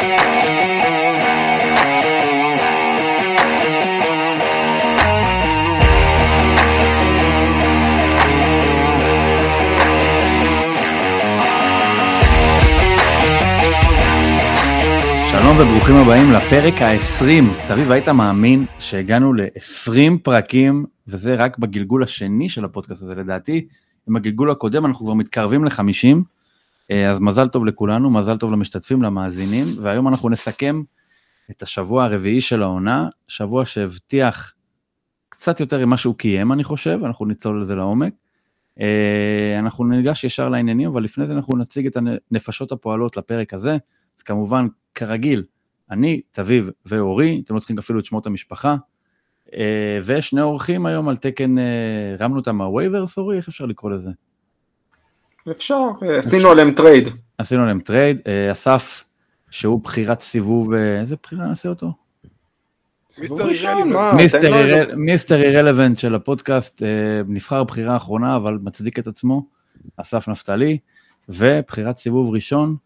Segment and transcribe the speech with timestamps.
[0.00, 0.12] שלום
[15.58, 17.24] וברוכים הבאים לפרק ה-20.
[17.68, 23.66] תביב, היית מאמין שהגענו ל-20 פרקים, וזה רק בגלגול השני של הפודקאסט הזה לדעתי.
[24.08, 26.12] עם הגלגול הקודם אנחנו כבר מתקרבים ל-50, אה,
[27.10, 30.82] אז מזל טוב לכולנו, מזל טוב למשתתפים, למאזינים, והיום אנחנו נסכם
[31.50, 34.54] את השבוע הרביעי של העונה, שבוע שהבטיח
[35.28, 38.12] קצת יותר ממה שהוא קיים, אני חושב, אנחנו נצלול לזה לעומק.
[38.80, 41.96] אה, אנחנו ניגש ישר לעניינים, אבל לפני זה אנחנו נציג את
[42.30, 43.76] הנפשות הפועלות לפרק הזה.
[44.18, 45.44] אז כמובן, כרגיל,
[45.90, 48.76] אני, תביב ואורי, אתם לא צריכים אפילו את שמות המשפחה.
[49.54, 51.64] אה, ושני אורחים היום על תקן, אה,
[52.18, 54.10] הרמנו אותם מה waivers, אורי, איך אפשר לקרוא לזה?
[55.50, 57.08] אפשר, אה, עשינו עליהם trade.
[57.38, 58.18] עשינו עליהם trade.
[58.52, 59.04] אסף,
[59.50, 61.92] שהוא בחירת סיבוב, איזה בחירה נעשה אותו?
[64.96, 65.42] Mr.
[65.42, 66.82] Irrelevant של הפודקאסט,
[67.28, 69.46] נבחר בחירה אחרונה, אבל מצדיק את עצמו,
[69.96, 70.78] אסף נפתלי,
[71.28, 72.76] ובחירת סיבוב ראשון,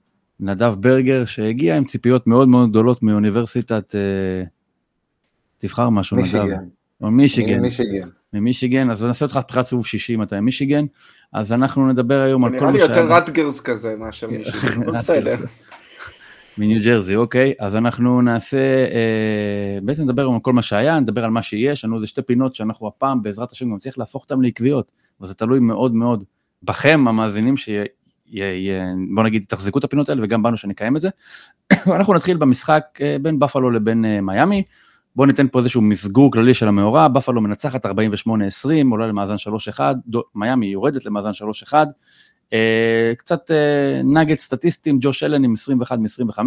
[0.41, 4.45] נדב ברגר, שהגיע עם ציפיות מאוד מאוד גדולות מאוניברסיטת, אה,
[5.59, 6.17] תבחר משהו.
[6.17, 6.25] נדב.
[7.01, 7.61] מישיגן.
[7.61, 8.09] מישיגן.
[8.35, 10.85] ממישיגן, אז נעשה אותך בחירת סיבוב 60, אתה עם מישיגן,
[11.33, 12.89] אז אנחנו נדבר היום על כל מה שהיה.
[12.89, 15.37] נראה לי יותר רטגרס כזה מאשר מישיגן, בסדר.
[16.59, 21.25] מניו ג'רזי, אוקיי, אז אנחנו נעשה, אה, בעצם נדבר היום על כל מה שהיה, נדבר
[21.25, 24.41] על מה שיש, לנו איזה שתי פינות שאנחנו הפעם בעזרת השם גם נצליח להפוך אותן
[24.41, 26.25] לעקביות, וזה תלוי מאוד מאוד
[26.63, 27.55] בכם, המאזינים,
[29.15, 31.09] בוא נגיד, תחזקו את הפינות האלה וגם בנו שנקיים את זה.
[31.97, 34.63] אנחנו נתחיל במשחק אה, בין בפלו לבין אה, מיאמי.
[35.17, 37.89] בואו ניתן פה איזשהו מסגור כללי של המאורע, בפלו מנצחת 48-20,
[38.91, 39.35] עולה למאזן
[39.77, 39.81] 3-1,
[40.35, 41.31] מיאמי יורדת למאזן
[41.71, 41.75] 3-1.
[42.53, 43.51] אה, קצת
[44.05, 46.39] נגד סטטיסטים, ג'וש אלן עם 21 מ-25,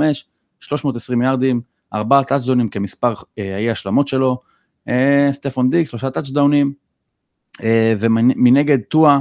[0.59, 1.61] 320 יארדים,
[1.93, 4.41] ארבעה טאצ'דאונים כמספר האי השלמות שלו,
[5.31, 6.73] סטפון דיק, שלושה טאצ'דאונים,
[7.99, 9.19] ומנגד טואה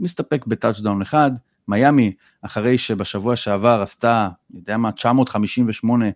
[0.00, 1.30] מסתפק ב touchdown אחד,
[1.68, 2.12] מיאמי,
[2.42, 6.06] אחרי שבשבוע שעבר עשתה, אני יודע מה, 958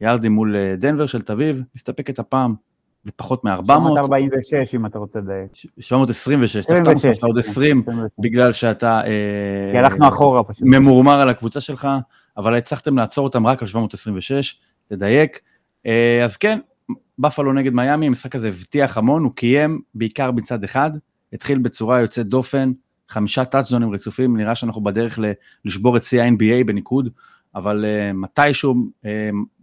[0.00, 2.54] יארדים מול אה, דנבר של תביב, מסתפקת הפעם
[3.04, 3.50] בפחות מ-400.
[3.66, 5.50] 746 אם אתה רוצה לדייק.
[5.78, 7.82] 726, אתה סתם עושה עוד 20
[8.18, 9.00] בגלל שאתה...
[9.72, 10.62] כי הלכנו אחורה פשוט.
[10.66, 11.88] ממורמר על הקבוצה שלך,
[12.36, 15.40] אבל הצלחתם לעצור אותם רק על 726, תדייק.
[15.86, 16.58] אה, אז כן,
[17.18, 20.90] בפלו נגד מיאמי, המשחק הזה הבטיח המון, הוא קיים בעיקר מצד אחד,
[21.32, 22.72] התחיל בצורה יוצאת דופן,
[23.08, 25.18] חמישה טאצ'דונים רצופים, נראה שאנחנו בדרך
[25.64, 27.08] לשבור את שיא ה-NBA בניקוד,
[27.54, 29.06] אבל uh, מתישהו uh,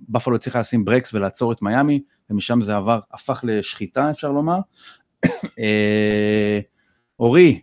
[0.09, 4.57] בפלו הצליחה לשים ברקס ולעצור את מיאמי, ומשם זה עבר, הפך לשחיטה אפשר לומר.
[5.25, 5.29] uh,
[7.19, 7.61] אורי,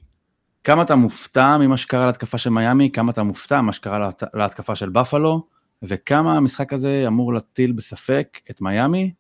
[0.64, 4.22] כמה אתה מופתע ממה שקרה להתקפה של מיאמי, כמה אתה מופתע ממה שקרה להת...
[4.34, 5.46] להתקפה של בפלו,
[5.82, 9.12] וכמה המשחק הזה אמור להטיל בספק את מיאמי?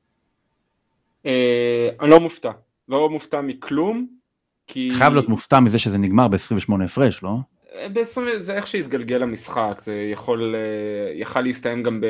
[1.22, 1.26] Uh,
[2.00, 2.50] אני לא מופתע,
[2.88, 4.06] לא מופתע מכלום.
[4.66, 4.88] כי...
[4.92, 7.36] חייב להיות מופתע מזה שזה נגמר ב-28 הפרש, לא?
[7.92, 12.06] ב-20 זה איך שהתגלגל המשחק, זה יכול, אה, יכל להסתיים גם ב,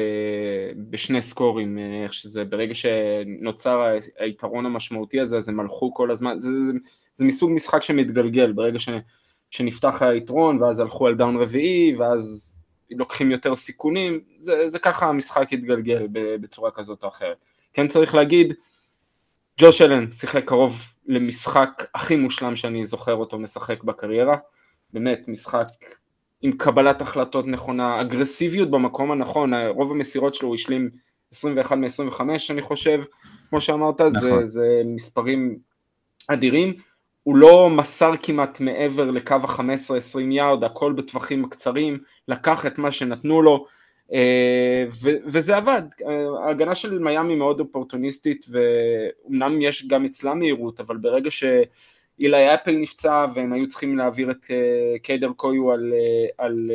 [0.91, 6.41] בשני סקורים, אה, איך שזה, ברגע שנוצר היתרון המשמעותי הזה, אז הם הלכו כל הזמן,
[6.41, 6.72] זה, זה,
[7.14, 8.88] זה מסוג משחק שמתגלגל, ברגע ש,
[9.50, 12.56] שנפתח היתרון, ואז הלכו על דאון רביעי, ואז
[12.91, 17.36] לוקחים יותר סיכונים, זה, זה ככה המשחק התגלגל בצורה כזאת או אחרת.
[17.72, 18.54] כן צריך להגיד,
[19.60, 24.36] ג'וש אלן שיחק קרוב למשחק הכי מושלם שאני זוכר אותו משחק בקריירה,
[24.94, 25.69] באמת משחק
[26.43, 30.91] עם קבלת החלטות נכונה, אגרסיביות במקום הנכון, רוב המסירות שלו הוא השלים
[31.32, 33.03] 21 מ-25 אני חושב,
[33.50, 34.21] כמו שאמרת, נכון.
[34.21, 35.59] זה, זה מספרים
[36.28, 36.75] אדירים,
[37.22, 43.43] הוא לא מסר כמעט מעבר לקו ה-15-20 יארד, הכל בטווחים הקצרים, לקח את מה שנתנו
[43.43, 43.66] לו,
[44.12, 44.84] אה,
[45.26, 45.82] וזה עבד,
[46.44, 51.31] ההגנה של מיאמי מאוד אופורטוניסטית ואומנם יש גם אצלה מהירות אבל ברגע
[52.19, 56.70] שאילי אפל נפצע והם היו צריכים להעביר את אה, קיידר קויו על, אה, על,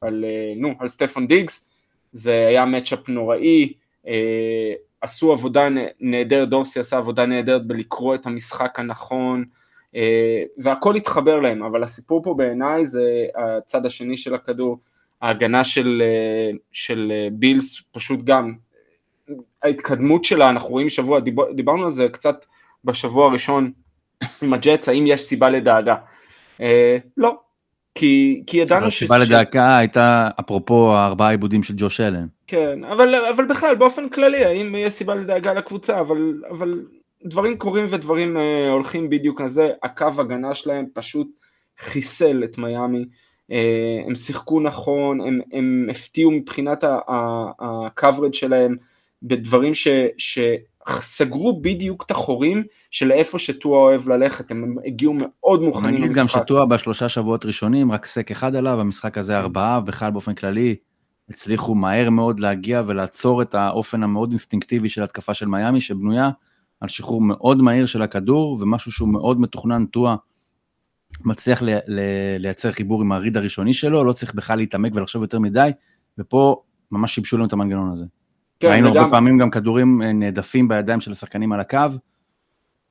[0.00, 0.24] על,
[0.56, 1.70] נו, על סטפן דיגס.
[2.12, 3.72] זה היה מצ'אפ נוראי,
[5.00, 5.68] עשו עבודה
[6.00, 9.44] נהדרת, דורסי עשה עבודה נהדרת בלקרוא את המשחק הנכון
[10.58, 14.78] והכל התחבר להם אבל הסיפור פה בעיניי זה הצד השני של הכדור.
[15.20, 18.54] ההגנה של, אה, של אה, בילס פשוט גם,
[19.62, 22.46] ההתקדמות שלה, אנחנו רואים שבוע, דיבר, דיברנו על זה קצת
[22.84, 23.72] בשבוע הראשון
[24.42, 25.94] עם הג'אטס, האם יש סיבה לדאגה?
[26.60, 27.38] אה, לא,
[27.94, 28.96] כי, כי ידענו ש...
[28.96, 32.26] הסיבה לדאגה הייתה אפרופו הארבעה עיבודים של ג'וש אלן.
[32.46, 36.84] כן, אבל, אבל בכלל באופן כללי, האם יש סיבה לדאגה לקבוצה, אבל, אבל
[37.24, 41.28] דברים קורים ודברים אה, הולכים בדיוק על זה, הקו הגנה שלהם פשוט
[41.78, 43.04] חיסל את מיאמי.
[44.06, 48.76] הם שיחקו נכון, הם, הם הפתיעו מבחינת ה-coverage שלהם
[49.22, 49.88] בדברים ש,
[51.02, 56.04] שסגרו בדיוק את החורים של איפה שטועה אוהב ללכת, הם הגיעו מאוד מוכנים למשחק.
[56.04, 60.34] נגיד גם שטועה בשלושה שבועות ראשונים, רק סק אחד עליו, המשחק הזה ארבעה, בכלל באופן
[60.34, 60.76] כללי,
[61.28, 66.30] הצליחו מהר מאוד להגיע ולעצור את האופן המאוד אינסטינקטיבי של התקפה של מיאמי, שבנויה
[66.80, 70.16] על שחרור מאוד מהיר של הכדור, ומשהו שהוא מאוד מתוכנן, טועה
[71.24, 72.02] מצליח לי, לי,
[72.38, 75.70] לייצר חיבור עם הריד הראשוני שלו, לא צריך בכלל להתעמק ולחשוב יותר מדי,
[76.18, 78.04] ופה ממש שיבשו לנו את המנגנון הזה.
[78.60, 79.02] כן, ראינו וגם...
[79.02, 81.78] הרבה פעמים גם כדורים אה, נעדפים בידיים של השחקנים על הקו.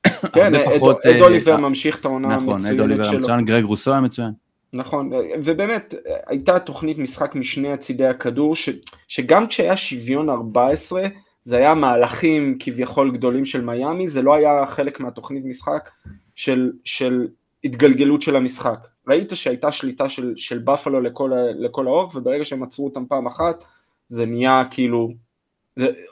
[0.34, 2.72] כן, אד אוליבר ממשיך את העונה המצוינת שלו.
[2.72, 4.30] נכון, אד אוליבר מצוין, גרג רוסו היה מצוין.
[4.72, 5.10] נכון,
[5.44, 5.94] ובאמת
[6.26, 8.68] הייתה תוכנית משחק משני הצידי הכדור, ש,
[9.08, 11.06] שגם כשהיה שוויון 14,
[11.44, 15.90] זה היה מהלכים כביכול גדולים של מיאמי, זה לא היה חלק מהתוכנית משחק
[16.34, 17.28] של, של
[17.64, 18.88] התגלגלות של המשחק.
[19.08, 23.64] ראית שהייתה שליטה של, של בפלו לכל, לכל האורך, וברגע שהם עצרו אותם פעם אחת,
[24.08, 25.12] זה נהיה כאילו,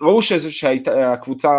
[0.00, 1.50] ראו שהקבוצה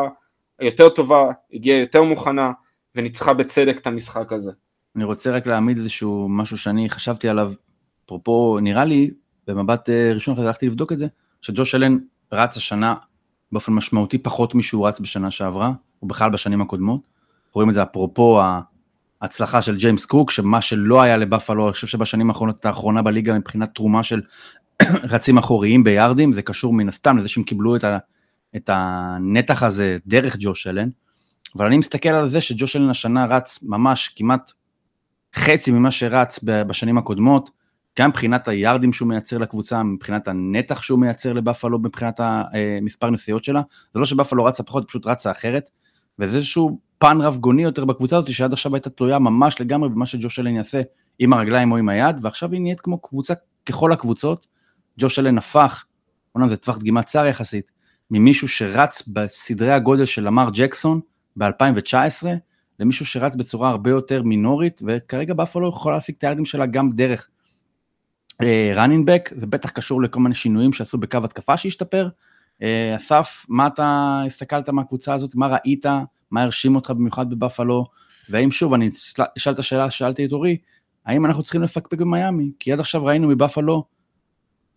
[0.59, 2.51] היותר טובה, הגיעה יותר מוכנה,
[2.95, 4.51] וניצחה בצדק את המשחק הזה.
[4.95, 7.51] אני רוצה רק להעמיד איזשהו משהו שאני חשבתי עליו,
[8.05, 9.11] אפרופו, נראה לי,
[9.47, 11.07] במבט אה, ראשון אחרי זה הלכתי לבדוק את זה,
[11.41, 11.97] שג'וש אלן
[12.31, 12.95] רץ השנה
[13.51, 15.71] באופן משמעותי פחות משהוא רץ בשנה שעברה,
[16.01, 17.01] או בכלל בשנים הקודמות.
[17.53, 18.41] רואים את זה אפרופו
[19.21, 23.75] ההצלחה של ג'יימס קוק, שמה שלא היה לבאפלו, אני חושב שבשנים האחרונות, האחרונה בליגה מבחינת
[23.75, 24.21] תרומה של
[25.13, 27.97] רצים אחוריים ביארדים, זה קשור מן הסתם לזה שהם קיבלו את, ה,
[28.55, 30.89] את הנתח הזה דרך ג'וש אלן,
[31.55, 34.51] אבל אני מסתכל על זה שג'וש אלן השנה רץ ממש כמעט
[35.35, 37.49] חצי ממה שרץ בשנים הקודמות,
[37.99, 43.43] גם מבחינת היארדים שהוא מייצר לקבוצה, מבחינת הנתח שהוא מייצר לבאפלו, מבחינת המספר אה, נסיעות
[43.43, 43.61] שלה,
[43.93, 45.69] זה לא שבאפלו רצה פחות, פשוט רצה אחרת,
[46.19, 50.05] וזה איזשהו פן רב גוני יותר בקבוצה הזאת, שעד עכשיו הייתה תלויה ממש לגמרי במה
[50.05, 50.81] שג'וש אלן יעשה
[51.19, 53.33] עם הרגליים או עם היד, ועכשיו היא נהיית כמו קבוצה
[53.65, 54.47] ככל הקבוצות,
[54.99, 55.85] ג'וש אלן הפך,
[56.35, 57.71] אומנם זה טווח דגימה צר יחסית,
[58.11, 60.99] ממישהו שרץ בסדרי הגודל של למר ג'קסון
[61.37, 62.27] ב-2019,
[62.79, 67.29] למישהו שרץ בצורה הרבה יותר מינורית, וכרגע באפלו יכולה להשיג את הירדים שלה גם דרך
[68.75, 72.09] ראנינבק, uh, זה בטח קשור לכל מיני שינויים שעשו בקו התקפה שהשתפר.
[72.61, 72.63] Uh,
[72.95, 75.85] אסף, מה אתה הסתכלת מהקבוצה הזאת, מה ראית,
[76.31, 77.85] מה הרשים אותך במיוחד בבאפלו,
[78.29, 78.89] והאם שוב, אני
[79.37, 80.57] אשאל את השאלה ששאלתי את אורי,
[81.05, 82.51] האם אנחנו צריכים לפקפק במיאמי?
[82.59, 83.83] כי עד עכשיו ראינו מבאפלו,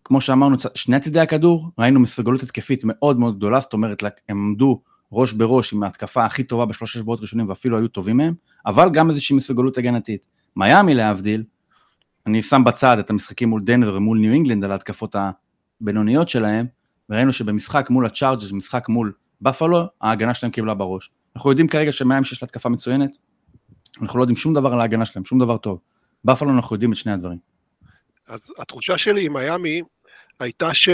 [0.05, 4.81] כמו שאמרנו, שני צידי הכדור, ראינו מסוגלות התקפית מאוד מאוד גדולה, זאת אומרת, הם עמדו
[5.11, 8.33] ראש בראש עם ההתקפה הכי טובה בשלושה שבועות ראשונים ואפילו היו טובים מהם,
[8.65, 10.21] אבל גם איזושהי מסוגלות הגנתית.
[10.55, 11.43] מיאמי להבדיל,
[12.27, 15.15] אני שם בצד את המשחקים מול דנבר ומול ניו אינגלנד על ההתקפות
[15.81, 16.65] הבינוניות שלהם,
[17.09, 21.11] וראינו שבמשחק מול הצ'ארג'ס, משחק מול בפלו, ההגנה שלהם קיבלה בראש.
[21.35, 23.17] אנחנו יודעים כרגע שמיאמי שיש לה התקפה מצוינת,
[24.01, 25.79] אנחנו לא יודעים שום דבר על ההגנה שלהם, שום דבר טוב.
[26.25, 27.37] בפלו אנחנו יודעים את שני הדברים.
[28.27, 29.81] אז התחושה שלי עם מיאמי
[30.39, 30.89] הייתה ש...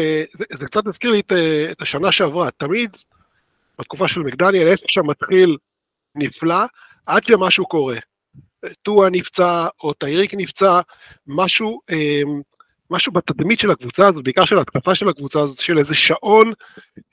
[0.53, 1.31] זה קצת הזכיר לי את,
[1.71, 2.97] את השנה שעברה, תמיד
[3.79, 5.57] בתקופה של מקדניאל, העסק שם מתחיל
[6.15, 6.63] נפלא,
[7.07, 7.97] עד שמשהו קורה.
[8.81, 10.79] טועה נפצע, או טייריק נפצע,
[11.27, 12.41] משהו, אמ,
[12.91, 16.53] משהו בתדמית של הקבוצה הזאת, בעיקר של ההתקפה של הקבוצה הזאת, של איזה שעון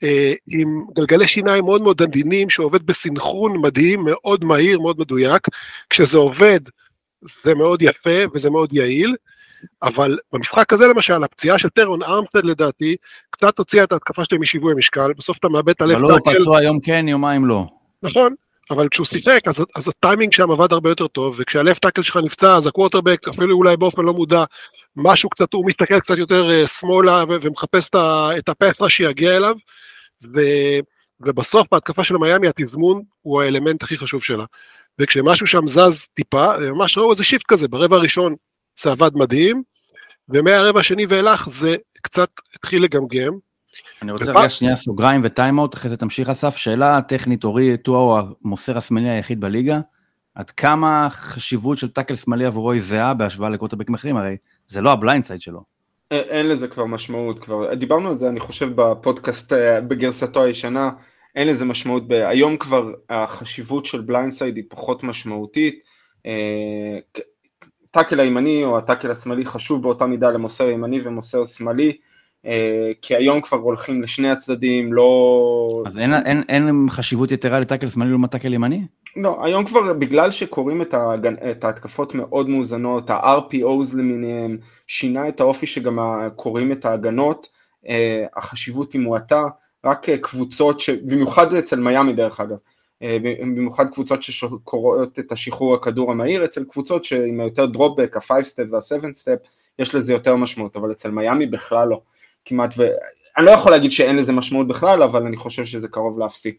[0.03, 5.47] אה, עם גלגלי שיניים מאוד מאוד עדינים, שעובד בסנכרון מדהים, מאוד מהיר, מאוד מדויק.
[5.89, 6.59] כשזה עובד,
[7.21, 9.15] זה מאוד יפה וזה מאוד יעיל,
[9.83, 12.95] אבל במשחק הזה למשל, הפציעה של טרון ארמסטד לדעתי,
[13.29, 16.19] קצת הוציאה את ההתקפה שלהם משיווי המשקל, בסוף אתה מאבד את ה left tackle הוא
[16.39, 17.65] פצוע יום כן, יומיים לא.
[18.03, 18.33] נכון,
[18.71, 22.19] אבל כשהוא שיחק, אז, אז הטיימינג שם עבד הרבה יותר טוב, וכשה left tackle שלך
[22.23, 24.43] נפצע, אז הקוורטרבק, אפילו אולי באופן לא מודע,
[24.95, 27.89] משהו קצת, הוא מסתכל קצת יותר uh, שמאלה ומחפש
[28.37, 29.55] את ה pass rush שיגיע אליו,
[30.23, 30.39] ו,
[31.21, 34.45] ובסוף בהתקפה של מיאמי התזמון הוא האלמנט הכי חשוב שלה.
[34.99, 38.35] וכשמשהו שם זז טיפה, ממש ראו איזה shift כזה, ברבע הראשון
[38.81, 39.63] זה עבד מדהים,
[40.29, 43.33] ומהרבע השני ואילך זה קצת התחיל לגמגם.
[44.01, 46.55] אני רוצה רגע שנייה סוגריים וטיימאוט, אחרי זה תמשיך אסף.
[46.55, 49.79] שאלה טכנית, אורי טואה הוא המוסר השמאלי היחיד בליגה.
[50.35, 54.91] עד כמה החשיבות של tackle שמאלי עבורו היא זהה בהשוואה לקוורטרבקים אחרים, הרי זה לא
[54.91, 55.63] ה blind side שלו.
[56.11, 60.89] אין לזה כבר משמעות כבר, דיברנו על זה אני חושב בפודקאסט אה, בגרסתו הישנה,
[61.35, 65.79] אין לזה משמעות, היום כבר החשיבות של blind side היא פחות משמעותית,
[66.25, 67.21] אה,
[67.97, 71.97] ה tackle הימני או ה tackle השמאלי חשוב באותה מידה למוסר ימני ומוסר שמאלי,
[72.45, 75.83] אה, כי היום כבר הולכים לשני הצדדים, לא...
[75.85, 78.81] אז אין, אין, אין חשיבות יתרה ל tackle שמאלי לעומת טאקל ימני?
[79.15, 81.35] לא, היום כבר בגלל שקוראים את, ההגנ...
[81.51, 85.99] את ההתקפות מאוד מאוזנות, ה-RPOs למיניהם, שינה את האופי שגם
[86.35, 87.49] קוראים את ההגנות,
[87.87, 89.43] אה, החשיבות היא מועטה,
[89.85, 90.89] רק קבוצות, ש...
[90.89, 92.57] במיוחד אצל מיאמי דרך אגב, אה,
[93.01, 98.63] במיוחד קבוצות שקוראות את השחרור הכדור המהיר, אצל קבוצות שעם יותר drop back, ה-5 step
[98.71, 99.37] וה-7 step,
[99.79, 102.01] יש לזה יותר משמעות, אבל אצל מיאמי בכלל לא,
[102.45, 106.57] כמעט, ואני לא יכול להגיד שאין לזה משמעות בכלל, אבל אני חושב שזה קרוב לאפסי.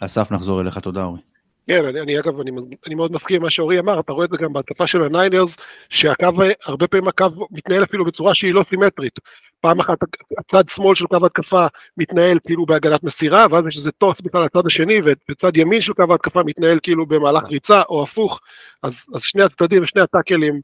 [0.00, 1.20] אסף, נחזור אליך, תודה אורי.
[1.68, 2.50] כן, אני, אני אגב, אני,
[2.86, 5.56] אני מאוד מסכים עם מה שאורי אמר, אתה רואה את זה גם בהתקפה של הניינרס,
[5.88, 6.26] שהקו,
[6.64, 9.18] הרבה פעמים הקו מתנהל אפילו בצורה שהיא לא סימטרית.
[9.60, 9.98] פעם אחת
[10.38, 11.66] הצד שמאל של קו ההתקפה
[11.96, 16.02] מתנהל כאילו בהגנת מסירה, ואז יש איזה טוס בכלל לצד השני, ובצד ימין של קו
[16.10, 18.40] ההתקפה מתנהל כאילו במהלך ריצה, או הפוך,
[18.82, 20.60] אז, אז שני הצדדים ושני הטאקלים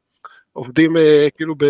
[0.53, 1.65] עובדים אה, כאילו ב,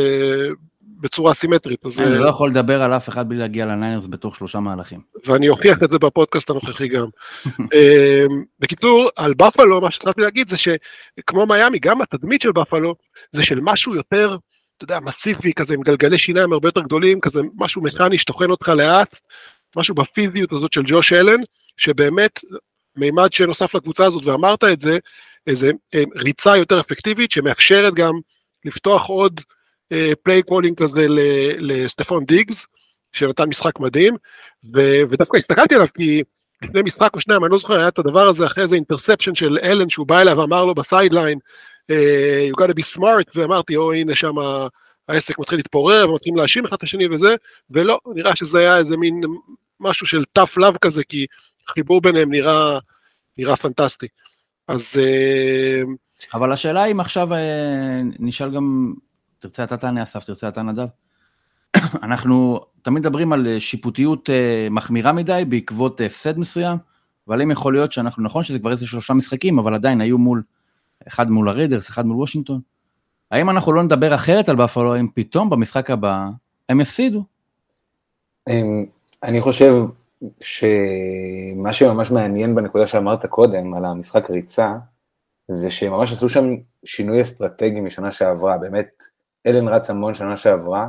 [1.01, 1.85] בצורה סימטרית.
[1.85, 5.01] אז, אני אה, לא יכול לדבר על אף אחד בלי להגיע לניינרס בתוך שלושה מהלכים.
[5.25, 7.05] ואני אוכיח את זה בפודקאסט הנוכחי גם.
[7.45, 12.95] אמ, בקיצור, על בפלו, מה שהתחלתי להגיד זה שכמו מיאמי, גם התדמית של בפלו
[13.31, 14.37] זה של משהו יותר,
[14.77, 18.67] אתה יודע, מסיבי כזה, עם גלגלי שיניים הרבה יותר גדולים, כזה משהו מכני שטוחן אותך
[18.67, 19.19] לאט,
[19.75, 21.39] משהו בפיזיות הזאת של ג'וש אלן,
[21.77, 22.39] שבאמת
[22.95, 24.97] מימד שנוסף לקבוצה הזאת, ואמרת את זה,
[25.47, 28.13] איזה אה, ריצה יותר אפקטיבית, שמאפשרת גם
[28.65, 29.41] לפתוח עוד
[30.23, 31.05] play calling כזה
[31.59, 32.67] לסטפון דיגס,
[33.13, 34.15] שנתן משחק מדהים,
[34.75, 36.23] ו- ודווקא הסתכלתי עליו כי
[36.61, 39.57] לפני משחק או שניים, אני לא זוכר, היה את הדבר הזה אחרי איזה interception של
[39.63, 41.39] אלן שהוא בא אליו ואמר לו ב sideline,
[41.89, 44.33] אה, you gotta be smart, ואמרתי, או הנה שם
[45.07, 47.35] העסק מתחיל להתפורר ומתחילים להאשים אחד את השני וזה,
[47.69, 49.21] ולא, נראה שזה היה איזה מין
[49.79, 51.25] משהו של tough love כזה, כי
[51.67, 52.79] החיבור ביניהם נראה,
[53.37, 54.07] נראה פנטסטי.
[54.67, 55.81] אז אה,
[56.33, 58.93] אבל השאלה אם עכשיו אה, נשאל גם,
[59.41, 60.87] תרצה אתה תענה אסף, תרצה אתה נדב.
[62.03, 66.77] אנחנו תמיד מדברים על אה, שיפוטיות אה, מחמירה מדי בעקבות הפסד מסוים,
[67.27, 70.43] אבל אם יכול להיות שאנחנו, נכון שזה כבר איזה שלושה משחקים, אבל עדיין היו מול,
[71.07, 72.61] אחד מול הריידרס, אחד מול וושינגטון.
[73.31, 76.29] האם אנחנו לא נדבר אחרת על באפלו, אם פתאום במשחק הבא
[76.69, 77.23] הם יפסידו?
[78.49, 78.85] אמ,
[79.23, 79.73] אני חושב
[80.39, 84.73] שמה שממש מעניין בנקודה שאמרת קודם, על המשחק ריצה,
[85.47, 86.55] זה שהם ממש עשו שם
[86.85, 89.03] שינוי אסטרטגי משנה שעברה, באמת,
[89.47, 90.87] אלן רץ המון שנה שעברה,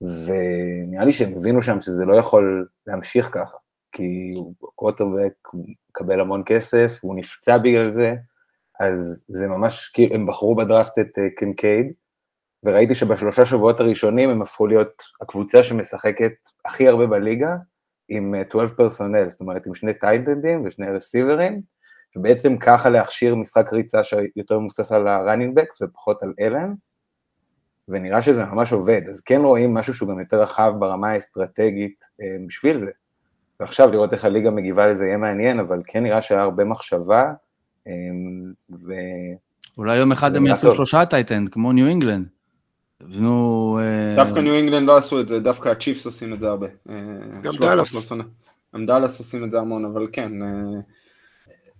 [0.00, 3.56] ונראה לי שהם הבינו שם שזה לא יכול להמשיך ככה,
[3.92, 4.34] כי
[4.74, 8.14] קווטרבק מקבל המון כסף, הוא נפצע בגלל זה,
[8.80, 11.92] אז זה ממש, כאילו, הם בחרו בדראפט את uh, קנקייד,
[12.64, 16.32] וראיתי שבשלושה שבועות הראשונים הם הפכו להיות הקבוצה שמשחקת
[16.64, 17.56] הכי הרבה בליגה,
[18.08, 21.62] עם uh, 12 פרסונל, זאת אומרת עם שני טייטנדים ושני רסיברים,
[22.16, 26.74] ובעצם ככה להכשיר משחק ריצה שיותר מבוסס על ה-running backs ופחות על אלן,
[27.90, 32.26] ונראה שזה ממש עובד, אז כן רואים משהו שהוא גם יותר רחב ברמה האסטרטגית אה,
[32.46, 32.90] בשביל זה.
[33.60, 37.32] ועכשיו לראות איך הליגה מגיבה לזה יהיה מעניין, אבל כן נראה שהיה הרבה מחשבה,
[37.86, 37.92] אה,
[38.70, 38.92] ו...
[39.78, 40.70] אולי יום אחד הם יעשו.
[40.70, 42.26] שלושה tight end, כמו ניו אינגלנד.
[43.00, 43.78] יבנו...
[43.82, 46.66] אה, דווקא ניו אינגלנד לא עשו את זה, דווקא הצ'יפס עושים את זה הרבה.
[47.42, 48.02] גם 13 דאלאס.
[48.74, 50.32] גם דאלאס עושים את זה המון, אבל כן.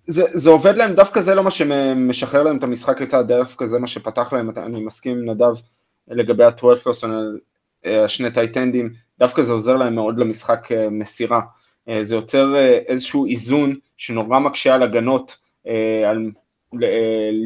[0.06, 3.78] זה, זה עובד להם, דווקא זה לא מה שמשחרר להם את המשחק ריצה, דווקא זה
[3.78, 5.54] מה שפתח להם, אני מסכים עם נדב
[6.10, 7.38] לגבי ה-12 personnel,
[7.84, 11.40] השני טייטנדים, דווקא זה עוזר להם מאוד למשחק אה, מסירה.
[11.88, 15.50] אה, זה יוצר אה, איזשהו איזון שנורא מקשה על הגנות,
[16.06, 16.30] על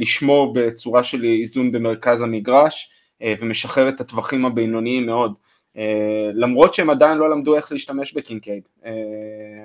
[0.01, 2.91] לשמור בצורה של איזון במרכז המגרש,
[3.41, 5.35] ומשחרר את הטווחים הבינוניים מאוד.
[6.35, 8.63] למרות שהם עדיין לא למדו איך להשתמש בקינקייד.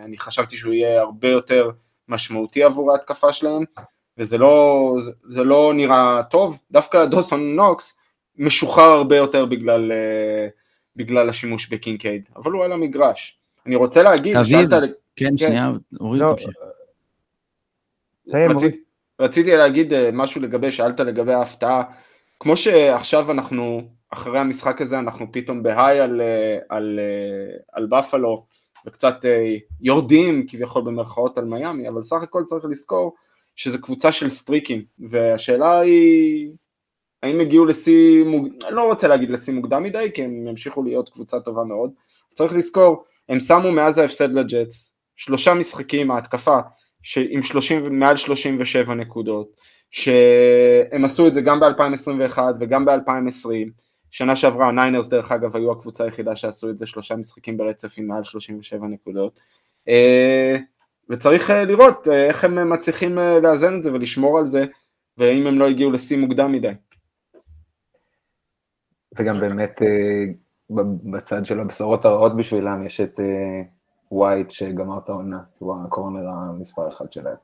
[0.03, 1.69] אני חשבתי שהוא יהיה הרבה יותר
[2.07, 3.63] משמעותי עבור ההתקפה שלהם,
[4.17, 4.93] וזה לא,
[5.29, 7.98] זה לא נראה טוב, דווקא דוסון נוקס
[8.39, 10.47] משוחרר הרבה יותר בגלל, אה,
[10.95, 13.39] בגלל השימוש בקינקייד, אבל הוא על המגרש.
[13.65, 14.35] אני רוצה להגיד.
[14.43, 14.73] שאלת,
[15.15, 16.53] כן, שנייה, אורי, לא, תמשיך.
[18.33, 18.77] רציתי,
[19.19, 21.83] רציתי להגיד אה, משהו לגבי, שאלת לגבי ההפתעה,
[22.39, 28.45] כמו שעכשיו אנחנו, אחרי המשחק הזה, אנחנו פתאום בהיי על, אה, על, אה, על בפלו,
[28.85, 29.25] וקצת
[29.81, 33.15] יורדים כביכול במרכאות על מיאמי, אבל סך הכל צריך לזכור
[33.55, 36.51] שזו קבוצה של סטריקים, והשאלה היא,
[37.23, 38.47] האם הגיעו לשיא, מוג...
[38.67, 41.91] אני לא רוצה להגיד לשיא מוקדם מדי, כי הם ימשיכו להיות קבוצה טובה מאוד,
[42.33, 46.59] צריך לזכור, הם שמו מאז ההפסד לג'אטס, שלושה משחקים, ההתקפה,
[47.29, 49.55] עם 30, מעל 37 נקודות,
[49.91, 53.69] שהם עשו את זה גם ב-2021 וגם ב-2020,
[54.11, 58.07] שנה שעברה הניינרס דרך אגב היו הקבוצה היחידה שעשו את זה שלושה משחקים ברצף עם
[58.07, 59.39] מעל 37 נקודות,
[59.87, 60.57] אה,
[61.09, 64.65] וצריך אה, לראות אה, איך הם מצליחים לאזן את זה ולשמור על זה,
[65.17, 66.71] ואם הם לא הגיעו לשיא מוקדם מדי.
[69.19, 70.25] וגם באמת אה,
[71.11, 73.61] בצד של הבשורות הרעות בשבילם יש את אה,
[74.11, 77.35] ווייט שגמר את העונה, הוא הקורנר המספר אחד שלהם.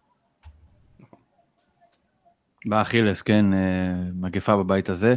[2.66, 5.16] באכילס, כן, אה, מגפה בבית הזה.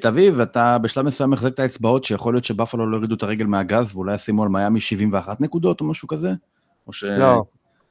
[0.00, 3.94] תביב, אתה בשלב מסוים מחזק את האצבעות שיכול להיות שבאפלו לא יורידו את הרגל מהגז
[3.94, 6.32] ואולי ישימו על מיאמי 71 נקודות או משהו כזה?
[6.86, 7.04] או ש...
[7.04, 7.44] לא,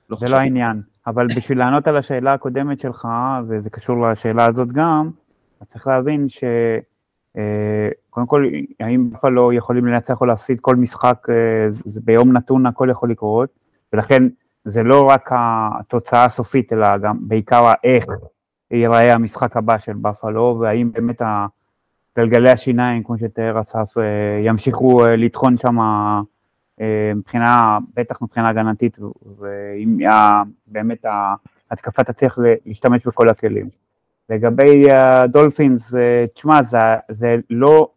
[0.09, 0.33] זה חושב.
[0.33, 0.81] לא העניין.
[1.07, 3.07] אבל בשביל לענות על השאלה הקודמת שלך,
[3.47, 5.09] וזה קשור לשאלה הזאת גם,
[5.61, 6.79] אז צריך להבין אה,
[8.09, 8.45] קודם כל,
[8.79, 13.49] האם בפלו יכולים לנצח או להפסיד כל משחק, אה, זה ביום נתון הכל יכול לקרות,
[13.93, 14.23] ולכן
[14.65, 18.05] זה לא רק התוצאה הסופית, אלא גם בעיקר האיך
[18.71, 21.21] ייראה המשחק הבא של בפלו, והאם באמת
[22.19, 24.03] גלגלי השיניים, כמו שתיאר אסף, אה,
[24.45, 28.97] ימשיכו אה, לטחון שם אה, מבחינה, בטח מבחינה הגנתית,
[29.39, 29.97] ואם
[30.67, 31.05] באמת
[31.69, 33.88] ההתקפה תצליח להשתמש בכל הכלים.
[34.29, 35.93] לגבי הדולפינס,
[36.33, 36.77] תשמע, זה,
[37.11, 37.89] זה, לא,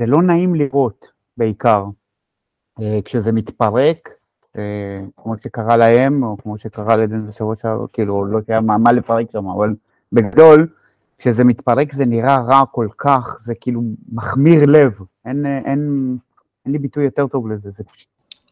[0.00, 1.84] זה לא נעים לראות בעיקר.
[3.04, 4.08] כשזה מתפרק,
[5.16, 9.30] כמו שקרה להם, או כמו שקרה לדן בשבוע שעבר, כאילו, לא יודע מה, מה לפרק
[9.32, 9.74] שם, אבל
[10.12, 10.68] בגדול,
[11.18, 14.92] כשזה מתפרק זה נראה רע כל כך, זה כאילו מחמיר לב,
[15.24, 16.16] אין, אין,
[16.64, 18.08] אין לי ביטוי יותר טוב לזה, זה פשוט...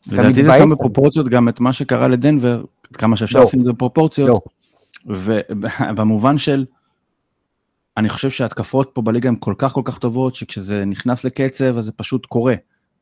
[0.07, 3.45] לדעתי זה שם בפרופורציות גם את מה שקרה לדנבר, כמה שאפשר לא.
[3.45, 4.41] לשים את זה בפרופורציות, לא.
[5.07, 6.65] ובמובן של,
[8.01, 11.85] אני חושב שההתקפות פה בליגה הן כל כך כל כך טובות, שכשזה נכנס לקצב אז
[11.85, 12.55] זה פשוט קורה.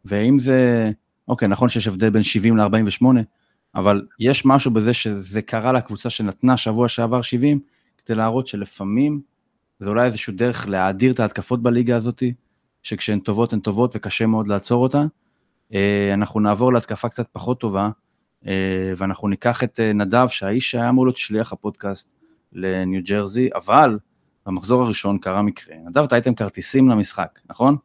[0.05, 0.91] ואם זה,
[1.29, 3.05] אוקיי, נכון שיש הבדל בין 70 ל-48,
[3.75, 7.61] אבל יש משהו בזה שזה קרה לקבוצה שנתנה שבוע שעבר 70,
[7.99, 9.21] כדי להראות שלפעמים
[9.79, 12.23] זה אולי איזשהו דרך להאדיר את ההתקפות בליגה הזאת,
[12.83, 15.05] שכשהן טובות הן טובות וקשה מאוד לעצור אותה.
[15.75, 17.91] אה, אנחנו נעבור להתקפה קצת פחות טובה,
[18.47, 22.11] אה, ואנחנו ניקח את אה, נדב, שהאיש שהיה אמור להיות שליח הפודקאסט
[22.53, 23.99] לניו ג'רזי, אבל
[24.49, 25.77] במחזור הראשון קרה מקרה.
[25.87, 27.77] נדב, הייתם כרטיסים למשחק, נכון?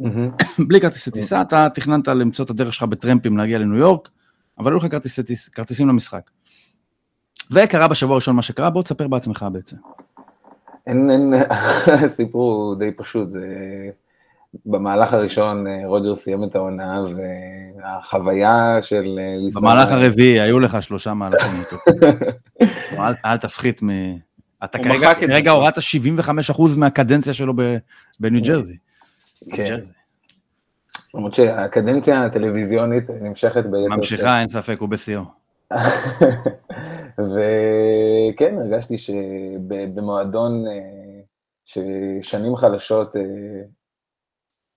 [0.68, 4.08] בלי כרטיסי טיסה, אתה תכננת למצוא את הדרך שלך בטרמפים להגיע לניו יורק,
[4.58, 6.30] אבל היו לך כרטיסי טיס, כרטיסים למשחק.
[7.50, 9.76] וקרה בשבוע הראשון מה שקרה, בוא תספר בעצמך בעצם.
[10.86, 11.34] אין, אין,
[12.04, 13.46] הסיפור הוא די פשוט, זה
[14.66, 17.04] במהלך הראשון אה, רוג'ר סיים את העונה,
[17.76, 19.62] והחוויה של אה, לנסוע...
[19.62, 22.06] במהלך הרביעי היו לך שלושה מהלכים איתו.
[22.98, 23.88] אל, אל תפחית מ...
[24.64, 25.14] אתה כרגע.
[25.14, 27.76] כרגע הורדת 75% מהקדנציה שלו ב-
[28.20, 28.76] בניו ג'רזי.
[29.52, 29.80] כן.
[31.14, 33.96] למרות שהקדנציה הטלוויזיונית נמשכת ביתר.
[33.96, 35.22] ממשיכה, אין ספק, הוא בשיאו.
[37.18, 41.20] וכן, הרגשתי שבמועדון אה,
[41.64, 43.22] ששנים חלשות אה,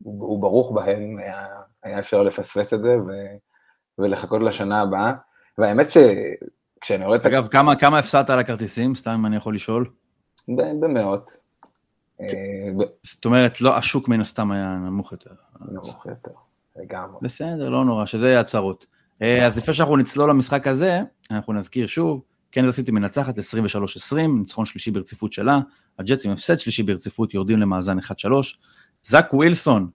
[0.04, 1.48] הוא הוא ברוך בהן, היה,
[1.84, 3.12] היה אפשר לפספס את זה ו,
[3.98, 5.13] ולחכות לשנה הבאה.
[5.58, 5.91] והאמת
[6.86, 7.26] שכשאני רואה את...
[7.26, 8.95] אגב, כמה, כמה הפסדת על הכרטיסים?
[8.95, 9.89] סתם אני יכול לשאול.
[10.48, 11.32] במאות.
[12.21, 12.28] אה,
[13.04, 15.30] זאת אומרת, לא, השוק מן הסתם היה נמוך יותר.
[15.71, 16.32] נמוך יותר,
[16.76, 17.17] לגמרי.
[17.21, 18.86] בסדר, לא נורא, שזה יהיה הצהרות.
[19.21, 22.21] אה, אז לפני שאנחנו נצלול למשחק הזה, אנחנו נזכיר שוב,
[22.52, 23.41] קנזס סיטי מנצחת 23-20,
[24.39, 25.60] ניצחון שלישי ברציפות שלה,
[26.00, 28.02] הג'טס עם הפסד שלישי ברציפות יורדים למאזן 1-3,
[29.04, 29.89] זאק ווילסון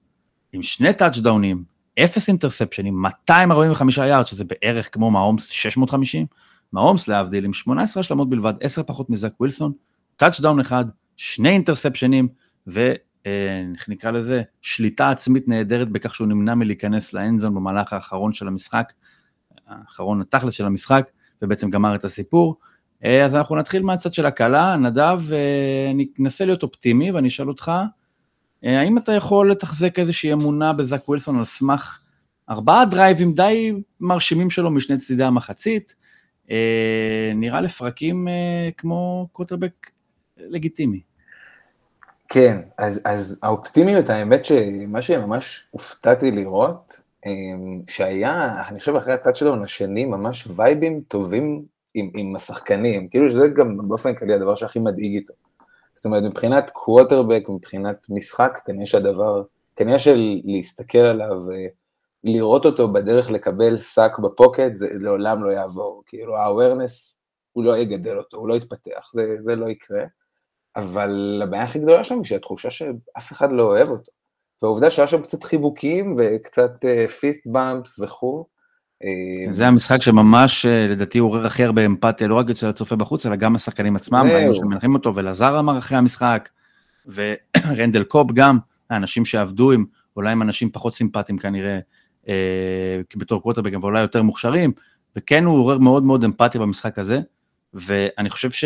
[0.53, 1.65] עם שני טאצ'דאונים,
[2.05, 6.27] אפס אינטרספשנים, 245 יארד, שזה בערך כמו מהאומס 650,
[6.73, 9.73] מהאומס להבדיל עם 18 השלמות בלבד, 10 פחות מזאק ווילסון,
[10.17, 10.85] טאצ'דאון אחד,
[11.17, 12.29] שני interceptions,
[12.67, 18.33] ואיך נקרא לזה, שליטה עצמית נהדרת בכך שהוא נמנע מלהיכנס ל end zone במהלך האחרון
[18.33, 18.93] של המשחק,
[19.67, 21.11] האחרון בתכלס של המשחק,
[21.43, 22.57] ובעצם גמר את הסיפור.
[23.25, 25.21] אז אנחנו נתחיל מהצד של הקלע, נדב,
[25.91, 27.73] אני אנסה להיות אופטימי ואני אשאל אותך,
[28.63, 32.01] האם אתה יכול לתחזק איזושהי אמונה בזאק ווילסון על סמך
[32.51, 35.95] ארבעה drives די מרשימים שלו משני צדדי המחצית,
[37.35, 39.91] נראה לפרקים אה, כמו קוטרבק
[40.37, 41.01] לגיטימי.
[42.29, 49.63] כן, אז, אז האופטימיות, האמת שמה שממש הופתעתי לראות, אמ, שהיה, אני חושב אחרי הטאצ'דאון
[49.63, 55.15] השני, ממש vibes טובים עם, עם השחקנים, כאילו שזה גם באופן כללי הדבר שהכי מדאיג
[55.15, 55.35] איתו.
[55.95, 59.43] זאת אומרת, מבחינת קווטרבק, מבחינת משחק, כנראה שהדבר,
[59.77, 61.67] כנראה של להסתכל עליו, אה,
[62.25, 66.03] לראות אותו בדרך לקבל sack ב pocket, זה לעולם לא יעבור.
[66.07, 67.15] כאילו, ה-awareness,
[67.53, 70.05] הוא לא יגדל אותו, הוא לא יתפתח, זה, זה לא יקרה.
[70.77, 74.13] אבל הבעיה הכי גדולה שם היא שהתחושה שאף אחד לא אוהב אותו.
[74.63, 76.85] והעובדה שהיה שם קצת חיבוקים וקצת
[77.21, 78.45] פיסט באמפס וכו'.
[79.05, 83.27] אה, זה המשחק שממש אה, לדעתי עורר הכי הרבה אמפתיה, לא רק אצל הצופה בחוץ,
[83.27, 84.27] אלא גם השחקנים עצמם.
[84.33, 86.49] ראינו שמנחים אותו, ולזר אמר אחרי המשחק,
[87.07, 88.59] ורנדל קופ גם,
[88.91, 89.85] האנשים שעבדו עם,
[90.17, 91.81] אולי עם אנשים פחות סימפטיים כנראה, אה,
[93.17, 94.73] בתור קווטרבק, אבל אולי יותר מוכשרים,
[95.17, 97.21] וכן הוא עורר מאוד מאוד אמפתיה במשחק הזה,
[97.75, 98.65] ואני חושב ש...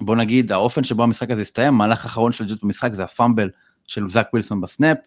[0.00, 3.50] בוא נגיד, האופן שבו המשחק הזה הסתיים, המהלך האחרון של ג'ט במשחק זה הפאמבל
[3.86, 4.98] של זאק ווילסון בסנאפ,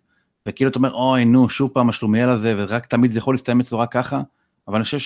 [0.45, 3.79] וכאילו אתה אומר, אוי, נו, שוב פעם השלומיאל הזה, ורק תמיד זה יכול להסתיים אצלו
[3.79, 4.21] רק ככה,
[4.67, 4.97] אבל אני חושב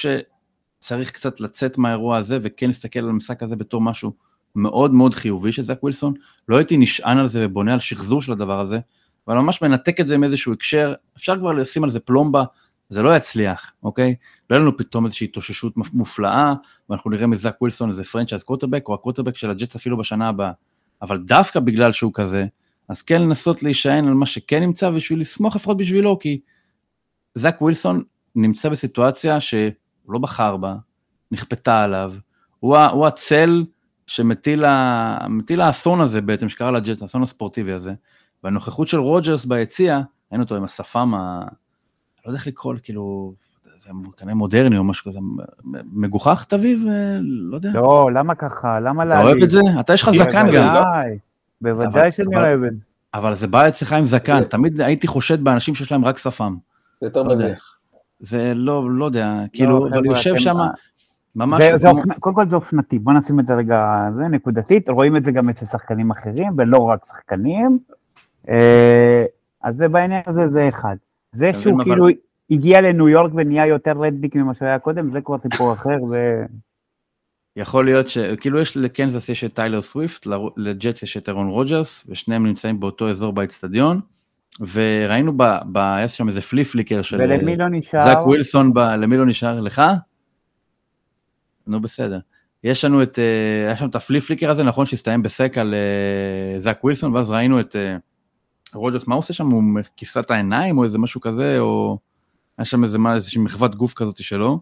[0.80, 4.14] שצריך קצת לצאת מהאירוע הזה, וכן להסתכל על המשחק הזה בתור משהו
[4.56, 6.14] מאוד מאוד חיובי של זאק ווילסון.
[6.50, 8.80] לא הייתי נשען על זה ובונה על שחזור של הדבר הזה,
[9.30, 12.44] אבל ממש מנתק את זה מאיזשהו הקשר, אפשר כבר לשים על זה פלומבה,
[12.90, 14.16] זה לא יצליח, אוקיי?
[14.50, 16.54] לא יהיה לנו פתאום איזושהי התאוששות מופלאה,
[16.90, 20.52] ואנחנו נראה מזאק ווילסון איזה franchise quarterback, או הקווטרבק של הג'טס אפילו בשנה הבאה.
[21.02, 22.46] אבל דווקא בגלל שהוא כזה,
[22.88, 26.40] אז כן לנסות להישען על מה שכן נמצא, בשביל לסמוך לפחות בשבילו, כי
[27.36, 28.04] זאק ווילסון
[28.36, 29.72] נמצא בסיטואציה שהוא
[30.10, 30.76] לא בחר בה,
[31.32, 32.14] נכפתה עליו,
[32.60, 33.64] הוא, הוא הצל
[34.08, 34.66] שמטיל
[35.62, 37.94] האסון הזה בעצם, שקרה לג'ט, האסון הספורטיבי הזה,
[38.44, 41.46] והנוכחות של רוג'רס ביציע, ראינו אותו עם השפם ה...
[42.26, 43.34] לא יודע איך לקרוא, כאילו,
[43.78, 45.20] זה כנראה מודרני או משהו כזה,
[45.94, 46.84] מגוחך תביב?
[47.22, 47.70] לא יודע.
[47.74, 48.80] לא, למה ככה?
[48.80, 49.22] למה להגיד?
[49.22, 49.60] אתה אוהב את זה?
[49.80, 50.84] אתה יש לך זקן גם.
[51.62, 52.80] בוודאי שאני אוהב את זה.
[53.14, 56.56] אבל זה בא אצלך עם זקן, תמיד הייתי חושד באנשים שיש להם רק שפם.
[57.00, 57.76] זה יותר לא מביך.
[58.20, 60.58] זה לא, לא יודע, כאילו, אבל יושב שם,
[61.36, 61.64] ממש...
[62.20, 65.50] קודם כל זה אופנתי, בוא נשים את זה רגע, זה נקודתית, רואים את זה גם
[65.50, 67.80] אצל שחקנים אחרים, ולא רק שחקנים.
[68.50, 69.26] אה,
[69.64, 70.96] אז זה בעניין הזה, זה אחד.
[71.32, 72.08] זה שהוא כאילו
[72.52, 76.16] הגיע לניו יורק ונהיה יותר redneck ממה שהיה קודם, זה כבר סיפור אחר, ו...
[77.56, 82.46] יכול להיות שכאילו יש לקנזס יש את טיילר סוויפט, לג'טס יש את אירון רוג'רס, ושניהם
[82.46, 84.02] נמצאים באותו אזור באצטדיון,
[84.74, 85.44] וראינו ב...
[85.72, 85.98] ב...
[86.04, 88.02] יש שם איזה flea flicker של ולמי לא נשאר?
[88.02, 88.80] זאק ווילסון, ב...
[88.80, 89.60] למי לא נשאר?
[89.60, 89.82] לך?
[91.68, 92.20] נו בסדר.
[92.64, 95.58] יש לנו את, אה, היה שם את ה flea flicker הזה, נכון שהסתיים ב sack
[95.58, 97.98] על אה, זאק ווילסון, ואז ראינו את אה,
[98.74, 99.48] רוג'רס, מה הוא עושה שם?
[99.48, 99.64] הוא
[99.98, 101.98] כיסה את העיניים או איזה משהו כזה, או
[102.58, 104.60] היה שם איזה, איזושהי מחוות גוף כזאת שלו.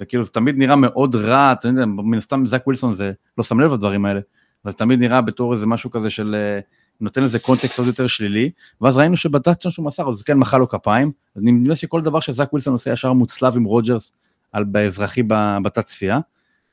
[0.00, 3.60] וכאילו זה תמיד נראה מאוד רע, אתה יודע, מן הסתם זאק ווילסון זה, לא שם
[3.60, 4.20] לב לדברים האלה,
[4.64, 6.60] אבל זה תמיד נראה בתור איזה משהו כזה של, אה,
[7.00, 10.68] נותן לזה קונטקסט עוד יותר שלילי, ואז ראינו שבטאצ'דאון שהוא מסר, אז כן מחא לו
[10.68, 14.12] כפיים, אז נדמה שכל דבר שזאק ווילסון עושה ישר מוצלב עם רוג'רס
[14.52, 15.22] על באזרחי
[15.62, 16.20] בתת צפייה.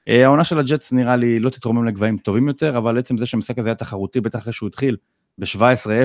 [0.07, 3.57] אה, העונה של הג'אטס נראה לי לא תתרומם לגבהים טובים יותר, אבל עצם זה שהמשחק
[3.59, 4.97] הזה היה תחרותי, בטח אחרי שהוא התחיל,
[5.37, 5.59] ב-17-0
[5.89, 6.03] אה,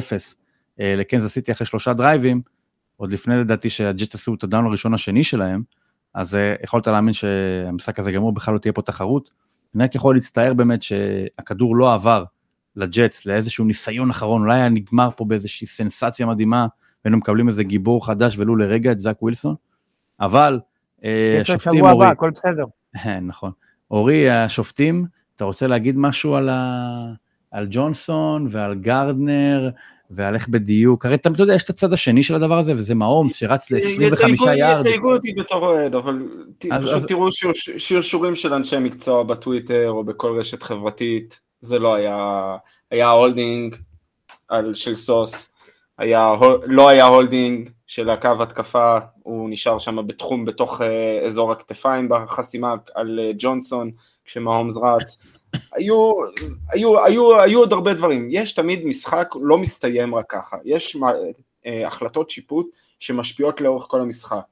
[0.78, 2.42] לקנזס סיטי אחרי שלושה דרייבים,
[2.96, 5.62] עוד לפני לדעתי שהג'אטס עשו את הדאון הראשון השני שלהם,
[6.14, 9.30] אז אה, יכולת להאמין שהמשחק הזה גמור, בכלל לא תהיה פה תחרות.
[9.74, 12.24] אני רק יכול להצטער באמת שהכדור לא עבר
[12.76, 16.66] לג'אטס לאיזשהו ניסיון אחרון, אולי היה נגמר פה באיזושהי סנסציה מדהימה,
[17.04, 19.54] והיינו מקבלים איזה גיבור חדש ולו לרגע את זאק ווילסון,
[20.20, 20.60] אבל
[21.04, 22.06] אה, השופטים, אורי...
[22.06, 22.64] הכל בסדר.
[23.22, 23.50] נכון.
[23.90, 25.06] אורי, השופטים,
[25.36, 27.12] אתה רוצה להגיד משהו על, ה...
[27.50, 29.70] על ג'ונסון ועל גרדנר
[30.14, 33.34] ועל איך בדיוק, הרי אתה יודע, יש את הצד השני של הדבר הזה, וזה מעומס
[33.34, 34.86] שרץ ל-25 יארד.
[34.86, 37.28] יתייגו אותי בתור אוהד, אבל פשוט תראו
[37.76, 42.56] שרשורים של אנשי מקצוע בטוויטר או בכל רשת חברתית, זה לא היה,
[42.90, 43.76] היה holding
[44.74, 45.52] של סוס,
[45.98, 46.32] היה,
[46.66, 52.74] לא היה holding של הקו התקפה, הוא נשאר שם בתחום, בתוך אה, אזור הכתפיים בחסימה
[52.94, 53.90] על אה, ג'ונסון,
[54.24, 55.18] כשמהומס רץ.
[55.72, 56.12] היו,
[56.72, 60.96] היו, היו, היו עוד הרבה דברים, יש תמיד משחק לא מסתיים רק ככה, יש
[61.66, 62.66] אה, החלטות שיפוט
[63.00, 64.42] שמשפיעות לאורך כל המשחק.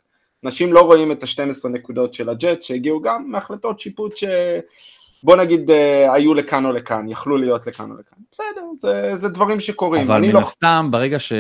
[0.45, 6.15] אנשים לא רואים את ה-12 נקודות של הג'טס שהגיעו גם מהחלטות שיפוט שבוא נגיד אה,
[6.15, 8.19] היו לכאן או לכאן, יכלו להיות לכאן או לכאן.
[8.33, 10.07] בסדר, זה, זה דברים שקורים.
[10.07, 10.39] אבל מן לא...
[10.39, 11.33] הסתם ברגע ש...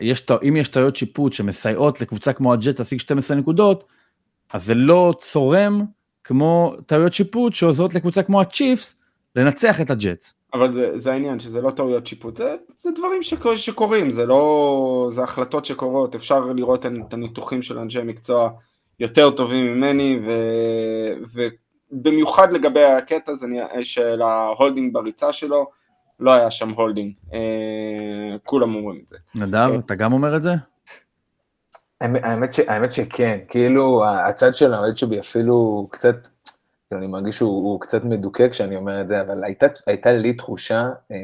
[0.00, 3.84] יש, אם יש טעויות שיפוט שמסייעות לקבוצה כמו הג'ט להשיג 12 נקודות,
[4.52, 5.84] אז זה לא צורם
[6.26, 8.94] כמו טעויות שיפוט שעוזרות לקבוצה כמו הצ'יפס
[9.36, 10.34] לנצח את הג'אטס.
[10.54, 15.08] אבל זה, זה העניין, שזה לא טעויות שיפוט, זה, זה דברים שקור, שקורים, זה לא,
[15.12, 18.50] זה החלטות שקורות, אפשר לראות את הניתוחים של אנשי מקצוע
[19.00, 20.32] יותר טובים ממני, ו,
[21.92, 23.46] ובמיוחד לגבי הקטע הזה
[23.82, 25.70] של ה holding בריצה שלו,
[26.20, 29.16] לא היה שם holding, אה, כולם אומרים את זה.
[29.34, 30.50] נדב, אה, אתה גם אומר את זה?
[32.00, 36.28] האמת, ש, האמת שכן, כאילו הצד של האוהד שבי אפילו קצת,
[36.88, 40.88] כאילו אני מרגיש שהוא קצת מדוכא כשאני אומר את זה, אבל הייתה, הייתה לי תחושה
[41.10, 41.16] אמ,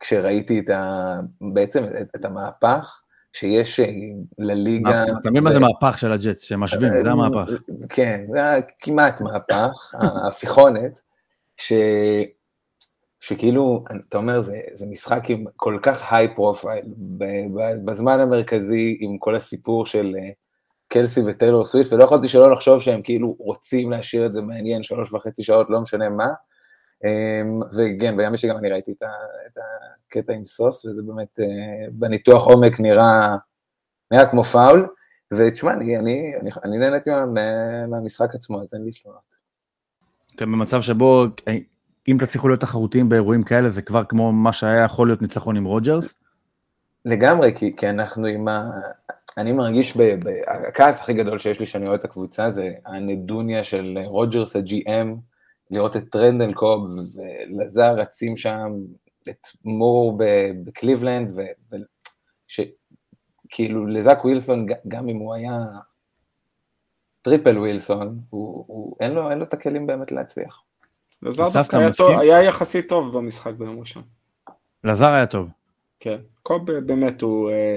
[0.00, 3.00] כשראיתי את ה, בעצם את, את המהפך
[3.32, 3.86] שיש אה,
[4.38, 5.04] לליגה.
[5.20, 7.52] אתה מבין מה זה מהפך של הג'טס, שמשווים, זה המהפך.
[7.88, 8.40] כן, זה
[8.78, 11.00] כמעט מהפך, ההפיכונת,
[11.56, 11.72] ש...
[13.24, 16.84] שכאילו, אתה אומר, זה, זה משחק עם כל כך high profile,
[17.84, 20.30] בזמן המרכזי עם כל הסיפור של אה,
[20.88, 25.12] קלסי וטיילור סוויפט, ולא יכולתי שלא לחשוב שהם כאילו רוצים להשאיר את זה מעניין שלוש
[25.12, 26.28] וחצי שעות, לא משנה מה.
[27.04, 29.58] אמ, וכן, וגם שגם אני ראיתי את
[30.08, 31.46] הקטע עם סוס, וזה באמת, אה,
[31.92, 33.36] בניתוח עומק נראה,
[34.10, 34.88] נראה כמו פאול,
[35.34, 37.10] ותשמע, אני, אני, אני, אני נהניתי
[37.88, 39.34] מהמשחק עצמו, אז אין לי תלונות.
[40.36, 41.24] אתם במצב שבו
[42.08, 45.64] אם תצליחו להיות תחרותיים באירועים כאלה, זה כבר כמו מה שהיה יכול להיות ניצחון עם
[45.64, 46.14] רוג'רס?
[47.04, 48.70] לגמרי, כי, כי אנחנו עם ה...
[49.36, 50.28] אני מרגיש, ב, ב...
[50.68, 55.08] הכעס הכי גדול שיש לי שאני רואה את הקבוצה זה הנדוניה של רוג'רס ה-GM,
[55.70, 58.72] לראות את רנדל קוב ולזר רצים שם,
[59.28, 60.18] את מור
[60.64, 61.32] בקליבלנד,
[63.46, 65.58] וכאילו לזאק ווילסון, גם אם הוא היה
[67.22, 70.62] טריפל ווילסון, הוא, הוא, אין, לו, אין לו את הכלים באמת להצליח.
[71.24, 74.02] לזר דווקא היה, טוב, היה יחסית טוב במשחק ביום ראשון.
[74.84, 75.48] לזר היה טוב.
[76.00, 77.76] כן, קוב באמת הוא אה,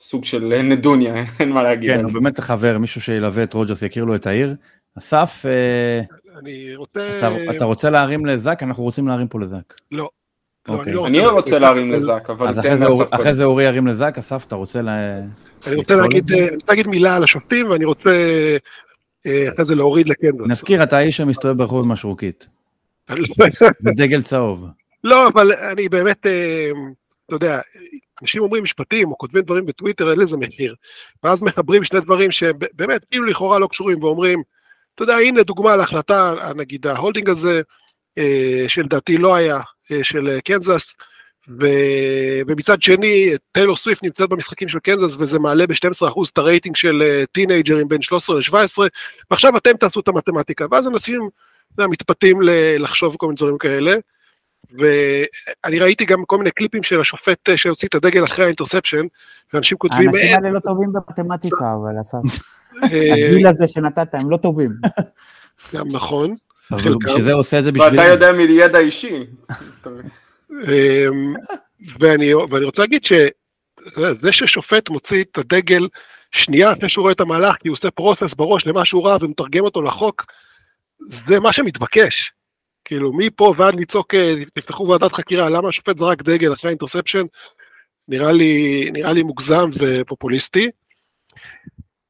[0.00, 2.12] סוג של אה, נדוניה, אין מה להגיד כן, הוא.
[2.12, 4.54] באמת חבר, מישהו שילווה את רוג'רס, יכיר לו את העיר.
[4.98, 6.00] אסף, אה,
[6.38, 7.18] אני רוצה...
[7.18, 8.62] אתה, אתה רוצה להרים לזאק?
[8.62, 9.74] אנחנו רוצים להרים פה לזאק.
[9.92, 10.08] לא.
[10.68, 10.92] לא, אוקיי.
[10.92, 12.60] לא אני רוצה להרים לזאק, אבל אז
[13.10, 14.88] אחרי זה, אורי ירים לזאק, אסף, אתה רוצה ל...
[15.66, 16.24] אני רוצה להגיד?
[16.32, 18.10] אה, אני רוצה להגיד מילה על השופטים, ואני רוצה
[19.26, 20.46] אה, אחרי זה להוריד לקנזס.
[20.46, 22.48] נזכיר, אתה האיש שמסתובב ברחוב עם משרוקית.
[23.82, 24.64] בדגל צהוב.
[25.04, 26.70] לא, אבל אני באמת, אה,
[27.26, 27.60] אתה יודע,
[28.22, 30.74] אנשים אומרים משפטים או כותבים דברים בטוויטר, אין לזה מחיר.
[31.22, 34.42] ואז מחברים שני דברים שבאמת, כאילו לכאורה לא קשורים, ואומרים,
[34.94, 37.62] אתה יודע, הנה דוגמה להחלטה, נגיד ה holding הזה,
[38.18, 39.60] אה, שלדעתי לא היה,
[39.92, 40.94] אה, של קנזס,
[41.60, 41.66] ו...
[42.48, 47.88] ומצד שני, טיילור סוויפט נמצאת במשחקים של קנזס, וזה מעלה ב-12% את הרייטינג של טינאייג'רים
[47.88, 48.78] בין 13 ל-17,
[49.30, 50.66] ועכשיו אתם תעשו את המתמטיקה.
[50.70, 51.28] ואז אנשים
[51.78, 53.92] מתפתים ל- לחשוב כל מיני דברים כאלה.
[54.70, 59.06] ואני ראיתי גם כל מיני קליפים של השופט אה, שהוציא את הדגל אחרי ה interception,
[59.52, 62.42] ואנשים כותבים, האנשים "אה, האלה לא טובים במתמטיקה, אבל אסף.
[62.92, 64.70] אה, הגיל הזה שנתת, הם לא טובים.
[65.74, 66.34] גם נכון.
[66.72, 66.94] אבל.
[67.04, 68.00] בשביל זה עושה את זה בשביל...
[68.00, 69.24] ואתה יודע מידע אישי.
[70.50, 71.34] אמ,
[71.98, 75.88] ואני, ואני רוצה להגיד שזה ששופט מוציא את הדגל
[76.32, 79.64] שנייה אחרי שהוא רואה את המהלך, כי הוא עושה פרוסס בראש למה שהוא ראה ומתרגם
[79.64, 80.24] אותו לחוק,
[81.06, 82.32] זה מה שמתבקש.
[82.84, 87.24] כאילו, מפה ועד לצעוק, אה, תפתחו ועדת חקירה, למה השופט זרק דגל אחרי האינטרספשן,
[88.08, 90.70] נראה לי, נראה לי מוגזם ופופוליסטי.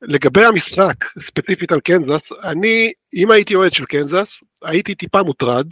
[0.02, 5.66] לגבי המשחק, ספציפית על קנזס, אני, אם הייתי אוהד של קנזס, הייתי טיפה מוטרד.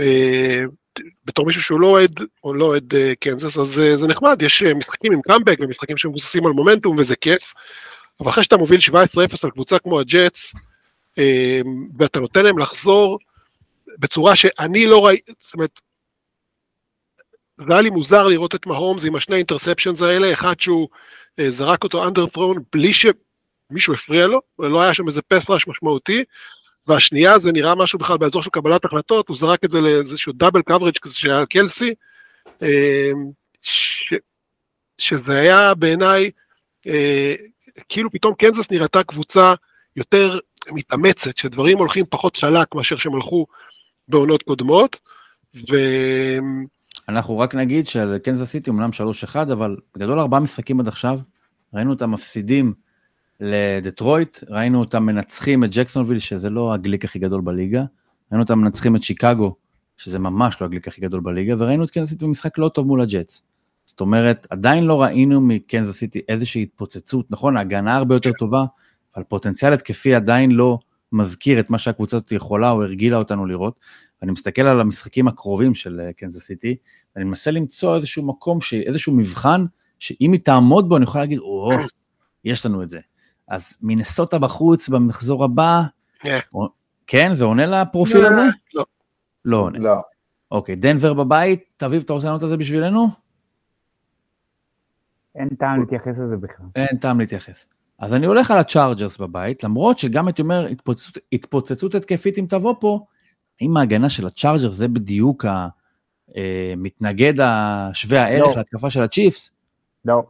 [0.00, 0.62] אה,
[1.24, 5.12] בתור מישהו שהוא לא אוהד, או לא אוהד אה, קנזס, אז זה נחמד, יש משחקים
[5.12, 7.54] עם קאמבק ומשחקים שמבוססים על מומנטום וזה כיף,
[8.20, 8.94] אבל אחרי שאתה מוביל 17-0
[9.44, 10.52] על קבוצה כמו הג'אטס,
[11.98, 13.18] ואתה נותן להם לחזור
[13.98, 15.80] בצורה שאני לא ראיתי, זאת אומרת,
[17.56, 20.88] זה היה לי מוזר לראות את מהומס עם השני אינטרספשנס האלה, אחד שהוא
[21.38, 26.24] אה, זרק אותו אנדר ת'רון בלי שמישהו הפריע לו, לא היה שם איזה פס משמעותי,
[26.86, 30.62] והשנייה זה נראה משהו בכלל באזור של קבלת החלטות, הוא זרק את זה לאיזשהו דאבל
[30.62, 31.94] קאברג' כזה שהיה על קלסי,
[32.62, 33.10] אה,
[33.62, 34.14] ש,
[34.98, 36.30] שזה היה בעיניי,
[36.86, 37.34] אה,
[37.88, 39.54] כאילו פתאום קנזס נראתה קבוצה
[39.96, 40.38] יותר
[40.70, 43.46] מתאמצת, שדברים הולכים פחות חלק מאשר שהם הלכו
[44.08, 45.00] בעונות קודמות,
[45.56, 45.76] ו...
[47.08, 48.90] אנחנו רק נגיד שעל קנזס סיטי אומנם
[49.34, 51.20] 3-1, אבל בגדול ארבעה משחקים עד עכשיו,
[51.74, 52.74] ראינו אותם מפסידים
[53.40, 57.84] לדטרויט, ראינו אותם מנצחים את ג'קסונוויל, שזה לא הגליק הכי גדול בליגה,
[58.30, 59.54] ראינו אותם מנצחים את שיקגו,
[59.96, 63.00] שזה ממש לא הגליק הכי גדול בליגה, וראינו את קנזס סיטי במשחק לא טוב מול
[63.00, 63.42] הג'טס.
[63.86, 68.64] זאת אומרת, עדיין לא ראינו מקנזס סיטי איזושהי התפוצצות, נכון, ההגנה הרבה יותר טובה,
[69.16, 70.78] אבל פוטנציאל התקפי עדיין לא
[71.12, 73.80] מזכיר את מה שהקבוצה הזאת יכולה או הרגילה אותנו לראות.
[74.22, 76.76] ואני מסתכל על המשחקים הקרובים של אה, קנזס סיטי,
[77.16, 79.64] ואני מנסה למצוא איזשהו מקום, ש- איזשהו מבחן,
[79.98, 81.70] שאם היא תעמוד בו, אני יכול להגיד, או,
[82.44, 83.00] יש לנו את זה.
[83.48, 85.82] אז מנסוטה בחוץ במחזור הבא,
[86.24, 86.38] אה.
[86.54, 86.68] או-
[87.06, 88.42] כן, זה עונה לפרופיל לא, הזה?
[88.74, 88.84] לא.
[89.44, 89.78] לא עונה.
[89.78, 89.94] לא.
[90.50, 93.08] אוקיי, דנבר בבית, תביב, אתה רוצה לענות על זה בשבילנו?
[95.34, 96.66] אין טעם להתייחס לזה בכלל.
[96.76, 97.66] אין טעם להתייחס.
[98.02, 102.74] אז אני הולך על הצ'ארג'רס בבית, למרות שגם הייתי אומר, התפוצצות, התפוצצות התקפית אם תבוא
[102.80, 103.00] פה,
[103.60, 105.44] האם ההגנה של הצ'ארג'רס זה בדיוק
[106.28, 108.54] המתנגד השווה הערך לא.
[108.56, 109.52] להתקפה של הצ'יפס?
[110.04, 110.22] לא,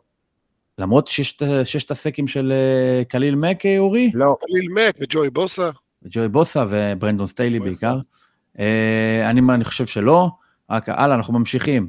[0.78, 4.36] למרות שיש את- שיש את הסקים של אה, חליל מאק, אה, אורי, לא.
[4.40, 5.70] חליל מאק וג'ואי בוסה,
[6.02, 7.70] וג'ואי בוסה וברנדון סטיילי בוסה.
[7.70, 7.98] בעיקר.
[8.58, 10.28] אה, אני, אני חושב שלא,
[10.70, 11.88] רק הלאה, אנחנו ממשיכים.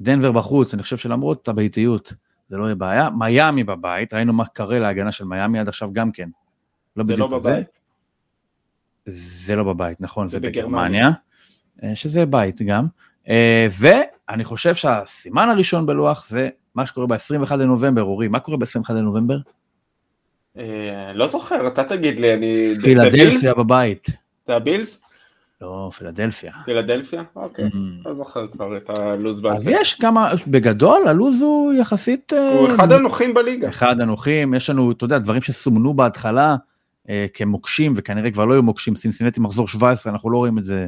[0.00, 2.12] דנבר בחוץ, אני חושב שלמרות הביתיות,
[2.48, 3.10] זה לא יהיה בעיה.
[3.10, 6.28] מיאמי בבית, ראינו מה קרה להגנה של מיאמי עד עכשיו גם כן.
[6.96, 7.50] לא זה בדיוק לא כזה.
[7.50, 7.78] בבית.
[9.06, 11.10] זה לא בבית, נכון, זה, זה בגרמניה, בגרמניה.
[11.82, 12.86] אה, שזה בית גם.
[13.28, 18.92] אה, ואני חושב שהסימן הראשון בלוח זה מה שקורה ב-21 לנובמבר, אורי, מה קורה ב-21
[18.92, 19.38] לנובמבר?
[20.58, 22.74] אה, לא זוכר, אתה תגיד לי, אני...
[22.82, 23.54] פילדלפיה?
[23.54, 24.06] בבית.
[24.46, 25.02] זה הבילס?
[25.60, 26.52] לא, פילדלפיה.
[26.64, 27.22] פילדלפיה?
[27.36, 27.64] אוקיי.
[27.64, 27.76] Mm.
[28.04, 29.70] לא זוכר כבר את הלו"ז אז בעצם.
[29.72, 32.32] יש כמה, בגדול, הלו"ז הוא יחסית...
[32.32, 33.68] אה, הוא אחד הנוחים בליגה.
[33.68, 36.56] אחד הנוחים, יש לנו, אתה יודע, דברים שסומנו בהתחלה
[37.08, 40.86] אה, כמוקשים, וכנראה כבר לא יהיו מוקשים, סינסינטי מחזור 17, אנחנו לא רואים את זה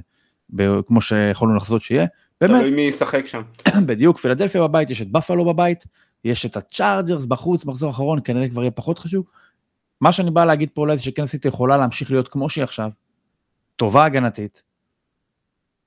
[0.51, 2.07] ב- כמו שיכולנו לחזות שיהיה.
[2.41, 3.43] באמת, תלוי מי ישחק שם.
[3.87, 5.85] בדיוק, פילדלפיה בבית, יש את בפלו בבית,
[6.25, 9.25] יש את הצ'ארג'רס בחוץ, מחזור אחרון, כנראה כבר יהיה פחות חשוב.
[10.01, 12.91] מה שאני בא להגיד פה אולי זה שכן סיטי יכולה להמשיך להיות כמו שהיא עכשיו,
[13.81, 14.63] טובה הגנתית,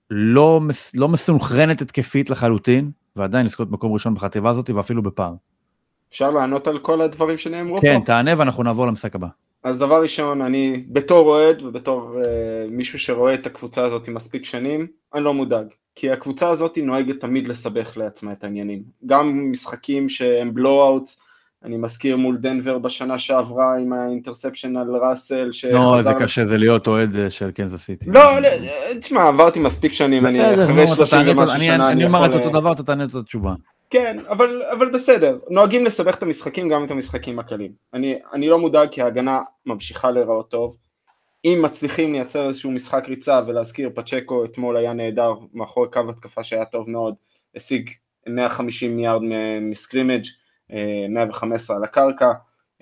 [0.09, 5.33] לא, מס, לא מסונכרנת התקפית לחלוטין, ועדיין לזכות מקום ראשון בחטיבה הזאת ואפילו בפער.
[6.09, 8.05] אפשר לענות על כל הדברים שנאמרו כן, פה?
[8.05, 9.27] תענה ואנחנו נעבור למשחק הבא.
[9.63, 14.87] אז דבר ראשון, אני בתור אוהד ובתור uh, מישהו שרואה את הקבוצה הזאת מספיק שנים,
[15.13, 15.67] אני לא מודאג.
[15.95, 18.83] כי הקבוצה הזאת נוהגת תמיד לסבך לעצמה את העניינים.
[19.05, 21.19] גם משחקים שהם בלואו-אוטס,
[21.63, 25.49] אני מזכיר מול דנבר בשנה שעברה עם האינטרספשן על ראסל.
[25.71, 28.09] לא, זה קשה, זה להיות אוהד אה, של קנזס סיטי.
[28.09, 28.49] לא, לא,
[28.99, 32.83] תשמע, עברתי מספיק שנים, אני אחרי 30 ומשהו שנה, אני אומר את אותו דבר, אתה
[32.83, 33.53] תענה את התשובה.
[33.89, 37.71] כן, אבל, אבל בסדר, נוהגים לסבך את המשחקים גם את המשחקים הקלים.
[37.93, 40.75] אני, אני לא מודאג כי ההגנה ממשיכה להיראות טוב.
[41.45, 46.65] אם מצליחים לייצר איזשהו משחק ריצה ולהזכיר, פצ'קו אתמול היה נהדר מאחורי קו התקפה שהיה
[46.65, 47.15] טוב מאוד,
[47.55, 47.89] השיג
[48.27, 49.21] 150 מיארד
[49.61, 50.23] מסקרימג',
[51.09, 52.31] 115 על הקרקע,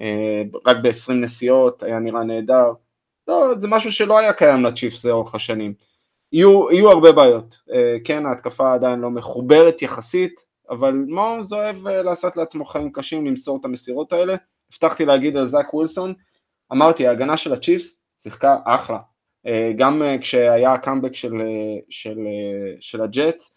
[0.01, 2.73] אה, רק ב-20 נסיעות, היה נראה נהדר.
[3.27, 5.73] לא, זה משהו שלא היה קיים לצ'יפס לאורך השנים.
[6.31, 7.57] יהיו, יהיו הרבה בעיות.
[7.73, 13.25] אה, כן, ההתקפה עדיין לא מחוברת יחסית, אבל מונז אוהב אה, לעשות לעצמו חיים קשים
[13.25, 14.35] למסור את המסירות האלה.
[14.71, 16.13] הבטחתי להגיד על זאק ווילסון,
[16.71, 18.99] אמרתי, ההגנה של הצ'יפס שיחקה אחלה.
[19.47, 21.33] אה, גם אה, כשהיה הקאמבק של,
[21.89, 22.17] של,
[22.79, 23.55] של הג'טס,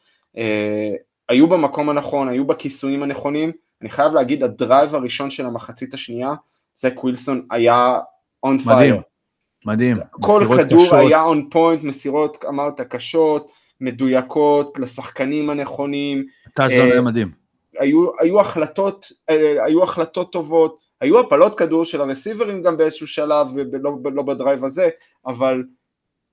[1.29, 3.53] היו במקום הנכון, היו בכיסויים הנכונים.
[3.83, 6.35] אני חייב להגיד, ה drive הראשון של המחצית השנייה,
[6.75, 7.99] זאק ווילסון היה
[8.43, 8.77] on fire.
[8.77, 9.97] מדהים, מדהים.
[10.11, 10.99] כל כדור קשות.
[10.99, 13.51] היה on point, מסירות, אמרת, קשות.
[13.81, 16.25] מדויקות, לשחקנים הנכונים.
[16.55, 17.33] טאצ'דאון היה מדהים.
[17.79, 23.47] היו, היו, החלטות, אה, היו החלטות טובות, היו הפלות כדור של הרסיברים גם באיזשהו שלב,
[23.55, 24.89] ולא לא ב drive הזה,
[25.27, 25.63] אבל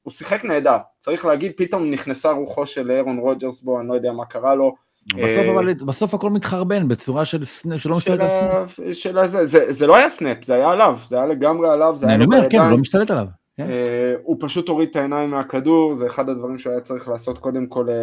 [0.01, 0.77] הוא שיחק נהדר.
[0.99, 4.75] צריך להגיד, פתאום נכנסה רוחו של ארון רודג'רס בו, אני לא יודע מה קרה לו.
[5.07, 8.79] בסוף, אה, אבל, בסוף הכל מתחרבן בצורה של snap, שלא משתלט על snap.
[8.93, 12.05] של הזה, זה, זה לא היה snap, זה היה עליו, זה היה לגמרי עליו, זה
[12.05, 12.15] היה.
[12.15, 13.25] אני אומר, כן, לא משתלט עליו.
[13.57, 13.63] כן.
[13.69, 17.67] אה, הוא פשוט הוריד את העיניים מהכדור, זה אחד הדברים שהוא היה צריך לעשות קודם
[17.67, 17.95] כל אה,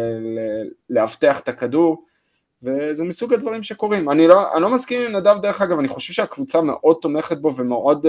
[0.89, 2.03] לאבטח את הכדור,
[2.63, 4.09] וזה מסוג הדברים שקורים.
[4.09, 7.55] אני לא, אני לא מסכים עם נדב דרך אגב, אני חושב שהקבוצה מאוד תומכת בו
[7.55, 8.05] ומאוד...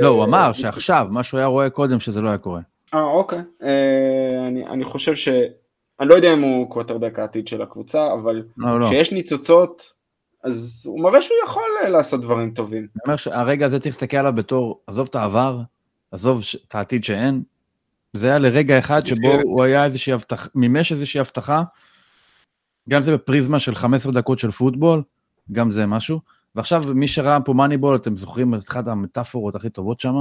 [0.00, 2.60] לא, הוא אמר שעכשיו, מה שהוא היה רואה קודם שזה לא היה קורה.
[2.94, 3.40] אה, אוקיי.
[4.48, 5.28] אני, אני חושב ש...
[6.00, 8.86] אני לא יודע אם הוא קווטרבק העתיד של הקבוצה, אבל לא, לא.
[8.86, 9.92] כשיש ניצוצות,
[10.44, 12.82] אז הוא מראה שהוא יכול לעשות דברים טובים.
[12.82, 15.60] אני אומר שהרגע הזה צריך להסתכל עליו בתור, עזוב את העבר,
[16.10, 17.42] עזוב את העתיד שאין,
[18.12, 21.62] זה היה לרגע אחד שבו הוא היה איזושהי הבטחה, מימש איזושהי הבטחה,
[22.88, 25.02] גם זה בפריזמה של 15 דקות של פוטבול,
[25.52, 26.20] גם זה משהו,
[26.54, 30.14] ועכשיו מי שראה פה מאניבול, אתם זוכרים את אחת המטאפורות הכי טובות שם,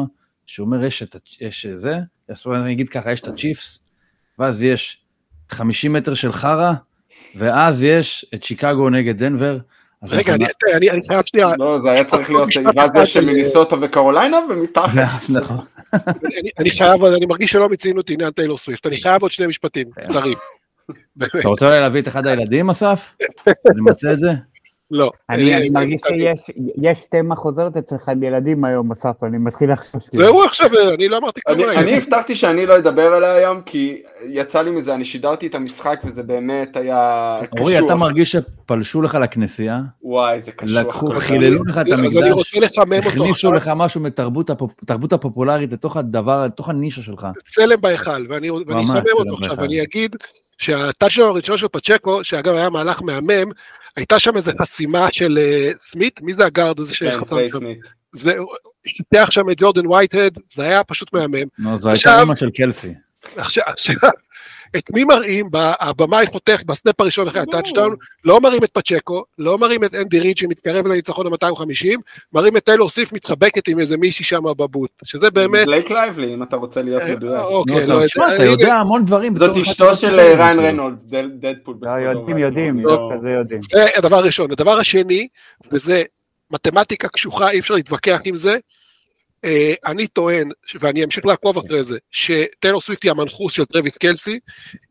[0.45, 1.99] שהוא אומר יש את יש זה,
[2.45, 3.79] אני אגיד ככה, יש את הצ'יפס,
[4.39, 5.04] ואז יש
[5.49, 6.73] 50 מטר של חרא,
[7.36, 9.58] ואז יש את שיקגו נגד דנבר,
[10.10, 10.36] רגע,
[10.73, 11.47] אני חייב שנייה...
[11.60, 15.29] לא, זה היה צריך להיות אינבזיה של מיניסוטה וקרוליינה ומתחת.
[15.39, 15.65] נכון.
[16.60, 19.88] אני חייב, אני מרגיש שלא מצינו את עניין טיילור סוויפט, אני חייב עוד שני משפטים
[19.91, 20.38] קצרים.
[21.23, 23.12] אתה רוצה להביא את אחד הילדים, אסף?
[23.71, 24.31] אני מוצא את זה?
[24.91, 25.11] לא.
[25.29, 30.01] אני מרגיש שיש תמה חוזרת אצלך עם ילדים היום, אסף, אני מתחיל לחשוב.
[30.11, 31.69] זהו עכשיו, אני לא אמרתי כלום.
[31.69, 36.01] אני הבטחתי שאני לא אדבר עליה היום, כי יצא לי מזה, אני שידרתי את המשחק
[36.05, 37.59] וזה באמת היה קשוח.
[37.59, 39.81] אורי, אתה מרגיש שפלשו לך לכנסייה?
[40.03, 40.77] וואי, זה קשוח.
[40.77, 47.27] לקחו, חיללו לך את המקדש, הכניסו לך משהו מתרבות הפופולרית לתוך הדבר, לתוך הנישה שלך.
[47.45, 50.15] צלם בהיכל, ואני אחמם אותו עכשיו, ואני אגיד
[50.57, 53.51] שהטאצ'דאון הראשון של פצ'קו, שאגב היה מהלך מהמם,
[53.95, 57.59] הייתה שם איזו חסימה של אה, סמית, מי זה ה guard הזה שחסם שם?
[58.13, 58.33] זה,
[58.87, 61.47] שיטח שם את ג'ורדן וייטהד, זה היה פשוט מהמם.
[61.59, 62.93] נו, זו הייתה אימא של קלסי.
[63.35, 63.63] עכשיו,
[64.77, 69.57] את מי מראים, הבמאי חותך ב snap הראשון אחרי הטאצ'דאון, לא מראים את פצ'קו, לא
[69.57, 71.97] מראים את אנדי ריד שמתקרב לניצחון ה-250,
[72.33, 75.65] מראים את טיילור סוויפט מתחבקת עם איזה מישהי שם ב booth, שזה באמת...
[75.65, 77.41] בלייק לייבלי, אם אתה רוצה להיות אה, מדויק.
[77.41, 78.01] אוקיי, לא,
[78.35, 79.38] אתה יודע המון דברים.
[79.38, 80.97] זאת אשתו של אה, ריאן ריינולדס,
[81.39, 81.75] דדפול.
[81.81, 83.61] לא, יודעים, יודעים, לא כזה יודעים.
[83.61, 84.51] זה הדבר הראשון.
[84.51, 85.27] הדבר השני,
[85.71, 86.03] וזה
[86.51, 88.57] מתמטיקה קשוחה, אי אפשר להתווכח עם זה, אה,
[89.86, 90.49] אני טוען,
[90.81, 94.39] ואני אמשיך לעקוב אחרי זה, שטיילור סוויפט היא המנחוס של טרוויס קלסי,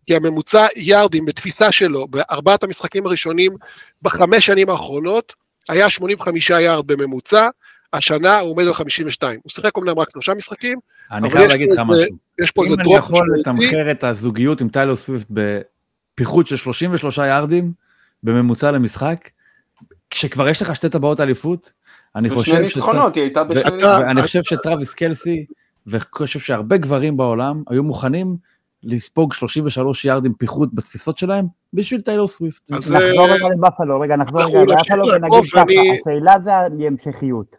[0.06, 3.52] כי הממוצע יארדים בתפיסה שלו בארבעת המשחקים הראשונים
[4.02, 5.32] בחמש שנים האחרונות
[5.68, 7.48] היה 85 יארד בממוצע,
[7.92, 9.40] השנה הוא עומד על 52.
[9.42, 10.78] הוא שיחק אומנם רק שלושה משחקים,
[11.10, 12.16] אני חייב להגיד לך משהו.
[12.42, 16.56] יש פה איזה drop אם אני יכול לתמחר את הזוגיות עם טיילור סוויפט בפיחות של
[16.56, 17.72] 33 יארדים
[18.22, 19.30] בממוצע למשחק,
[20.10, 21.72] כשכבר יש לך שתי טבעות אליפות,
[22.16, 22.52] אני חושב...
[22.52, 24.02] שני ניצחונות, היא הייתה בשני ניצחונות.
[24.02, 25.46] ואני חושב שטרוויס קלסי,
[25.86, 28.36] ואני חושב שהרבה גברים בעולם היו מוכנים
[28.82, 32.70] לספוג 33 יארדים פיחות בתפיסות שלהם בשביל טיילור סוויפט.
[32.70, 32.96] נחזור
[33.26, 35.62] רגע לבאפלו, רגע, נחזור רגע לבאפלו ונגיד ככה,
[36.00, 37.56] השאלה זה ההמשכיות.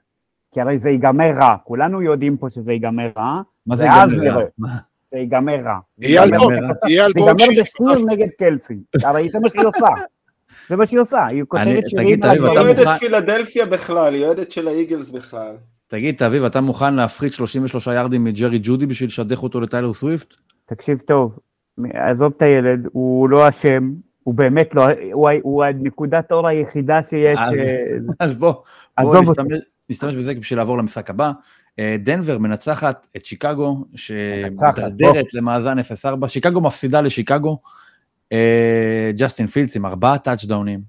[0.54, 3.42] כי הרי זה ייגמר רע, כולנו יודעים פה שזה ייגמר רע.
[3.66, 4.68] מה זה ייגמר רע?
[5.12, 5.80] זה ייגמר רע.
[5.98, 6.08] זה
[6.88, 9.88] ייגמר בשיר נגד קלסי, הרי זה מה שהיא עושה.
[10.70, 12.58] זה מה שהיא עושה, היא כותבת שירים על הדברים.
[12.58, 15.56] היא אוהדת פילדלפיה בכלל, היא אוהדת של האיגלס בכלל.
[15.88, 20.36] תגיד, אביב, אתה מוכן להפחית 33 יארדים מג'רי ג'ודי בשביל לשדך אותו לטיילר סוויפט?
[20.66, 21.40] תקשיב טוב,
[21.94, 23.92] עזוב את הילד, הוא לא אשם,
[24.24, 27.40] הוא באמת לא, הוא, הוא הנקודת אור היחידה שיש.
[27.40, 27.78] אז, אה,
[28.20, 28.54] אז בוא,
[29.00, 29.22] בוא.
[29.22, 29.60] נשתמש,
[29.90, 31.32] נשתמש בזה בשביל לעבור למשחק הבא.
[31.80, 36.28] אה, דנבר מנצחת את שיקגו, שמדרדרת למאזן 0-4.
[36.28, 37.60] שיקגו מפסידה לשיקגו.
[38.32, 40.82] אה, ג'סטין פילדס עם ארבעה טאצ'דאונים,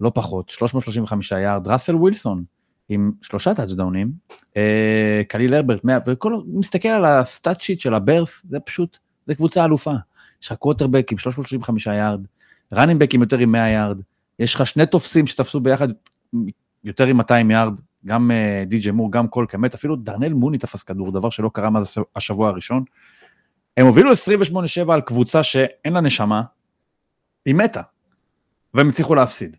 [0.00, 1.68] לא פחות, 335 יארד.
[1.68, 2.44] ראסל ווילסון
[2.88, 4.10] עם שלושה טאצ'דאונים.
[4.56, 9.34] אה, חליל הרברט, 100, וכל, מסתכל על ה stat sheet של הבירס, זה פשוט, זה
[9.34, 9.94] קבוצה אלופה.
[10.42, 12.20] יש לך קוורטרבק עם 335 יארד,
[12.72, 14.00] running back עם יותר מ-100 יארד,
[14.38, 15.88] יש לך שני תופסים שתפסו ביחד
[16.84, 17.74] יותר מ-200 יארד,
[18.06, 21.70] גם אה, די.ג'י מור, גם קול קמט, אפילו דרנל מוני תפס כדור, דבר שלא קרה
[21.70, 22.84] מאז השבוע הראשון.
[23.76, 26.42] הם הובילו 28-7 על קבוצה שאין לה נשמה,
[27.44, 27.82] היא מתה,
[28.74, 29.56] והם הצליחו להפסיד.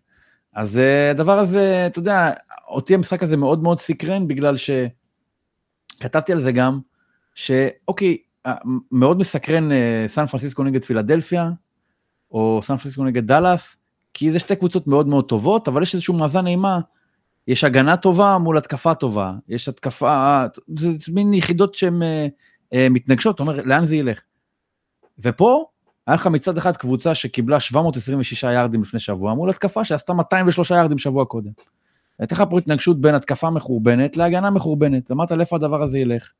[0.54, 2.32] אז אה, הדבר הזה, אתה יודע,
[2.68, 4.56] אותי המשחק הזה מאוד מאוד סקרן, בגלל
[5.98, 6.80] שכתבתי על זה גם,
[7.36, 8.56] שאוקיי, אה,
[8.92, 11.50] מאוד מסקרן אה, סן פרנסיסקו נגד פילדלפיה,
[12.32, 13.78] או סן פרנסיסקו נגד דאלאס,
[14.14, 16.80] כי זה שתי קבוצות מאוד מאוד טובות, אבל יש איזשהו מאזן אימה,
[17.48, 20.46] יש הגנה טובה מול התקפה טובה, יש התקפה,
[20.76, 22.02] זה מין יחידות שהן
[22.74, 24.22] מתנגשות, אתה אומר, לאן זה ילך?
[25.20, 25.66] ופה,
[26.08, 30.98] היה לך מצד אחד קבוצה שקיבלה 726 יארדים לפני שבוע, מול התקפה שעשתה 203 יארדים
[30.98, 31.52] שבוע קודם.
[32.20, 36.32] הייתה לך פה התנגשות בין התקפה מחורבנת להגנה מחורבנת, אמרת לאיפה הדבר הזה ילך.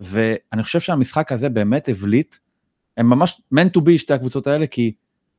[0.00, 2.36] ואני חושב שהמשחק הזה באמת הבליט,
[2.96, 4.92] הם ממש meant to be שתי הקבוצות האלה, כי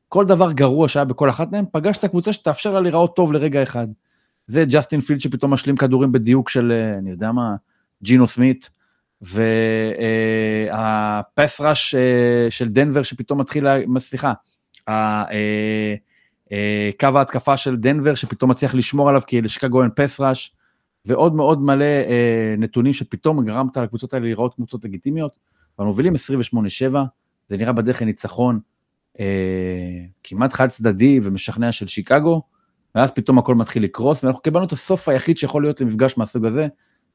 [0.08, 3.62] כל דבר גרוע שהיה בכל אחת מהן, פגש את הקבוצה שתאפשר לה להיראות טוב לרגע
[3.62, 3.88] אחד.
[4.46, 7.54] זה ג'סטין פילד שפתאום משלים כדורים בדיוק של, אה, אני יודע מה,
[8.02, 8.70] ג'ינו סמית,
[10.70, 11.94] והפס ראש
[12.50, 13.66] של דנבר שפתאום מתחיל,
[13.98, 14.32] סליחה,
[14.88, 15.24] אה,
[16.52, 20.54] אה, קו ההתקפה של דנבר שפתאום מצליח לשמור עליו כי לשיקגו אין פס ראש,
[21.04, 25.32] ועוד מאוד מלא אה, נתונים שפתאום גרמת לקבוצות האלה לראות קבוצות לגיטימיות,
[25.78, 26.16] אבל מובילים 28-7,
[27.48, 28.60] זה נראה בדרך לניצחון
[29.20, 29.24] אה,
[30.22, 32.42] כמעט חד צדדי ומשכנע של שיקגו,
[32.94, 36.68] ואז פתאום הכל מתחיל לקרוס, ואנחנו קיבלנו את הסוף היחיד שיכול להיות למפגש מהסוג הזה,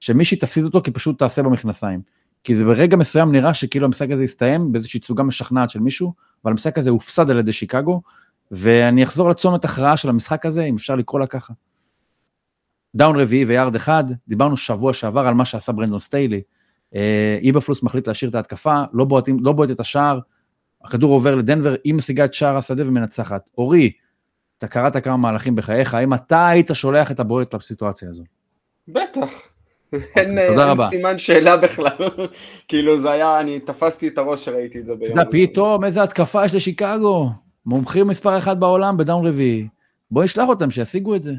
[0.03, 2.01] שמישהי תפסיד אותו כי פשוט תעשה במכנסיים.
[2.43, 6.51] כי זה ברגע מסוים נראה שכאילו המשחק הזה יסתיים באיזושהי תצוגה משכנעת של מישהו, אבל
[6.51, 8.01] המשחק הזה הופסד על ידי שיקגו,
[8.51, 11.53] ואני אחזור לצומת הכרעה של המשחק הזה, אם אפשר לקרוא לה ככה.
[12.95, 16.41] down רביעי ויארד אחד, דיברנו שבוע שעבר על מה שעשה ברנדון סטיילי.
[16.95, 20.19] אה, איברפלוס מחליט להשאיר את ההתקפה, לא בועט, לא בועט את השער,
[20.83, 23.49] הכדור עובר לדנבר, היא משיגה את שער השדה ומנצחת.
[23.57, 23.91] אורי,
[24.57, 28.23] אתה קראת כמה מהלכים בחייך, האם אתה היית שולח את הבועט לסיטואציה הזו?
[28.87, 29.52] בטח.
[29.93, 30.87] אין אוקיי, אין רבה.
[30.89, 31.89] סימן שאלה בכלל.
[32.67, 35.11] כאילו זה היה, אני תפסתי את הראש שראיתי את זה אתה ביום.
[35.11, 35.47] יודע, ראשון.
[35.47, 37.29] פתאום איזה התקפה יש לשיקגו,
[37.65, 39.67] מומחים מספר אחת בעולם בדאון רביעי.
[40.11, 41.33] בוא נשלח אותם שישיגו את זה.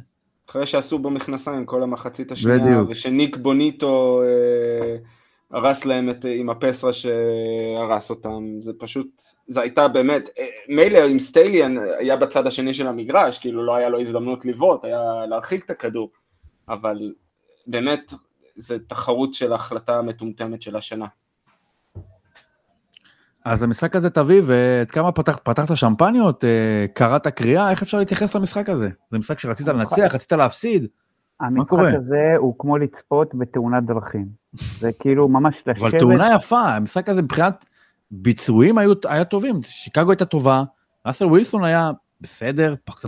[0.50, 2.90] אחרי שעשו במכנסיים כל המחצית השנייה, בדיוק.
[2.90, 4.96] ושניק בוניטו אה,
[5.58, 11.18] הרס להם את, עם הפסרה שהרס אותם, זה פשוט, זה הייתה באמת, אה, מילא עם
[11.18, 15.70] סטייליאן היה בצד השני של המגרש, כאילו לא היה לו הזדמנות לבעוט, היה להרחיק את
[15.70, 16.10] הכדור,
[16.68, 17.12] אבל
[17.66, 18.12] באמת,
[18.56, 21.06] זה תחרות של ההחלטה המטומטמת של השנה.
[23.44, 28.34] אז המשחק הזה תביא, ואת כמה פתחת, פתחת שמפניות, אה, קראת קריאה, איך אפשר להתייחס
[28.34, 28.88] למשחק הזה?
[29.10, 30.86] זה משחק שרצית לנצח, רצית להפסיד,
[31.40, 31.96] המשחק קורה?
[31.96, 34.26] הזה הוא כמו לצפות בתאונת דרכים.
[34.78, 35.80] זה כאילו ממש לשבת...
[35.80, 37.64] אבל תאונה יפה, המשחק הזה מבחינת
[38.10, 40.62] ביצועים היו, היה טובים, שיקגו הייתה טובה,
[41.06, 41.90] ראסל ווילסון היה
[42.20, 43.04] בסדר, פחות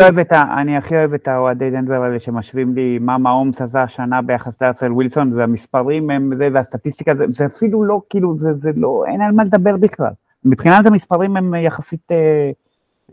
[0.00, 3.82] אוהב את ה- אני הכי אוהב את האוהדי דנבר האלה שמשווים לי מה מעומס עשה
[3.82, 8.70] השנה ביחס לארסל ווילסון, והמספרים הם זה, והסטטיסטיקה זה, זה אפילו לא, כאילו, זה, זה
[8.76, 10.12] לא, אין על מה לדבר בכלל.
[10.44, 12.50] מבחינת המספרים הם יחסית אה,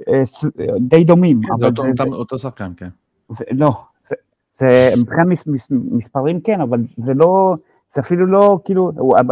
[0.08, 0.24] אה,
[0.80, 1.42] די דומים.
[1.56, 2.90] זה אותו, זה, אותו, אותו שחקן, כן.
[3.30, 3.72] זה, לא,
[4.04, 4.16] זה,
[4.54, 7.56] זה מבחינת מס, מס, מספרים כן, אבל זה לא,
[7.94, 8.92] זה אפילו לא, כאילו,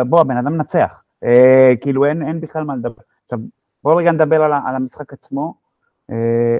[0.10, 1.02] בוא, הבן אדם מנצח.
[1.24, 3.02] אה, כאילו, אין, אין בכלל מה לדבר.
[3.24, 3.40] עכשיו,
[3.84, 5.63] בואו רגע נדבר על, על המשחק עצמו.
[6.14, 6.58] אה,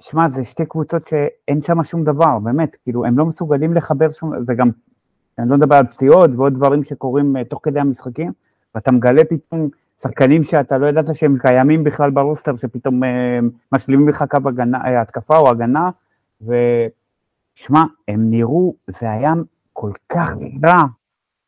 [0.00, 4.32] שמע, זה שתי קבוצות שאין שם שום דבר, באמת, כאילו, הם לא מסוגלים לחבר שום,
[4.44, 4.70] זה גם,
[5.38, 8.32] אני לא מדבר על פציעות ועוד דברים שקורים אה, תוך כדי המשחקים,
[8.74, 9.68] ואתה מגלה פתאום
[10.02, 13.38] שחקנים שאתה לא ידעת שהם קיימים בכלל ברוסטר, שפתאום אה,
[13.72, 15.90] משלימים לך קו הגנה, התקפה או הגנה,
[16.40, 19.32] ושמע, הם נראו, זה היה
[19.72, 20.32] כל כך
[20.64, 20.82] רע,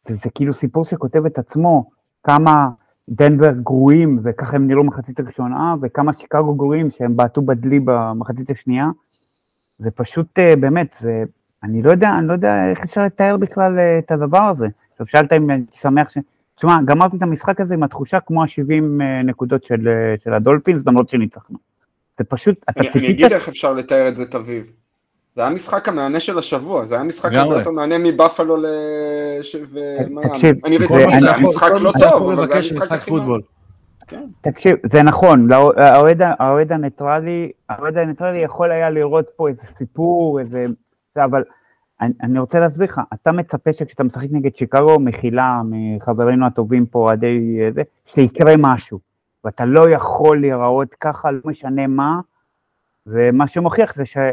[0.07, 1.91] זה, זה כאילו סיפור שכותב את עצמו,
[2.23, 2.69] כמה
[3.09, 8.87] דנבר גרועים, וככה הם נראו מחצית הראשונה, וכמה שיקגו גרועים שהם בעטו בדלי במחצית השנייה.
[9.79, 11.25] זה פשוט, אה, באמת, זה,
[11.63, 14.67] אני לא יודע, אני לא יודע איך אפשר לתאר בכלל אה, את הדבר הזה.
[14.93, 16.19] עכשיו שאלת אם הייתי שמח ש...
[16.57, 21.09] תשמע, גמרתי את המשחק הזה עם התחושה כמו ה-70 נקודות של, אה, של הדולפינס, למרות
[21.09, 21.59] שניצחנו.
[22.19, 23.11] זה פשוט, אתה אני, אני ציפית...
[23.11, 24.67] אגיד איך אפשר לתאר את זה, תביב.
[25.37, 27.33] זה היה משחק המהנה של השבוע, זה היה משחק.
[27.33, 28.67] הרבה יותר מהנה מבפלו ל...
[29.43, 29.57] ש-
[30.23, 32.99] תקשיב, אני שזה יכול- משחק לא אתה יכול טוב, אבל זה היה משחק.
[33.09, 33.41] פוטבול.
[34.41, 35.73] תקשיב, זה נכון, לא-
[36.39, 40.67] האוהד הניטרלי, האוהד הניטרלי יכול היה לראות פה איזה סיפור, איזה...
[41.15, 41.45] זה, אבל
[42.01, 47.13] אני, אני רוצה להסביר לך, אתה מצפה שכשאתה משחק נגד שיקגו, מחילה מחברינו הטובים פה,
[47.13, 48.99] עדי זה, שיקרה משהו,
[49.45, 52.21] ואתה לא יכול להיראות ככה, לא משנה מה,
[53.07, 54.31] ומה שמוכיח זה שזה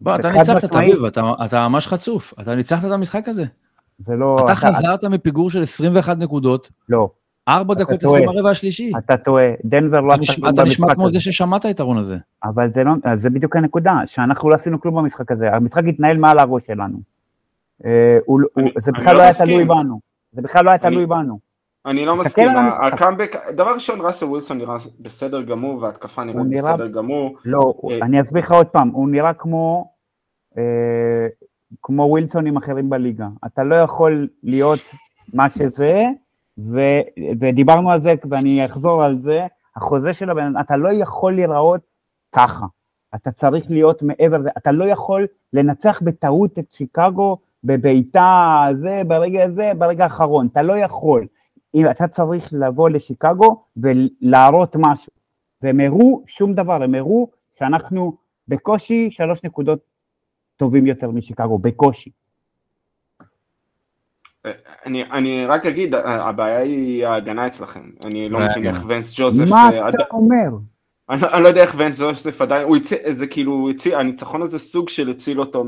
[0.00, 0.90] בוא, אתה ניצחת, משמעית.
[0.92, 2.34] תביב, אתה- אתה ממש חצוף.
[2.42, 3.44] אתה ניצחת את המשחק הזה.
[4.08, 4.36] לא...
[4.44, 7.10] אתה חזרת מפיגור של 21 נקודות, לא,
[7.48, 8.04] ארבע אתה דקות.
[8.04, 8.92] עשרים ברבע השלישי.
[8.98, 11.12] אתה טועה, דנבר לא אתה עשתה נשמע- כלום אתה נשמע במשחק כמו הזה.
[11.12, 12.16] זה ששמע את היתרון הזה.
[12.44, 16.38] אבל זה לא, זה בדיוק הנקודה, שאנחנו לא עשינו כלום במשחק הזה, המשחק התנהל מעל
[16.38, 16.98] הראש שלנו.
[17.86, 18.18] אה,
[18.78, 19.34] זה בכלל לא לא היה.
[19.34, 20.00] תלוי בנו,
[20.32, 21.38] זה בכלל לא היה תלוי בנו.
[21.86, 22.48] אני לא מסכים.
[22.82, 27.36] הקאמבק, דבר ראשון, ראסל ווילסון נראה בסדר גמור, וההתקפה נראית נראה- בסדר גמור.
[27.44, 27.98] לא, אה.
[28.02, 29.90] אני אסביר לך עוד פעם, הוא נראה כמו,
[30.58, 30.62] אה,
[31.82, 33.26] כמו ווילסונים אחרים בליגה.
[33.46, 34.78] אתה לא יכול להיות
[35.34, 36.04] מה שזה,
[36.58, 36.80] ו,
[37.40, 41.80] ודיברנו על זה, ואני אחזור על זה, החוזה של הבן, אתה לא יכול להיראות
[42.32, 42.66] ככה.
[43.14, 49.44] אתה צריך להיות מעבר לזה, אתה לא יכול לנצח בטעות את שיקגו בבעיטה זה, ברגע
[49.44, 51.26] הזה, ברגע האחרון, אתה לא יכול.
[51.74, 55.12] אם אתה צריך לבוא לשיקגו ולהראות משהו.
[55.62, 58.16] והם הראו שום דבר, הם הראו שאנחנו
[58.48, 59.78] בקושי שלוש נקודות
[60.56, 62.10] טובים יותר משיקגו, בקושי.
[64.86, 67.90] אני, אני רק אגיד, הבעיה היא ההגנה אצלכם.
[68.04, 68.94] אני לא בעיה מבין איך ההגנה.
[68.94, 69.44] ונס ג'וזף...
[69.50, 70.48] מה אה, אתה עד- אומר?
[71.10, 74.42] אני, אני לא יודע איך ונס ג'וזף עדיין, הוא הציל, זה כאילו, הוא הציל, הניצחון
[74.42, 75.64] הזה סוג של הציל אותו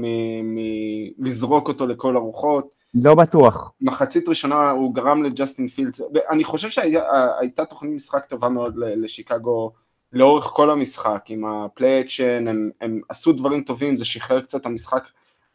[1.18, 2.68] מלזרוק אותו לכל הרוחות.
[2.95, 3.72] לא בטוח.
[3.80, 9.72] מחצית ראשונה הוא גרם לג'סטין פילדס, אני חושב שהייתה תוכנית משחק טובה מאוד לשיקגו
[10.12, 14.66] לאורך כל המשחק, עם ה play action, הם, הם עשו דברים טובים, זה שחרר קצת
[14.66, 15.05] המשחק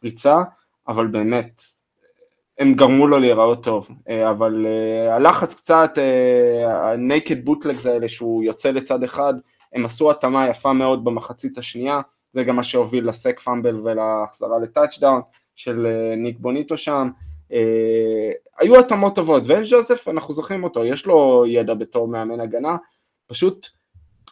[0.04, 0.42] ריצה,
[0.88, 1.62] אבל באמת,
[2.58, 5.98] הם גרמו לו להיראות טוב, אה, אבל אה, הלחץ קצת,
[6.66, 9.34] ה naked bootlegs האלה שהוא יוצא לצד אחד,
[9.72, 12.00] הם עשו התאמה יפה מאוד במחצית השנייה,
[12.32, 15.20] זה גם מה שהוביל ל sack fumble ולהחזרה לטאצ'דאון
[15.54, 17.29] של אה, ניק בוניטו שם, אה,
[18.58, 22.76] היו התאמות טובות, ואנס ג'וזף, אנחנו זוכרים אותו, יש לו ידע בתור מאמן הגנה,
[23.26, 23.66] פשוט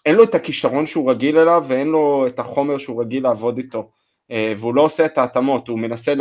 [0.07, 3.91] אין לו את הכישרון שהוא רגיל אליו ואין לו את החומר שהוא רגיל לעבוד איתו,
[4.31, 6.15] אה, והוא לא עושה את ההתאמות, הוא מנסה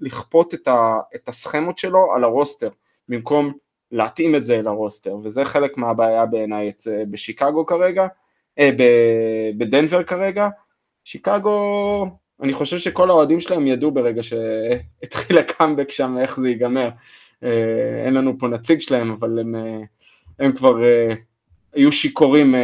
[0.00, 2.68] לכפות את, ה, את הסכמות שלו על ה roster,
[3.08, 3.52] במקום
[3.92, 6.72] להתאים את זה אל ה roster, וזה חלק מהבעיה בעיניי
[7.10, 8.06] בשיקגו כרגע,
[8.58, 8.70] אה,
[9.58, 10.48] בדנבר כרגע,
[11.04, 12.06] שיקגו,
[12.42, 16.88] אני חושב שכל האוהדים שלהם ידעו ברגע שהתחיל הקאמבק שם איך זה ייגמר.
[17.44, 19.80] אה, אין לנו פה נציג שלהם, אבל הם, אה,
[20.38, 21.14] הם כבר אה,
[21.72, 22.54] היו שיכורים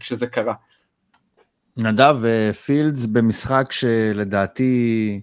[0.00, 0.54] כשזה קרה.
[1.76, 2.16] נדב
[2.64, 5.20] פילדס במשחק שלדעתי,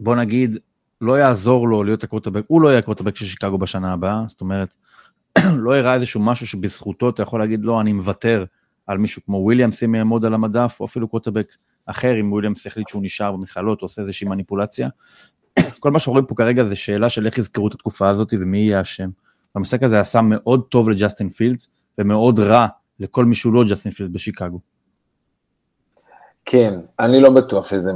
[0.00, 0.58] בוא נגיד,
[1.00, 4.74] לא יעזור לו להיות הקווטרבק, הוא לא יהיה הקווטרבק של שיקגו בשנה הבאה, זאת אומרת,
[5.64, 8.44] לא הראה איזשהו משהו שבזכותו אתה יכול להגיד, לא, אני מוותר
[8.86, 11.52] על מישהו כמו וויליאמס אם יעמוד על המדף, או אפילו קווטרבק
[11.86, 14.88] אחר, אם וויליאמס יחליט שהוא נשאר במכללות, עושה איזושהי מניפולציה.
[15.80, 18.80] כל מה שרואים פה כרגע זה שאלה של איך יזכרו את התקופה הזאת ומי יהיה
[18.80, 19.10] אשם.
[19.54, 22.66] המשחק הזה עשה מאוד טוב לג'סטין פילדס, ומאוד רע
[23.00, 24.58] לכל מי שהוא לא ג'סטין פילדס בשיקגו.
[26.44, 27.92] כן, אני לא בטוח שזה,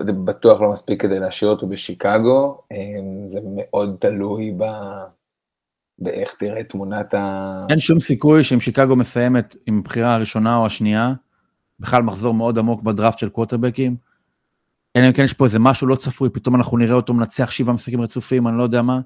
[0.00, 4.64] זה בטוח לא מספיק כדי להשאיר אותו בשיקגו, אמ, זה מאוד תלוי ב...
[5.98, 7.66] באיך תראה תמונת ה...
[7.70, 11.12] אין שום סיכוי שאם שיקגו מסיימת עם הבחירה הראשונה או השנייה,
[11.80, 13.96] בכלל מחזור מאוד עמוק בדראפט של קווטרבקים,
[14.96, 17.74] אלא אם כן יש פה איזה משהו לא צפוי, פתאום אנחנו נראה אותו מנצח שבעה
[17.74, 19.00] משחקים רצופים, אני לא יודע מה.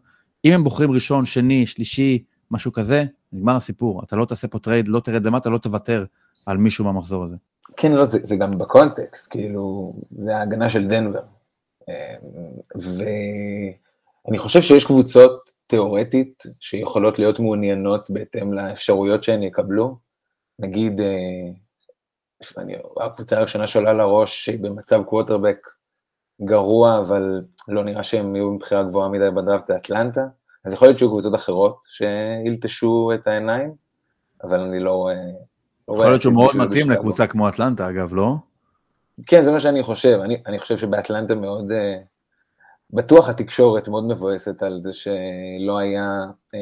[0.45, 4.03] אם הם בוחרים ראשון, שני, שלישי, משהו כזה, נגמר הסיפור.
[4.05, 6.05] אתה לא תעשה פה טרייד, לא תרד למטה, לא תוותר
[6.47, 7.37] על מישהו מהמחזור הזה.
[7.77, 11.21] כן, לא, זה, זה גם בקונטקסט, כאילו, זה ההגנה של דנבר.
[11.89, 11.95] אמ,
[12.75, 19.97] ואני חושב שיש קבוצות תיאורטית שיכולות להיות מעוניינות בהתאם לאפשרויות שהן יקבלו.
[20.59, 21.53] נגיד, אה,
[22.59, 25.69] אני, הקבוצה הראשונה שעולה לראש שהיא במצב קווטרבק
[26.45, 30.27] גרוע, אבל לא נראה שהם יהיו מבחירה גבוהה מדי בדראפט, זה אטלנטה.
[30.65, 33.75] אז יכול להיות שיהיו קבוצות אחרות שילטשו את העיניים,
[34.45, 35.15] אבל אני לא רואה...
[35.89, 36.91] לא יכול להיות שהוא מאוד מתאים.
[36.91, 38.35] לקבוצה כמו אטלנטה, אגב, לא?
[39.27, 40.19] כן, זה מה שאני חושב.
[40.23, 41.71] אני, אני חושב שבאטלנטה מאוד...
[41.71, 41.75] אה,
[42.93, 46.07] בטוח התקשורת מאוד מבואסת על זה שלא היה
[46.55, 46.59] אמ,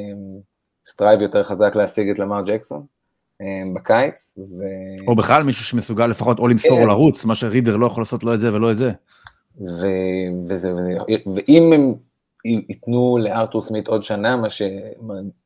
[0.86, 2.86] strive יותר חזק להשיג את לאמאר ג'קסון
[3.74, 4.62] בקיץ, ו...
[5.08, 6.82] או בכלל מישהו שמסוגל לפחות או למסור כן.
[6.82, 8.90] או לרוץ, מה שרידר לא יכול לעשות לא את זה ולא את זה.
[9.60, 9.86] ו...
[10.48, 10.90] וזה, וזה,
[11.34, 11.94] ואם הם
[12.44, 14.62] ייתנו לארתור סמית עוד שנה, מה ש...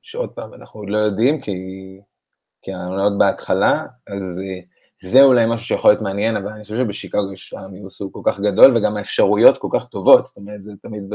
[0.02, 1.52] שעוד פעם אנחנו עוד לא יודעים, כי,
[2.62, 4.64] כי העונה עוד בהתחלה, אז uh,
[5.10, 8.40] זה אולי משהו שיכול להיות מעניין, אבל אני חושב שבשיקגו יש המיוס הוא כל כך
[8.40, 11.14] גדול, וגם האפשרויות כל כך טובות, זאת אומרת, זה תמיד ב,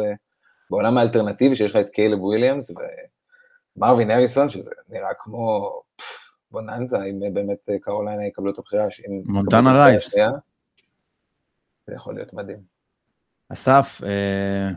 [0.71, 2.71] בעולם האלטרנטיבי שיש לך את קיילב וויליאמס
[3.77, 5.71] ומרווין אריסון, שזה נראה כמו
[6.51, 8.87] בוננזה, אם באמת קרוליינה יקבלו את הבחירה,
[9.25, 10.15] מונטנה רייס.
[11.87, 12.59] זה יכול להיות מדהים.
[13.49, 14.69] אסף, אה,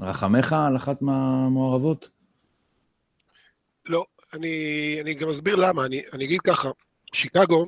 [0.00, 2.08] רחמך על אחת מהמעורבות?
[3.86, 6.70] לא, אני, אני גם אסביר למה, אני, אני אגיד ככה,
[7.12, 7.66] שיקגו,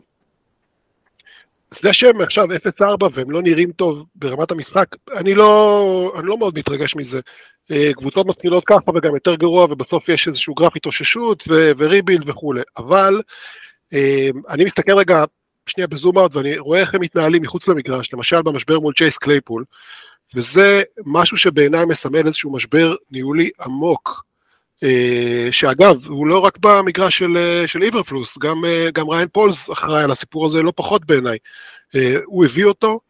[1.81, 2.47] זה שהם עכשיו
[2.81, 7.21] 0-4 והם לא נראים טוב ברמת המשחק, אני לא, אני לא מאוד מתרגש מזה.
[7.71, 12.61] אה, קבוצות מתחילות ככה וגם יותר גרוע, ובסוף יש איזשהו גרף התאוששות ו rebuild וכולי.
[12.77, 13.21] אבל
[13.95, 15.25] אה, אני מסתכל רגע
[15.67, 19.19] שנייה ב zoom out ואני רואה איך הם מתנהלים מחוץ למגרש, למשל במשבר מול צ'ייס
[19.19, 19.65] קלייפול,
[20.35, 24.25] וזה משהו שבעיניי מסמל איזשהו משבר ניהולי עמוק.
[24.83, 29.71] אה, שאגב, הוא לא רק במגרש של, אה, של איברפלוס, גם, אה, גם ריאן פולס
[29.71, 31.39] אחראי על הסיפור הזה לא פחות בעיניי.
[32.25, 33.01] הוא הביא אותו,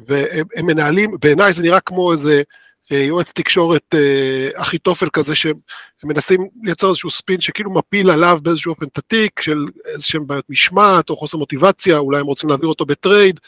[0.00, 2.42] והם מנהלים, בעיניי זה נראה כמו איזה
[2.90, 3.94] יועץ תקשורת
[4.54, 5.58] אחיתופל כזה, שהם
[6.04, 11.10] מנסים לייצר איזשהו ספין שכאילו מפיל עליו באיזשהו אופן את התיק, של איזשהם בעיות משמעת
[11.10, 13.40] או חוסר מוטיבציה, אולי הם רוצים להעביר אותו בטרייד,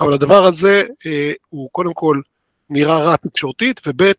[0.00, 0.82] אבל הדבר הזה
[1.48, 2.20] הוא קודם כל
[2.70, 4.12] נראה רע תקשורתית, וב'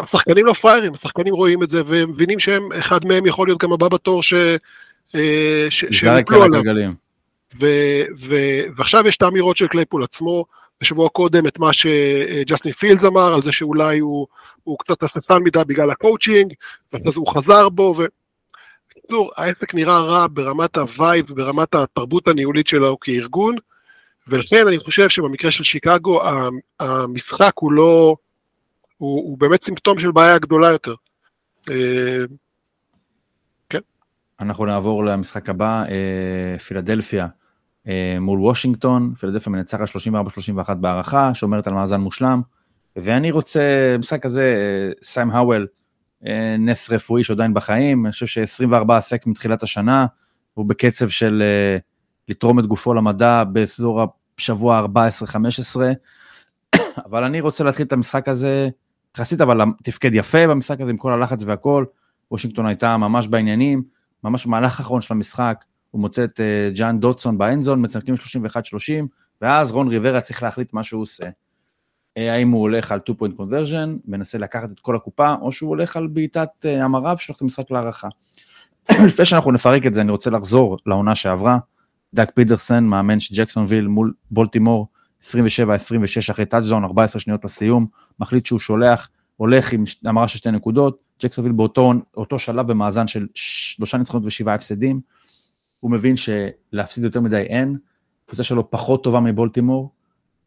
[0.00, 3.72] השחקנים לא פראיירים, השחקנים רואים את זה והם מבינים שהם, אחד מהם יכול להיות גם
[3.72, 4.34] הבא בתור ש...
[5.14, 6.60] אה, שיפלו עליו.
[7.60, 7.66] ו,
[8.20, 8.34] ו,
[8.76, 10.44] ועכשיו יש את האמירות של קלייפול עצמו,
[10.80, 14.26] בשבוע קודם את מה שג'סטין פילדס אמר, על זה שאולי הוא,
[14.64, 16.52] הוא קצת הססן מדי בגלל הקואוצ'ינג,
[16.92, 18.04] ואז הוא חזר בו, ו...
[18.90, 23.56] בקיצור, העסק נראה רע ברמת ה vibe, ברמת התרבות הניהולית שלו כארגון,
[24.28, 26.22] ולכן אני חושב שבמקרה של שיקגו,
[26.80, 28.16] המשחק הוא לא,
[28.96, 30.94] הוא, הוא באמת סימפטום של בעיה גדולה יותר.
[31.70, 32.24] אה,
[33.68, 33.78] כן.
[34.40, 37.26] אנחנו נעבור למשחק הבא, אה, פילדלפיה
[37.88, 42.42] אה, מול וושינגטון, פילדלפיה מנצחת 34-31 בהערכה, שומרת על מאזן מושלם,
[42.96, 43.60] ואני רוצה,
[43.94, 44.54] במשחק הזה,
[45.02, 45.66] סיים האוול,
[46.58, 50.06] נס רפואי שעדיין בחיים, אני חושב ש-24 סקס מתחילת השנה,
[50.54, 51.42] הוא בקצב של
[52.28, 54.02] לתרום את גופו למדע באזור
[54.38, 54.86] השבוע
[55.26, 55.80] 14-15,
[57.06, 58.68] אבל אני רוצה להתחיל את המשחק הזה
[59.16, 61.84] יחסית אבל תפקד יפה במשחק הזה עם כל הלחץ והכל,
[62.30, 63.82] וושינגטון הייתה ממש בעניינים,
[64.24, 68.18] ממש במהלך האחרון של המשחק, הוא מוצא את uh, ג'אן דוטסון באנזון, מצמקים 31-30,
[69.42, 71.24] ואז רון ריברה צריך להחליט מה שהוא עושה.
[71.24, 75.70] Uh, האם הוא הולך על 2 point conversion, מנסה לקחת את כל הקופה, או שהוא
[75.70, 78.08] הולך על בעיטת uh, המרה ושולח את המשחק להערכה.
[79.08, 81.58] לפני שאנחנו נפרק את זה, אני רוצה לחזור לעונה שעברה.
[82.14, 84.86] דאג פידרסן, מאמן של ג'קסונוויל מול בולטימור,
[85.22, 85.26] 27-26
[86.30, 87.86] אחרי טאצ'דאון, 14 שניות לסיום,
[88.20, 93.98] מחליט שהוא שולח, הולך עם המרה של שתי נקודות, ג'קסונוויל באותו שלב במאזן של שלושה
[93.98, 95.00] ניצחונות ושבעה הפסדים,
[95.80, 97.78] הוא מבין שלהפסיד יותר מדי אין,
[98.26, 99.90] קבוצה שלו פחות טובה מבולטימור,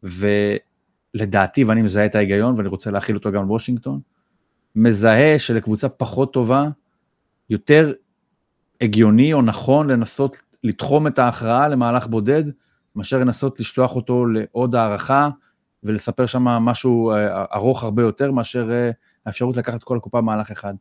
[0.02, 4.00] ולדעתי, ואני מזהה את ההיגיון ואני רוצה להחיל אותו גם לוושינגטון,
[4.76, 6.68] מזהה שלקבוצה פחות טובה,
[7.50, 7.92] יותר
[8.80, 12.44] הגיוני או נכון לנסות לתחום את ההכרעה למהלך בודד,
[12.96, 15.28] מאשר לנסות לשלוח אותו לעוד הערכה
[15.84, 18.90] ולספר שם משהו אה, ארוך הרבה יותר מאשר אה,
[19.26, 20.74] האפשרות לקחת כל הקופה במהלך אחד.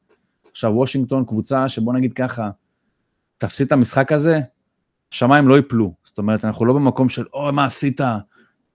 [0.52, 2.50] עכשיו וושינגטון קבוצה שבוא נגיד ככה,
[3.38, 4.39] תפסיד את המשחק הזה,
[5.12, 8.02] שמיים לא יפלו, זאת אומרת אנחנו לא במקום של אוי מה עשית,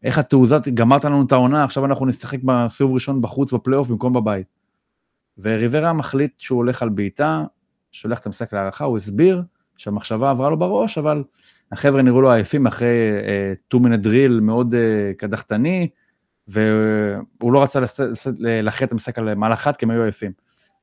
[0.03, 4.47] איך התעוזה, גמרת לנו את העונה, עכשיו אנחנו נשחק בסיבוב ראשון בחוץ בפלייאוף במקום בבית.
[5.39, 7.45] וריברה מחליט שהוא הולך על בעיטה,
[7.93, 9.43] שולח את המשחק להערכה, הוא הסביר
[9.77, 11.25] שהמחשבה עברה לו בראש, אבל
[11.73, 12.89] החבר'ה נראו לו עייפים אחרי
[13.69, 15.89] 2 minute drill מאוד uh, קדחתני,
[16.49, 17.81] והוא לא רצה
[18.39, 20.33] להכריע את המשחק על מהלך אחד כי הם היו עייפים.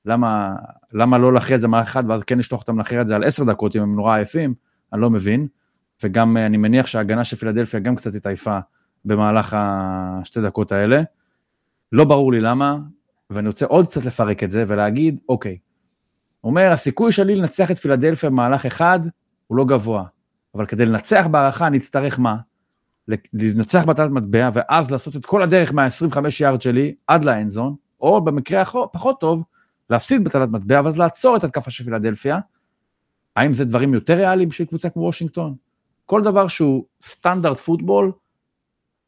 [0.06, 0.56] למה,
[0.94, 3.24] למה לא להכריע את זה מהלך אחד ואז כן לשלוח אותם להכריע את זה על
[3.24, 4.54] עשר דקות אם הם נורא עייפים?
[4.94, 5.48] אני לא מבין.
[6.04, 8.60] וגם אני מניח שההגנה של פילדלפיה גם קצת התעייפה
[9.06, 11.02] במהלך השתי דקות האלה.
[11.92, 12.78] לא ברור לי למה,
[13.30, 15.58] ואני רוצה עוד קצת לפרק את זה ולהגיד, אוקיי,
[16.44, 19.00] אומר, הסיכוי שלי לנצח את פילדלפיה במהלך אחד
[19.48, 20.04] הוא לא גבוה,
[20.56, 22.38] אבל כדי לנצח בהערכה אני אצטרך מה?
[23.34, 28.64] לנצח בטלת מטבע, ואז לעשות את כל הדרך מה-25 יארד שלי עד לאנזון, או במקרה
[28.92, 29.44] פחות טוב,
[29.90, 32.40] להפסיד בטלת מטבע, ואז לעצור את התקפה של פילדלפיה.
[33.36, 35.56] האם זה דברים יותר ריאליים בשביל קבוצה כמו וושינגטון?
[36.06, 38.12] כל דבר שהוא סטנדרט פוטבול,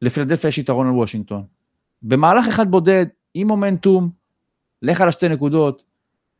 [0.01, 1.43] לפילדלפיה יש יתרון על וושינגטון.
[2.01, 4.09] במהלך אחד בודד, עם מומנטום,
[4.81, 5.83] לך על השתי נקודות,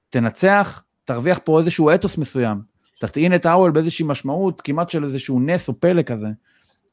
[0.10, 2.62] תנצח, תרוויח פה איזשהו אתוס מסוים,
[3.00, 6.28] תטעין את האוול באיזושהי משמעות, כמעט של איזשהו נס או פלא כזה.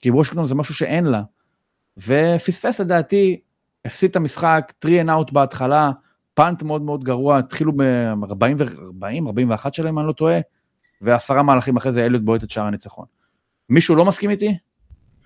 [0.01, 1.22] כי וושינגטון זה משהו שאין לה.
[1.96, 3.40] ופספס לדעתי,
[3.84, 5.90] הפסיד את המשחק, 3 and out בהתחלה,
[6.34, 8.62] פאנט מאוד מאוד גרוע, התחילו ב-40,
[9.03, 10.38] 40, 41 שלהם, אני לא טועה,
[11.01, 13.07] ועשרה מהלכים אחרי זה אליוט בועט את שער הניצחון.
[13.68, 14.59] מישהו לא מסכים איתי?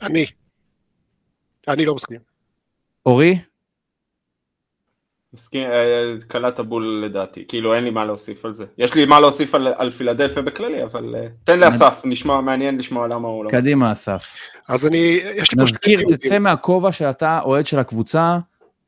[0.03, 0.27] אני.
[1.69, 2.21] אני לא מסכים.
[3.07, 3.39] אורי?
[5.35, 8.65] מסכים, אה, קלעת בול לדעתי, כאילו אין לי מה להוסיף על זה.
[8.79, 13.09] יש לי מה להוסיף על, על פילדלפיה בכללי, אבל אה, תן לאסף, נשמע מעניין לשמוע
[13.09, 13.51] למה הוא לא.
[13.51, 14.37] קדימה, אסף.
[14.69, 14.97] אז אני,
[15.35, 16.01] יש לי נזכיר.
[16.09, 18.39] תצא מהכובע שאתה אוהד של הקבוצה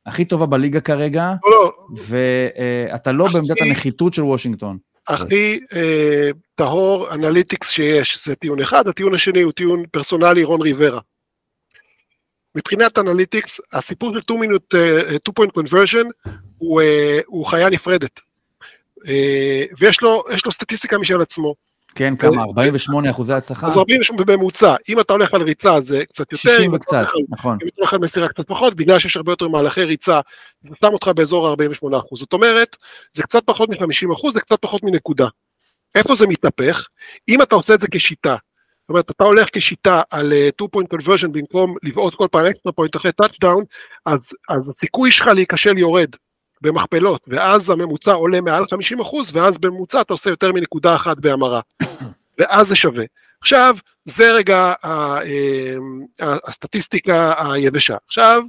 [0.05, 1.71] הכי טובה בליגה כרגע, לא, לא,
[2.07, 4.77] ואתה לא בעמדת הכי- הנחיתות של וושינגטון.
[5.07, 10.99] הכי אה, טהור analytics שיש, זה טיעון אחד, הטיעון השני הוא טיעון פרסונלי רון ריברה.
[12.57, 16.07] מבחינת analytics, הסיפור של 2 minute, אה, 2 point conversion
[16.57, 18.19] הוא, אה, הוא חיה נפרדת.
[19.07, 21.55] אה, ויש לו, לו סטטיסטיקה משל עצמו.
[21.95, 22.41] כן, כמה?
[22.41, 23.67] 48 אחוזי הצלחה?
[23.67, 27.05] אז 40 בממוצע, אם אתה הולך על ריצה זה קצת יותר, 60 אם אתה וקצת,
[27.29, 27.57] נכון.
[27.63, 30.19] אם אתה הולך על מסירה קצת פחות, בגלל שיש הרבה יותר מהלכי ריצה,
[30.63, 32.15] זה שם אותך באזור ה-48%.
[32.15, 32.77] זאת אומרת,
[33.13, 35.27] זה קצת פחות מ-50%, זה קצת פחות מנקודה.
[35.95, 36.87] איפה זה מתהפך?
[37.29, 38.35] אם אתה עושה את זה כשיטה,
[38.87, 42.71] זאת אומרת, אתה הולך כשיטה על אה, 2 point conversion במקום לבעוט כל פעם extra
[42.73, 43.63] point אחרי טאצ'דאון,
[44.05, 46.09] אז, אז הסיכוי שלך להיכשל יורד
[46.61, 51.61] במכפלות, ואז הממוצע עולה מעל 50%, ואז בממוצע אתה עושה יותר מנקודה אחת בהמרה.
[52.39, 53.05] ואז זה שווה.
[53.41, 53.75] עכשיו,
[54.05, 55.75] זה רגע ה- אה,
[56.45, 57.95] הסטטיסטיקה היבשה.
[58.07, 58.43] עכשיו,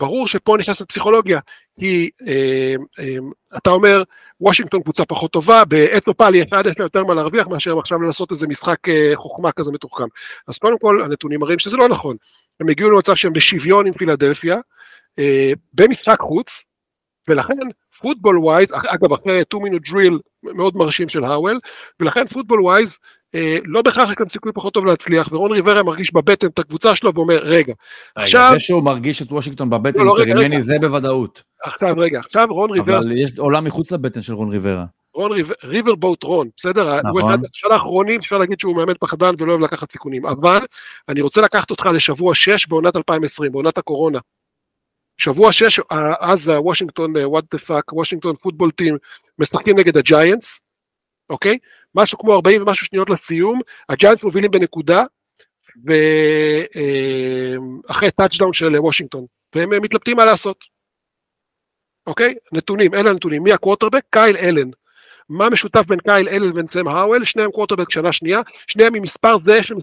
[0.00, 1.40] ברור שפה נכנסת פסיכולוגיה,
[1.80, 3.16] כי אה, אה,
[3.56, 4.02] אתה אומר,
[4.40, 8.30] וושינגטון קבוצה פחות טובה, ב play אחד יש לה יותר מה להרוויח מאשר עכשיו לעשות
[8.30, 10.04] איזה משחק אה, חוכמה כזה מתוחכם.
[10.48, 12.16] אז קודם כל, הנתונים מראים שזה לא נכון.
[12.60, 14.58] הם הגיעו למצב שהם בשוויון עם פילדלפיה,
[15.18, 16.62] אה, במשחק חוץ,
[17.28, 17.68] ולכן
[18.00, 21.58] football wise, אגב אחרי 2 minute drill מאוד מרשים של האוול,
[22.00, 22.98] ולכן football wise
[23.34, 26.94] אה, לא בהכרח יש כאן סיכוי פחות טוב להצליח, ורון ריברה מרגיש בבטן את הקבוצה
[26.94, 27.72] שלו ואומר, רגע,
[28.16, 30.60] עכשיו- זה שהוא מרגיש את וושינגטון בבטן לא, לא, יותר רגע, ממני, רגע.
[30.60, 31.42] זה בוודאות.
[31.64, 34.84] עכשיו רגע, עכשיו רון ריברה, אבל יש עולם מחוץ לבטן של רון ריברה.
[35.14, 36.96] רון ריב- Riverboat Ron, בסדר?
[36.96, 37.10] נכון.
[37.10, 40.58] הוא אחד של האחרונים, אפשר להגיד שהוא מאמן פחדן ולא אוהב לקחת סיכונים, אבל
[41.08, 44.18] אני רוצה לקחת אותך לשבוע 6 בעונת 2020, בעונת הקורונה.
[45.20, 45.80] שבוע 6,
[46.20, 48.96] אז הוושינגטון, what the fuck, וושינגטון פוטבול טים,
[49.38, 50.58] משחקים נגד הג'יינטס,
[51.30, 51.58] אוקיי?
[51.94, 55.04] משהו כמו 40 ומשהו שניות לסיום, הג'יינטס מובילים בנקודה,
[57.86, 60.64] ואחרי טאצ'דאון של וושינגטון, והם אה, מתלבטים מה לעשות.
[62.06, 62.34] אוקיי?
[62.52, 63.42] נתונים, אלה הנתונים.
[63.42, 64.02] מי הקווטרבק?
[64.10, 64.70] קייל אלן.
[65.28, 67.24] מה משותף בין קייל אלן לבין סם האוול?
[67.24, 69.74] שניהם קווטרבק שנה שנייה, שניהם עם מספר זה של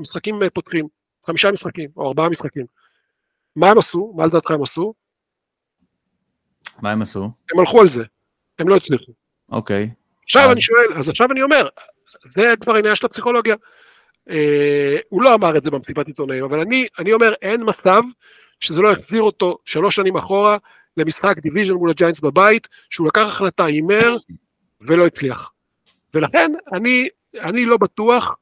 [0.00, 0.88] משחקים אה, פותחים.
[1.26, 2.83] חמישה משחקים, או ארבעה משחקים.
[3.56, 4.12] מה הם עשו?
[4.16, 4.94] מה לדעתך הם עשו?
[6.82, 7.30] מה הם עשו?
[7.52, 8.04] הם הלכו על זה.
[8.58, 9.12] הם לא הצליחו.
[9.52, 9.90] אוקיי.
[10.24, 11.68] עכשיו אז- אני שואל, אז עכשיו אני אומר,
[12.30, 13.54] זה כבר עניין של הפסיכולוגיה.
[14.30, 18.02] אה, הוא לא אמר את זה במסיבת עיתונאים, אבל אני, אני אומר, אין מצב
[18.60, 20.56] שזה לא יחזיר אותו שלוש שנים אחורה
[20.96, 24.16] למשחק division מול הג'יינטס בבית, שהוא לקח החלטה, הימר,
[24.80, 25.52] ולא הצליח.
[26.14, 27.08] ולכן אני,
[27.40, 28.36] אני לא בטוח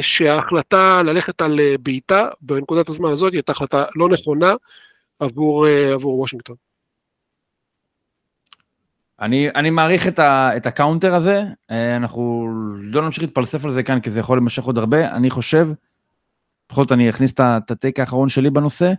[0.00, 4.54] שההחלטה ללכת על אה, בעיטה בנקודת הזמן הזאת היא הייתה החלטה לא נכונה
[5.18, 6.56] עבור, אה, עבור וושינגטון.
[9.20, 12.48] אני, אני מעריך את, ה, את ה counter הזה, אה, אנחנו
[12.80, 15.10] לא נמשיך להתפלסף על זה כאן, כי זה יכול להימשך עוד הרבה.
[15.10, 15.68] אני חושב,
[16.70, 18.92] בכל זאת אני אכניס את ה take האחרון שלי בנושא,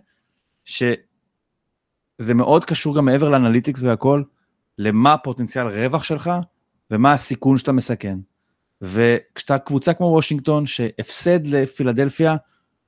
[0.66, 4.24] שזה מאוד קשור גם מעבר ל analytics והכל,
[4.78, 6.32] למה הפוטנציאל רווח שלך
[6.92, 8.18] ומה הסיכון שאתה מסכן.
[8.82, 12.36] וכשאתה קבוצה כמו וושינגטון, שהפסד לפילדלפיה,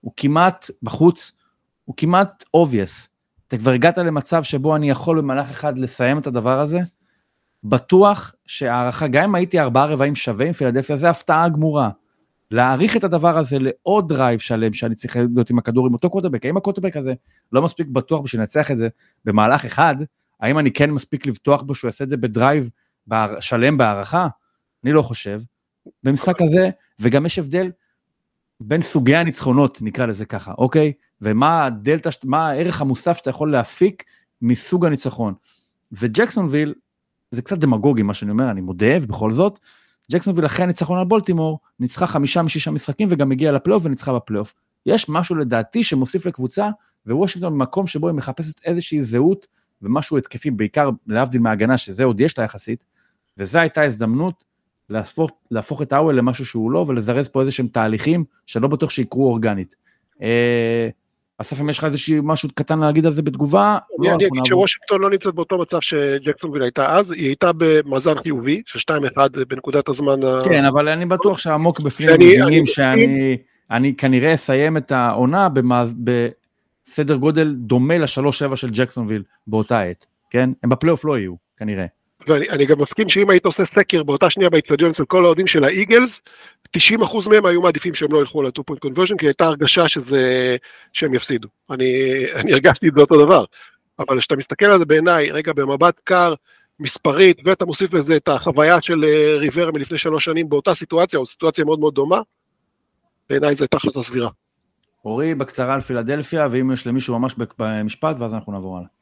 [0.01, 1.31] הוא כמעט בחוץ,
[1.85, 3.07] הוא כמעט obvious.
[3.47, 6.79] אתה כבר הגעת למצב שבו אני יכול במהלך אחד לסיים את הדבר הזה,
[7.63, 11.89] בטוח שהארכה, גם אם הייתי ארבעה רבעים שווה עם פילדלפיה, זה הפתעה גמורה.
[12.51, 16.45] להאריך את הדבר הזה לעוד drive שלם שאני צריך להיות עם הכדור עם אותו קוטרבק,
[16.45, 17.13] האם הקוטרבק הזה
[17.51, 18.87] לא מספיק בטוח בשביל לנצח את זה
[19.25, 19.95] במהלך אחד,
[20.39, 22.69] האם אני כן מספיק לבטוח בו שהוא יעשה את זה ב drive
[23.39, 24.27] שלם בהארכה?
[24.83, 25.41] אני לא חושב.
[26.03, 26.69] במשחק הזה,
[26.99, 27.71] וגם יש הבדל
[28.59, 30.93] בין סוגי הניצחונות, נקרא לזה ככה, אוקיי?
[31.21, 34.03] ומה הדלתא, מה הערך המוסף שאתה יכול להפיק
[34.41, 35.33] מסוג הניצחון.
[35.91, 36.73] וג'קסונוויל,
[37.31, 39.59] זה קצת דמגוגי מה שאני אומר, אני מודה, ובכל זאת,
[40.11, 44.53] ג'קסונוויל אחרי הניצחון על בולטימור, ניצחה חמישה משישה משחקים וגם הגיעה לפלייאוף וניצחה בפלייאוף.
[44.85, 46.69] יש משהו לדעתי שמוסיף לקבוצה,
[47.07, 49.47] ווושינגטון במקום שבו היא מחפשת איזושהי זהות
[49.81, 52.85] ומשהו התקפי, בעיקר להבדיל מההגנה, שזה עוד יש לה יחסית,
[53.37, 54.45] וזו הייתה הזדמנות
[54.89, 59.27] להפוך, להפוך את האוול למשהו שהוא לא, ולזרז פה איזה שהם תהליכים שלא בטוח שיקרו
[59.27, 59.75] אורגנית.
[60.21, 60.89] אה,
[61.37, 64.45] אסף, אם יש לך איזשהו משהו קטן להגיד על זה בתגובה, אני לא, אני אגיד.
[64.45, 69.17] שוושינגטון לא נמצאת באותו מצב שג'קסונוויל הייתה אז, היא הייתה במאזן חיובי של 2-1
[69.47, 70.19] בנקודת הזמן.
[70.43, 73.37] כן, אבל אני בטוח שעמוק בפנים מבינים אני שאני
[73.71, 75.47] אני כנראה אסיים את העונה
[76.03, 80.49] בסדר גודל דומה לשלוש שבע של ג'קסונוויל באותה עת, כן?
[80.63, 81.85] הם בפלייאוף לא יהיו, כנראה.
[82.29, 86.21] ואני גם מסכים שאם היית עושה סקר באותה שנייה באיצטדיון אצל כל האוהדים של האיגלס,
[86.77, 86.79] 90%
[87.29, 90.55] מהם היו מעדיפים שהם לא ילכו ל-2 point conversion, כי הייתה הרגשה שזה,
[90.93, 91.47] שהם יפסידו.
[91.71, 93.45] אני, אני הרגשתי את זה אותו דבר.
[93.99, 96.33] אבל כשאתה מסתכל על זה בעיניי, רגע, במבט קר,
[96.79, 101.25] מספרית, ואתה מוסיף לזה את החוויה של אה, ריברה מלפני שלוש שנים באותה סיטואציה, או
[101.25, 102.21] סיטואציה מאוד מאוד דומה,
[103.29, 104.29] בעיניי זו הייתה החלטה סבירה.
[105.05, 108.98] אורי, בקצרה על פילדלפיה, ואם יש למישהו ממש במשפט, ואז אנחנו נעבור הלאה.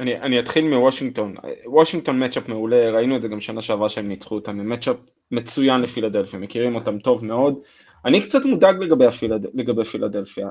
[0.00, 1.34] אני, אני אתחיל מוושינגטון,
[1.66, 4.96] וושינגטון מצ'אפ מעולה, ראינו את זה גם שנה שעברה שהם ניצחו אותם, הם מצ'אפ
[5.30, 7.58] מצוין לפילדלפיה, מכירים אותם טוב מאוד.
[8.04, 10.48] אני קצת מודאג לגבי, הפילד, לגבי פילדלפיה,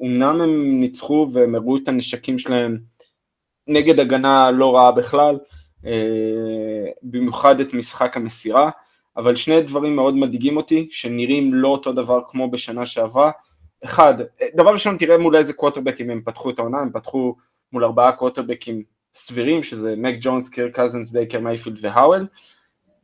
[0.00, 2.78] אומנם הם ניצחו והם הראו את הנשקים שלהם
[3.66, 5.38] נגד הגנה לא רעה בכלל,
[5.86, 8.70] אה, במיוחד את משחק המסירה,
[9.16, 13.30] אבל שני דברים מאוד מדאיגים אותי, שנראים לא אותו דבר כמו בשנה שעברה.
[13.84, 14.14] אחד,
[14.56, 17.34] דבר ראשון, תראה מול איזה קווטרבקים הם פתחו את העונה, הם פתחו
[17.72, 18.82] מול ארבעה קווטרבקים
[19.14, 22.26] סבירים, שזה מק ג'ונס, קיר קזנס, בייקר מייפילד והאוול,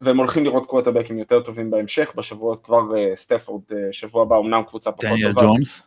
[0.01, 4.63] והם הולכים לראות קווטרבקים יותר טובים בהמשך, בשבועות כבר אה, סטפורד, אה, שבוע הבא, אמנם
[4.63, 5.17] קבוצה פחות טובה.
[5.17, 5.83] דניאל ג'ונס.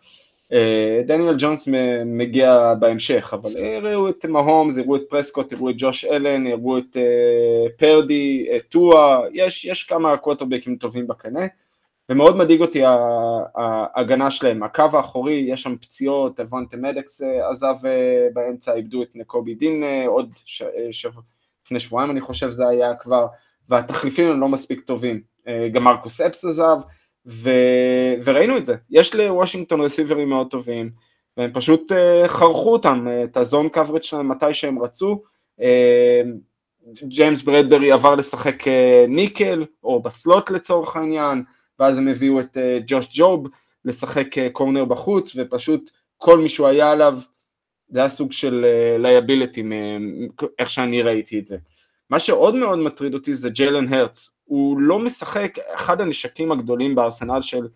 [0.53, 1.67] אה, דניאל ג'ונס
[2.05, 6.97] מגיע בהמשך, אבל יראו את מהומס, יראו את פרסקוט, יראו את ג'וש אלן, יראו את
[7.77, 11.45] פרדי, את טואה, יש, יש כמה קווטרבקים טובים בקנה,
[12.09, 12.83] ומאוד מדאיג אותי
[13.55, 17.21] ההגנה שלהם, הקו האחורי, יש שם פציעות, אבנטה מדקס
[17.51, 17.75] עזב
[18.33, 20.63] באמצע, איבדו את נקובי דין עוד ש...
[20.91, 21.23] שבוע,
[21.65, 23.27] לפני שבועיים אני חושב זה היה כבר,
[23.69, 25.21] והתחליפים הם לא מספיק טובים,
[25.71, 26.77] גם מרקוס אפס עזב,
[27.25, 27.49] ו...
[28.23, 30.89] וראינו את זה, יש לוושינגטון רסיברים מאוד טובים,
[31.37, 31.91] והם פשוט
[32.27, 35.23] חרכו אותם, את ה zone coverage שלהם מתי שהם רצו,
[37.03, 38.63] ג'יימס ברדברי עבר לשחק
[39.07, 41.43] nickel, או ב slot לצורך העניין,
[41.81, 43.47] ואז הם הביאו את אה, ג'וש ג'וב
[43.85, 47.19] לשחק corner בחוץ, ופשוט כל מי שהוא היה עליו,
[47.89, 48.65] זה היה סוג של
[48.99, 51.57] liability, אה, איך שאני ראיתי את זה.
[52.09, 57.41] מה שעוד מאוד מטריד אותי זה ג'לן הרץ, הוא לא משחק, אחד הנשקים הגדולים בארסנל
[57.41, 57.67] של,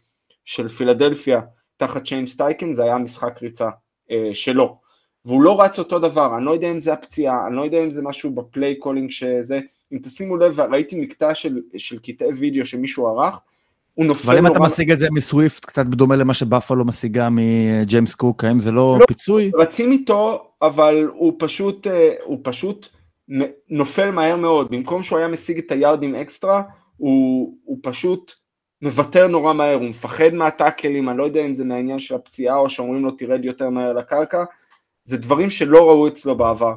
[0.45, 1.41] של פילדלפיה
[1.77, 3.69] תחת שיין סטייכן זה היה משחק ריצה
[4.11, 4.79] אה, שלו,
[5.25, 7.91] והוא לא רץ אותו דבר, אני לא יודע אם זה הפציעה, אני לא יודע אם
[7.91, 9.59] זה משהו ב play calling שזה,
[9.93, 13.41] אם תשימו לב, ראיתי מקטע של, של קטעי וידאו שמישהו ערך,
[13.95, 18.15] הוא נופל אבל אם אתה משיג את זה מסוויפט, קצת בדומה למה שבאפלו משיגה מג'יימס
[18.15, 19.51] קוק, האם זה לא, לא פיצוי?
[19.55, 22.87] רצים איתו, אבל הוא פשוט, אה, הוא פשוט
[23.69, 26.61] נופל מהר מאוד, במקום שהוא היה משיג את היארדים אקסטרה,
[26.97, 28.33] הוא, הוא פשוט
[28.81, 32.69] מוותר נורא מהר, הוא מפחד מהטאקלים, אני לא יודע אם זה מהעניין של הפציעה או
[32.69, 34.43] שאומרים לו תרד יותר מהר לקרקע,
[35.03, 36.73] זה דברים שלא ראו אצלו בעבר.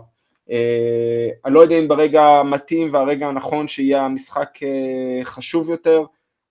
[0.51, 6.05] אה, אני לא יודע אם ברגע המתאים והרגע הנכון שיהיה המשחק אה, חשוב יותר,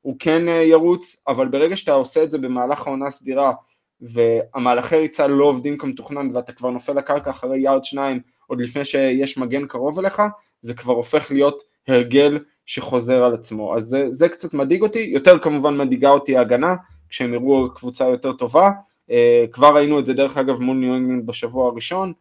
[0.07, 3.53] הוא כן אה, ירוץ, אבל ברגע שאתה עושה את זה במהלך העונה הסדירה,
[4.01, 9.37] והמהלכי ריצה לא עובדים כמתוכנן ואתה כבר נופל לקרקע אחרי יארד שניים עוד לפני שיש
[9.37, 10.21] מגן קרוב אליך,
[10.61, 13.75] זה כבר הופך להיות הרגל שחוזר על עצמו.
[13.75, 16.75] אז זה, זה קצת מדאיג אותי, יותר כמובן מדאיגה אותי ההגנה,
[17.09, 18.71] כשהם יראו קבוצה יותר טובה,
[19.11, 22.13] אה, כבר ראינו את זה דרך אגב מול ניו אינגלנד בשבוע הראשון,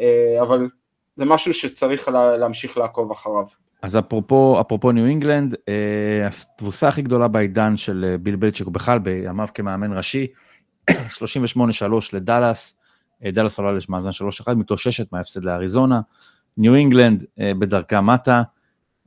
[0.00, 0.68] אה, אבל
[1.16, 3.63] זה משהו שצריך לה, להמשיך לעקוב אחריו.
[3.84, 8.98] אז אפרופו, אפרופו ניו אינגלנד, אה, התבוסה הכי גדולה בעידן של אה, ביל בלצ'יק, בכלל
[8.98, 10.26] בימיו כמאמן ראשי,
[10.90, 10.94] 38-3
[12.12, 12.76] לדאלאס,
[13.24, 14.10] אה, דאלאס עולה למאזן
[14.50, 16.00] 3-1, מתאוששת מההפסד לאריזונה,
[16.56, 18.42] ניו אינגלנד אה, בדרכה מטה,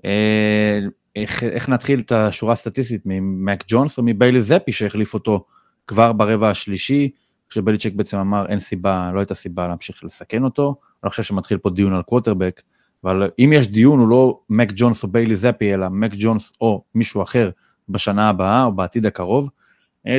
[0.06, 0.80] אה,
[1.16, 5.46] איך, איך נתחיל את השורה הסטטיסטית, ממק ג'ונס או מביילי זפי שהחליף אותו
[5.88, 7.10] כבר ברבע השלישי,
[7.50, 11.70] כשבליצ'ק בעצם אמר אין סיבה, לא הייתה סיבה להמשיך לסכן אותו, אני חושב שמתחיל פה
[11.70, 12.62] דיון על קווטרבק,
[13.04, 16.84] אבל אם יש דיון הוא לא מק ג'ונס או ביילי זפי, אלא מק ג'ונס או
[16.96, 17.50] מישהו אחר
[17.90, 19.50] בשנה הבאה או בעתיד הקרוב.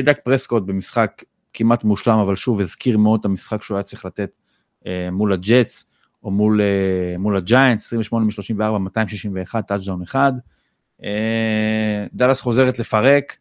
[0.05, 1.23] דק פרסקוט במשחק
[1.53, 4.29] כמעט מושלם, אבל שוב הזכיר מאוד את המשחק שהוא היה צריך לתת
[4.87, 5.85] אה, מול הג'אטס,
[6.23, 10.33] או מול, אה, מול הג'יינטס, 28 מ-34, 261, טאצ'דאון אחד.
[11.03, 13.37] אה, דאלאס חוזרת לפרק,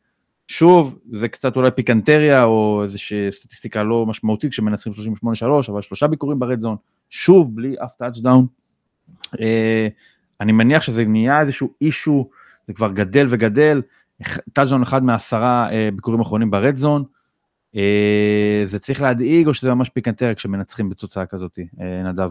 [0.49, 6.39] שוב, זה קצת אולי פיקנטריה, או איזושהי סטטיסטיקה לא משמעותית כשמנצחים 38-3, אבל שלושה ביקורים
[6.39, 6.76] ב red zone,
[7.11, 8.47] שוב, בלי אף טאצ'דאון.
[9.41, 9.89] אה,
[10.41, 12.28] אני מניח שזה נהיה איזשהו issue,
[12.66, 13.83] זה כבר גדל וגדל,
[14.53, 17.05] טאצ'דאון אחד מעשרה אה, ביקורים אחרונים ב red zone.
[17.76, 21.59] אה, זה צריך להדאיג או שזה ממש פיקנטריה כשמנצחים בתוצאה כזאת,
[22.05, 22.31] נדב?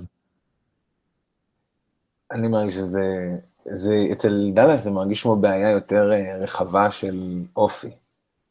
[2.32, 7.90] אני מרגיש שזה, זה, אצל דאלאס זה מרגיש כמו בעיה יותר רחבה של אופי.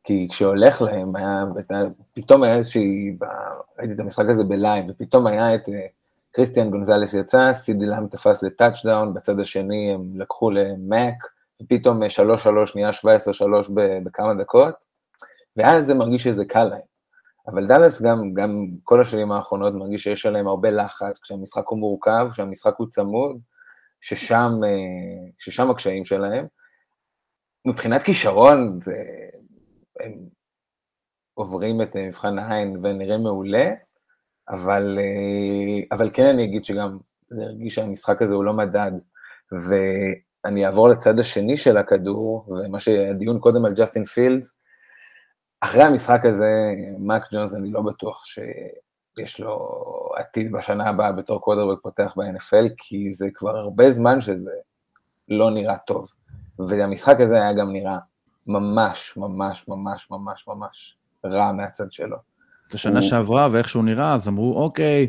[0.05, 1.45] כי כשהולך להם, היה,
[2.15, 3.17] פתאום היה איזושהי,
[3.79, 5.69] ראיתי את המשחק הזה ב live, ופתאום היה את
[6.37, 11.15] קריסטיאן גונזלס יצא, סידי לאם תפס לטאצ'דאון, בצד השני הם לקחו למק,
[11.63, 12.07] ופתאום 3-3
[12.75, 13.71] נהיה 17-3
[14.05, 14.75] בכמה דקות,
[15.57, 16.81] ואז זה מרגיש שזה קל להם.
[17.49, 22.29] אבל דאלאס גם, גם כל השנים האחרונות מרגיש שיש עליהם הרבה לחץ, כשהמשחק הוא מורכב,
[22.33, 23.39] כשהמשחק הוא צמוד,
[24.01, 26.47] ששם, אה, ששם הקשיים שלהם.
[27.65, 28.95] מבחינת כישרון, זה,
[30.01, 30.13] הם
[31.35, 33.71] עוברים את מבחן העין ונראה מעולה,
[34.49, 36.99] אבל, אה, אבל כן אני אגיד שגם
[37.31, 38.93] זה הרגיש שהמשחק הזה הוא לא מדד,
[39.53, 44.59] ואני אעבור לצד השני של הכדור, ומה שהדיון קודם על ג'סטין פילדס,
[45.61, 49.59] אחרי המשחק הזה, מאק ג'ונס, אני לא בטוח שיש לו
[50.17, 54.53] עתיד בשנה הבאה בתור קוודרבק פותח ב-NFL, כי זה כבר הרבה זמן שזה
[55.29, 56.09] לא נראה טוב.
[56.59, 57.99] והמשחק הזה היה גם נראה
[58.47, 62.17] ממש, ממש, ממש, ממש, ממש רע מהצד שלו.
[62.69, 65.07] את השנה שעברה ואיך שהוא נראה, אז אמרו, אוקיי,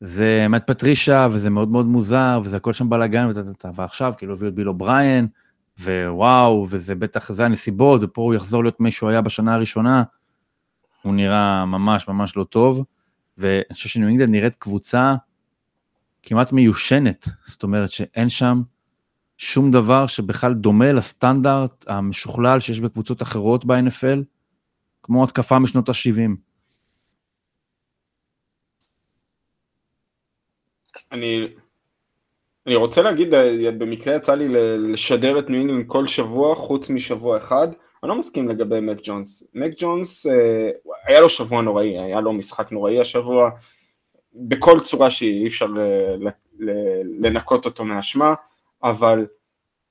[0.00, 3.28] זה מאט פטרישה, וזה מאוד מאוד מוזר, וזה הכל שם בלאגן,
[3.74, 5.28] ועכשיו, כאילו, הביאו את ביל אובריין,
[5.80, 10.02] ווואו, וזה בטח, זה הנסיבות, ופה הוא יחזור להיות מי שהוא היה בשנה הראשונה,
[11.02, 12.84] הוא נראה ממש ממש לא טוב,
[13.38, 15.14] ואני חושב שניו אינגלנד נראית קבוצה
[16.22, 18.62] כמעט מיושנת, זאת אומרת שאין שם
[19.38, 24.18] שום דבר שבכלל דומה לסטנדרט המשוכלל שיש בקבוצות אחרות ב-NFL,
[25.02, 26.51] כמו התקפה משנות ה-70.
[31.12, 31.48] אני,
[32.66, 37.36] אני רוצה להגיד, אה, במקרה יצא לי לשדר את ניו אינגלנד כל שבוע, חוץ משבוע
[37.36, 37.68] אחד.
[38.02, 39.44] אני לא מסכים לגבי מק ג'ונס.
[39.54, 40.26] מק ג'ונס,
[41.06, 43.50] היה לו שבוע נוראי, היה לו משחק נוראי השבוע,
[44.34, 45.66] בכל צורה שהיא, אי אפשר
[47.20, 48.34] לנקות אותו מאשמה,
[48.82, 49.26] אבל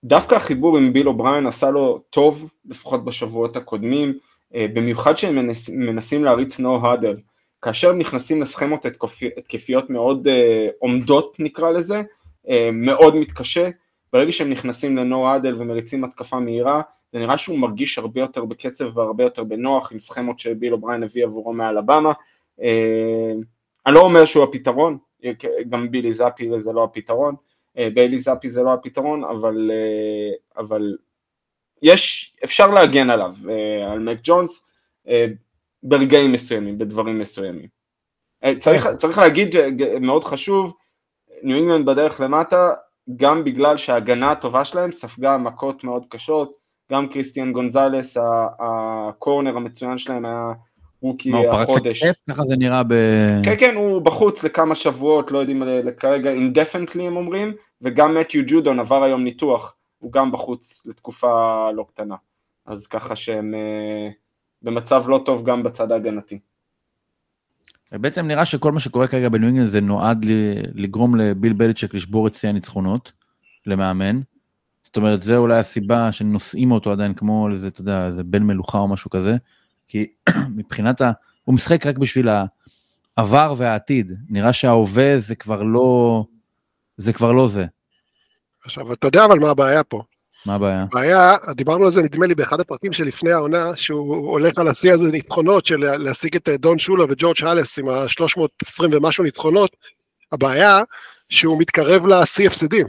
[0.03, 4.17] דווקא החיבור עם ביל אובריין עשה לו טוב, לפחות בשבועות הקודמים,
[4.55, 7.17] אה, במיוחד שהם מנסים להריץ no huddle.
[7.61, 8.85] כאשר נכנסים לסכמות
[9.37, 10.27] התקפיות מאוד
[10.79, 12.01] עומדות נקרא לזה,
[12.49, 13.69] אה, מאוד מתקשה,
[14.13, 16.81] ברגע שהם נכנסים ל no huddle ומריצים התקפה מהירה,
[17.13, 21.23] זה נראה שהוא מרגיש הרבה יותר בקצב והרבה יותר בנוח עם סכמות שביל אובריין הביא
[21.23, 22.11] עבורו מאלבמה.
[22.61, 23.31] אה,
[23.85, 24.97] אני לא אומר שהוא הפתרון,
[25.69, 27.35] גם בילי זאפי זה לא הפתרון,
[27.77, 29.71] אה, ביילי זאפי זה לא הפתרון, אבל,
[30.57, 30.97] אבל
[31.81, 33.35] יש, אפשר להגן עליו,
[33.91, 34.67] על מק ג'ונס,
[35.83, 37.67] ברגעים מסוימים, בדברים מסוימים.
[38.59, 39.55] צריך, צריך להגיד,
[40.01, 40.73] מאוד חשוב,
[41.43, 42.73] ניו אינגלנד בדרך למטה,
[43.15, 46.53] גם בגלל שההגנה הטובה שלהם ספגה מכות מאוד קשות,
[46.91, 48.17] גם כריסטיאן גונזלס,
[48.59, 50.51] ה corner המצוין שלהם היה
[51.01, 52.03] rookie החודש.
[52.29, 52.93] ככה זה נראה ב...
[53.43, 55.63] כן, כן, הוא בחוץ לכמה שבועות, לא יודעים
[55.97, 61.85] כרגע, indefinitely הם אומרים, וגם מתיו ג'ודון עבר היום ניתוח, הוא גם בחוץ לתקופה לא
[61.93, 62.15] קטנה.
[62.65, 64.09] אז ככה שהם אה,
[64.61, 66.39] במצב לא טוב גם בצד ההגנתי.
[67.91, 70.25] בעצם נראה שכל מה שקורה כרגע בניו אינגלנד זה נועד
[70.73, 73.11] לגרום לביל בליצ'ק לשבור את שיא הניצחונות
[73.65, 74.21] למאמן.
[74.83, 78.77] זאת אומרת, זה אולי הסיבה שנושאים אותו עדיין כמו איזה, אתה יודע, איזה בן מלוכה
[78.77, 79.37] או משהו כזה,
[79.87, 80.07] כי
[80.57, 81.11] מבחינת ה...
[81.43, 82.29] הוא משחק רק בשביל
[83.17, 84.11] העבר והעתיד.
[84.29, 86.25] נראה שההווה זה כבר לא...
[86.97, 87.65] זה כבר לא זה.
[88.63, 90.03] עכשיו, אתה יודע אבל מה הבעיה פה?
[90.45, 90.83] מה הבעיה?
[90.83, 95.11] הבעיה, דיברנו על זה נדמה לי באחד הפרקים שלפני העונה, שהוא הולך על השיא הזה
[95.11, 99.75] ניצחונות של להשיג את דון שולה וג'ורג' האלס עם ה-320 ומשהו ניצחונות,
[100.31, 100.81] הבעיה
[101.29, 102.87] שהוא מתקרב לשיא הפסדים.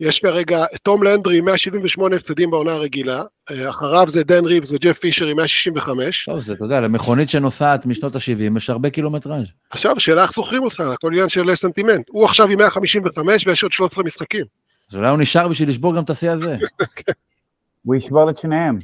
[0.00, 3.22] יש כרגע תום לנדרי עם 178 הפסדים בעונה הרגילה,
[3.68, 6.24] אחריו זה דן ריבס וג'ף פישר עם 165.
[6.24, 9.46] טוב, זה, אתה יודע, למכונית שנוסעת משנות ה-70 יש הרבה קילומטראז'.
[9.70, 12.06] עכשיו, שאלה איך זוכרים אותך, הכל עניין של סנטימנט.
[12.08, 14.44] הוא עכשיו עם 155 ויש עוד 13 משחקים.
[14.90, 16.56] אז אולי הוא נשאר בשביל לשבור גם את השיא הזה.
[17.84, 18.78] הוא ישבור את שניהם.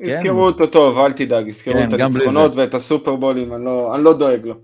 [0.00, 4.44] יזכרו אותו טוב, אל תדאג, יזכרו כן, את הניצחונות ואת הסופרבולים, לא, אני לא דואג
[4.44, 4.54] לו.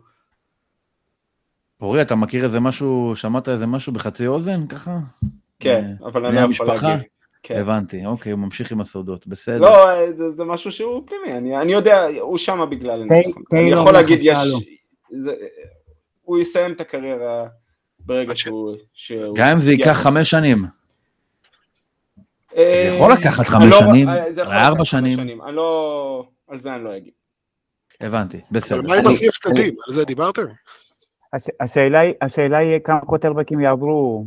[1.80, 4.98] אורי, אתה מכיר איזה משהו, שמעת איזה משהו בחצי אוזן ככה?
[5.60, 7.06] כן, אבל אני לא יכול להגיד.
[7.42, 7.56] כן.
[7.60, 9.58] הבנתי, אוקיי, הוא ממשיך עם הסודות, בסדר.
[9.58, 13.42] לא, זה, זה משהו שהוא פנימי, אני, אני יודע, הוא שמה בגלל הניצחון.
[13.52, 14.38] אני יכול להגיד, יש...
[15.10, 15.32] זה,
[16.22, 17.46] הוא יסיים את הקריירה
[18.06, 18.76] ברגע שהוא...
[19.36, 20.64] גם אם זה ייקח חמש שנים.
[22.56, 25.20] אה, זה יכול לקחת חמש לא- שנים, אה, ארבע שנים.
[25.20, 26.24] אני לא...
[26.48, 27.12] על זה אני לא אגיד.
[28.00, 28.82] הבנתי, בסדר.
[28.82, 29.74] מה עם השיא הפסדים?
[29.88, 30.42] על זה דיברתם?
[32.20, 34.26] השאלה היא כמה קוטרבקים יעברו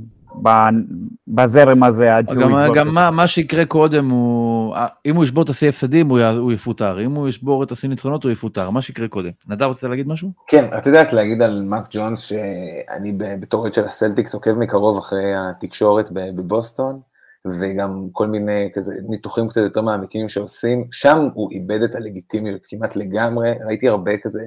[1.27, 2.75] בזרם הזה עד שהוא ישבור.
[2.75, 4.75] גם מה, מה שיקרה קודם הוא,
[5.05, 8.23] אם הוא ישבור את השיא הפסדים הוא, הוא יפוטר, אם הוא ישבור את השיא ניצחונות
[8.23, 9.29] הוא יפוטר, מה שיקרה קודם.
[9.47, 10.31] נדב רוצה להגיד משהו?
[10.47, 15.33] כן, רציתי רק להגיד על מאק ג'ונס שאני בתור עד של הסלטיקס עוקב מקרוב אחרי
[15.35, 16.99] התקשורת בבוסטון,
[17.45, 22.95] וגם כל מיני כזה ניתוחים קצת יותר מעמיקים שעושים, שם הוא איבד את הלגיטימיות כמעט
[22.95, 24.41] לגמרי, ראיתי הרבה כזה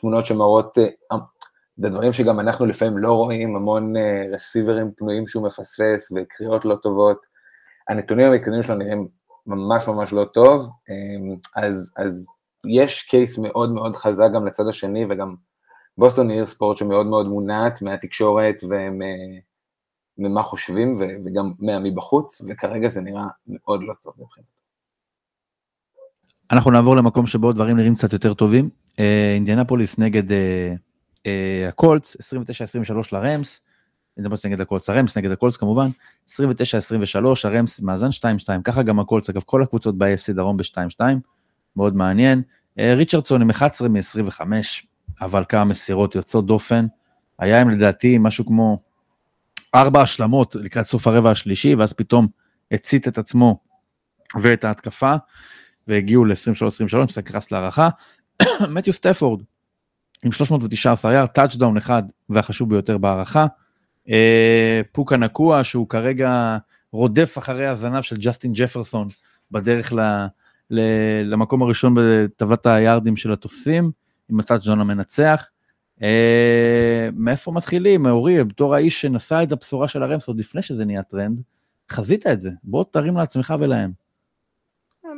[0.00, 1.18] תמונות שמראות אה,
[1.78, 3.94] זה דברים שגם אנחנו לפעמים לא רואים, המון
[4.32, 7.26] רסיברים פנויים שהוא מפספס וקריאות לא טובות.
[7.88, 9.08] הנתונים המתקדמים שלו נראים
[9.46, 10.68] ממש ממש לא טוב,
[11.56, 12.26] אז, אז
[12.66, 15.34] יש case מאוד מאוד חזק גם לצד השני, וגם
[15.98, 19.02] בוסטון היא עיר ספורט שמאוד מאוד מונעת מהתקשורת, והם
[20.18, 24.58] ממה חושבים וגם מהמי בחוץ, וכרגע זה נראה מאוד לא טוב מבחינתו.
[26.50, 28.70] אנחנו נעבור למקום שבו דברים נראים קצת יותר טובים.
[28.98, 30.74] אה, אינדיאנפוליס נגד אה, אה,
[31.68, 33.60] הקולטס, 29-23 לרמס.
[34.16, 35.88] אינדיאנפוליס נגד הקולטס, הרמס נגד הקולטס כמובן.
[36.30, 36.32] 29-23,
[37.44, 41.00] הרמס מאזן 2-2, ככה גם הקולטס, אגב כל הקבוצות ב-AFC דרום ב-2-2,
[41.76, 42.42] מאוד מעניין.
[42.78, 44.40] אה, ריצ'רדסון עם 11 מ-25,
[45.20, 46.86] אבל כמה מסירות יוצאות דופן.
[47.38, 48.82] היה עם לדעתי משהו כמו
[49.74, 52.26] ארבע השלמות לקראת סוף הרבע השלישי, ואז פתאום
[52.72, 53.60] הצית את עצמו
[54.42, 55.14] ואת ההתקפה,
[55.88, 57.88] והגיעו ל-23-23, משחק רס להארכה.
[58.74, 59.42] מתיו סטפורד
[60.24, 63.46] עם 319 יארד, touchdown אחד והחשוב ביותר בהארכה.
[64.10, 66.58] אה, פוקה נקוע שהוא כרגע
[66.92, 69.08] רודף אחרי הזנב של ג'סטין ג'פרסון
[69.50, 70.00] בדרך ל,
[70.70, 70.80] ל,
[71.24, 73.90] למקום הראשון בטבלת היארדים של התופסים,
[74.30, 75.48] עם ה touchdown המנצח.
[76.02, 78.06] אה, מאיפה מתחילים?
[78.06, 81.40] אורי, בתור האיש שנשא את הבשורה של הרמס עוד לפני שזה נהיה טרנד,
[81.90, 84.07] חזית את זה, בוא תרים לעצמך ולהם.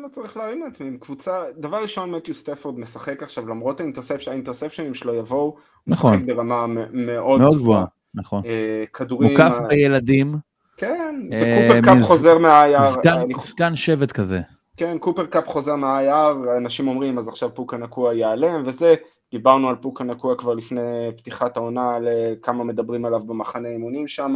[0.03, 4.95] לא צריך להרים לעצמי, קבוצה, דבר ראשון מתיו סטפורד משחק עכשיו למרות ה interception, האינטרספשנים
[4.95, 6.27] שלו יבואו, נכון.
[6.27, 7.85] ברמה מאוד מאוד גבוהה,
[8.15, 8.43] נכון.
[8.47, 10.35] אה, כדורים, מוקף אה, בילדים,
[10.77, 14.41] כן, אה, וקופר קאפ חוזר מה-IR, זקן- אני- זקן שבט כזה.
[14.77, 18.95] כן, קופר קאפ חוזר מה-IR, אנשים אומרים אז עכשיו פוקה נקוע ייעלם וזה,
[19.31, 20.81] דיברנו על פוקה נקוע כבר לפני
[21.17, 24.35] פתיחת העונה, על אה, כמה מדברים עליו במחנה אימונים שם,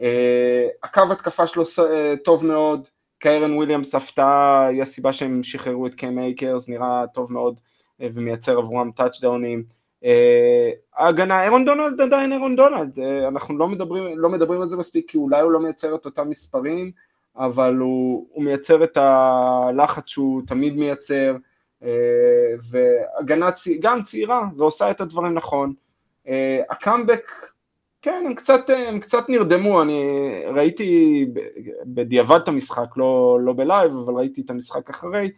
[0.00, 2.88] אה, הקו התקפה שלו אה, טוב מאוד,
[3.24, 7.60] קיירן וויליאמס הפתעה, היא הסיבה שהם שחררו את קאם אייקרס, נראה טוב מאוד
[8.00, 9.64] אה, ומייצר עבורם טאצ'דאונים.
[10.04, 14.76] אה, ההגנה, אירון דונלד עדיין אירון דונלד, אה, אנחנו לא מדברים, לא מדברים על זה
[14.76, 16.90] מספיק כי אולי הוא לא מייצר את אותם מספרים,
[17.36, 21.36] אבל הוא, הוא מייצר את הלחץ שהוא תמיד מייצר,
[22.70, 23.50] והגנה
[23.80, 25.72] גם צעירה ועושה את הדברים נכון.
[26.70, 27.32] הקאמבק,
[28.04, 30.02] כן, הם קצת, הם קצת נרדמו, אני
[30.54, 31.26] ראיתי
[31.86, 35.30] בדיעבד את המשחק, לא, לא ב live, אבל ראיתי את המשחק אחרי,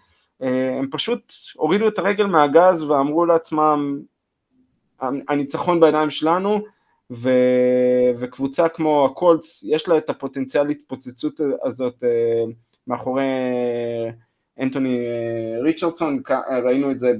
[0.43, 4.01] אה, הם פשוט הורידו את הרגל מהגז ואמרו לעצמם,
[5.01, 6.61] הניצחון בידיים שלנו,
[7.11, 7.31] ו,
[8.19, 12.45] וקבוצה כמו הקולטס, יש לה את הפוטנציאל התפוצצות הזאת אה,
[12.87, 13.23] מאחורי
[14.61, 16.31] אנטוני אה, ריצ'רדסון, כ-
[16.65, 17.13] ראינו את זה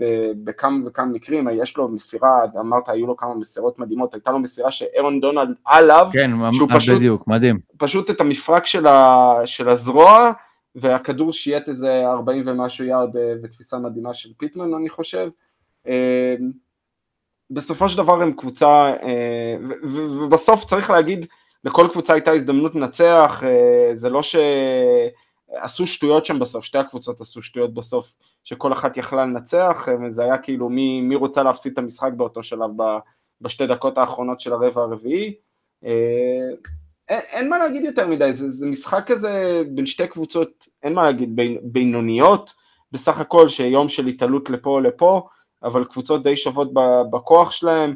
[0.45, 2.29] בכמה וכמה מקרים, יש לו מסירה,
[2.61, 6.83] אמרת היו לו כמה מסירות מדהימות, הייתה לו מסירה שאירון דונלד עליו, כן, שהוא ממש
[6.83, 7.59] פשוט- בדיוק, מדהים.
[7.79, 10.31] פשוט את המפרק של, ה, של הזרוע,
[10.75, 15.29] והכדור שייט איזה 40 ומשהו יארד אה, ותפיסה מדהימה של פיטמן אני חושב.
[15.89, 16.35] אה,
[17.51, 18.67] בסופו של דבר הם קבוצה,
[19.03, 21.27] אה, ובסוף צריך להגיד,
[21.65, 24.23] לכל קבוצה הייתה הזדמנות לנצח, אה, זה לא
[25.51, 30.25] שעשו שטויות שם בסוף, שתי הקבוצות עשו שטויות בסוף, שכל אחת יכלה לנצח, אה, זה
[30.25, 32.99] היה כאילו מי, מי רוצה להפסיד את המשחק באותו שלב ב-
[33.41, 35.35] בשתי דקות האחרונות של הרבע הרביעי.
[35.85, 35.91] אה,
[37.09, 41.03] אין, אין מה להגיד יותר מדי, זה, זה משחק כזה בין שתי קבוצות, אין מה
[41.03, 42.55] להגיד, בין, בינוניות
[42.93, 45.29] בסך הכל, שיום של התעלות לפה לפה,
[45.63, 46.69] אבל קבוצות די שוות
[47.11, 47.95] בכוח שלהם.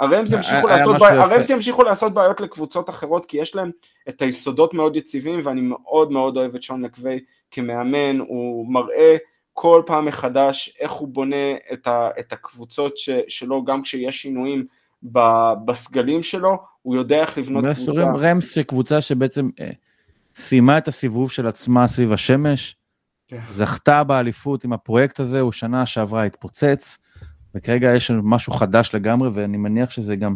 [0.00, 1.18] היה- ימשיכו, לעשות בעי-.
[1.18, 3.70] הרמס ימשיכו לעשות בעיות לקבוצות אחרות, כי יש להם
[4.08, 7.20] את היסודות מאוד יציבים, ואני מאוד מאוד אוהב את שון מקווי
[7.50, 9.16] כמאמן, הוא מראה
[9.52, 14.66] כל פעם מחדש איך הוא בונה את, ה, את הקבוצות ש, שלו, גם כשיש שינויים
[15.12, 18.02] ב- בסגלים שלו, הוא יודע איך לבנות קבוצה.
[18.20, 19.70] רמס שקבוצה שבעצם אה,
[20.34, 22.76] סיימה את הסיבוב של עצמה סביב השמש,
[23.28, 23.38] כן.
[23.50, 26.98] זכתה באליפות עם הפרויקט הזה, הוא שנה שעברה התפוצץ,
[27.56, 30.34] וכרגע יש לנו משהו חדש לגמרי, ואני מניח שזה גם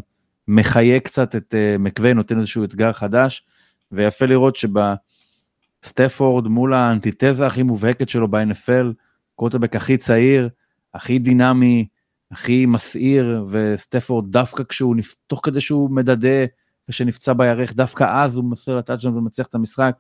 [0.49, 3.45] מחיה קצת את uh, מקווי, נותן איזשהו אתגר חדש,
[3.93, 8.87] ויפה לראות שבסטפורד מול האנטיתזה הכי מובהקת שלו ב-NFL,
[9.35, 10.49] קוטרבק הכי צעיר,
[10.95, 11.87] הכי דינמי,
[12.31, 16.45] הכי מסעיר, וסטפורד דווקא כשהוא, תוך כדי שהוא מדדה
[16.89, 19.97] ושנפצע בירך, דווקא אז הוא מוסר ל touchdown ומנצח את המשחק.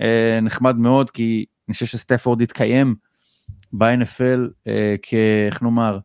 [0.00, 2.94] אה, נחמד מאוד, כי אני חושב שסטפורד התקיים
[3.72, 5.14] ב-NFL אה, כ...
[5.46, 5.98] איך נאמר,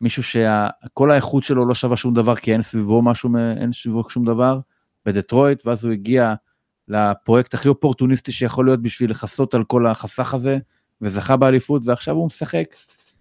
[0.00, 3.30] מישהו שכל האיכות שלו לא שווה שום דבר, כי אין סביבו משהו,
[3.60, 4.60] אין סביבו שום דבר,
[5.06, 6.34] בדטרויט, ואז הוא הגיע
[6.88, 10.58] לפרויקט הכי אופורטוניסטי שיכול להיות בשביל לכסות על כל החסך הזה,
[11.00, 12.74] וזכה באליפות, ועכשיו הוא משחק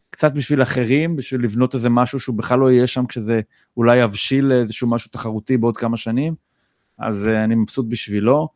[0.09, 3.41] קצת בשביל אחרים, בשביל לבנות איזה משהו שהוא בכלל לא יהיה שם כשזה
[3.77, 6.35] אולי יבשיל לאיזשהו משהו תחרותי בעוד כמה שנים,
[6.99, 8.49] אז אה, אני מבסוט בשבילו.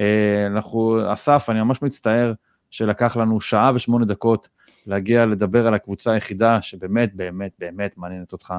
[0.00, 2.32] אה, אנחנו, אסף, אני ממש מצטער
[2.70, 4.48] שלקח לנו שעה ושמונה דקות
[4.86, 8.54] להגיע לדבר על הקבוצה היחידה שבאמת, באמת, באמת מעניינת אותך.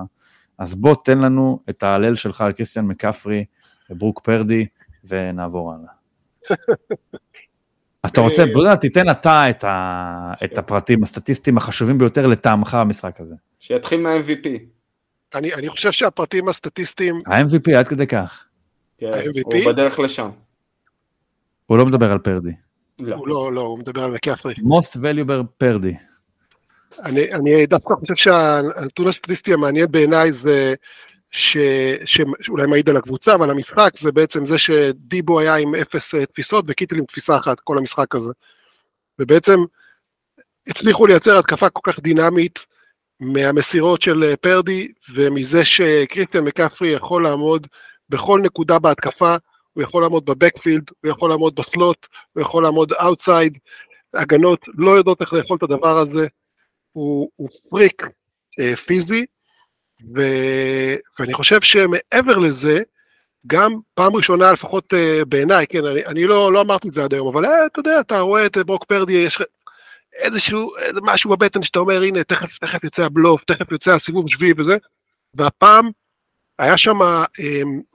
[0.57, 3.45] אז בוא תן לנו את ההלל שלך על קריסטיאן מקפרי
[3.89, 4.65] וברוק פרדי,
[5.03, 5.91] ונעבור הלאה.
[8.05, 13.35] אתה רוצה, בוא תיתן אתה את, ה, את הפרטים הסטטיסטיים החשובים ביותר לטעמך במשחק הזה.
[13.59, 14.47] שיתחיל מה-MVP.
[15.35, 18.45] אני, אני חושב שהפרטים הסטטיסטיים, ה-MVP עד כדי כך.
[18.97, 19.55] כן, ה-MVP?
[19.55, 20.29] הוא בדרך לשם.
[21.65, 22.51] הוא לא מדבר על פרדי.
[22.99, 23.15] לא.
[23.15, 24.53] הוא לא, לא, הוא מדבר על מקאפרי.
[24.53, 25.95] most valuable פרדי.
[27.03, 30.73] אני, אני דווקא חושב שהנתון הסטטיסטי המעניין בעיניי זה
[31.31, 31.57] ש,
[32.05, 36.65] שאולי מעיד על הקבוצה ועל המשחק, זה בעצם זה שדיבו היה עם אפס אה, תפיסות
[36.67, 38.31] וקיטל עם תפיסה אחת, כל המשחק הזה.
[39.19, 39.59] ובעצם
[40.67, 42.59] הצליחו לייצר התקפה כל כך דינמית
[43.19, 47.67] מהמסירות של אה, פרדי ומזה שקריסטיאן מקפרי יכול לעמוד
[48.09, 49.35] בכל נקודה בהתקפה,
[49.73, 53.57] הוא יכול לעמוד ב backfield, הוא יכול לעמוד ב slot, הוא יכול לעמוד outside,
[54.13, 56.27] הגנות לא יודעות איך לאכול את הדבר הזה,
[56.95, 58.03] הוא, הוא פריק
[58.59, 59.25] אה, פיזי,
[60.15, 60.21] ו,
[61.19, 62.81] ואני חושב שמעבר לזה,
[63.47, 67.13] גם פעם ראשונה לפחות אה, בעיניי, כן, אני, אני לא, לא אמרתי את זה עד
[67.13, 69.41] היום, אבל אה, אתה יודע, אתה רואה את ברוק פרדי, יש
[70.13, 74.53] איזשהו, איזה משהו בבטן שאתה אומר, הנה, תכף, תכף יוצא הבלוף, תכף יוצא הסיבוב שביעי
[74.57, 74.77] וזה,
[75.33, 75.89] והפעם
[76.59, 77.27] היה שם אה,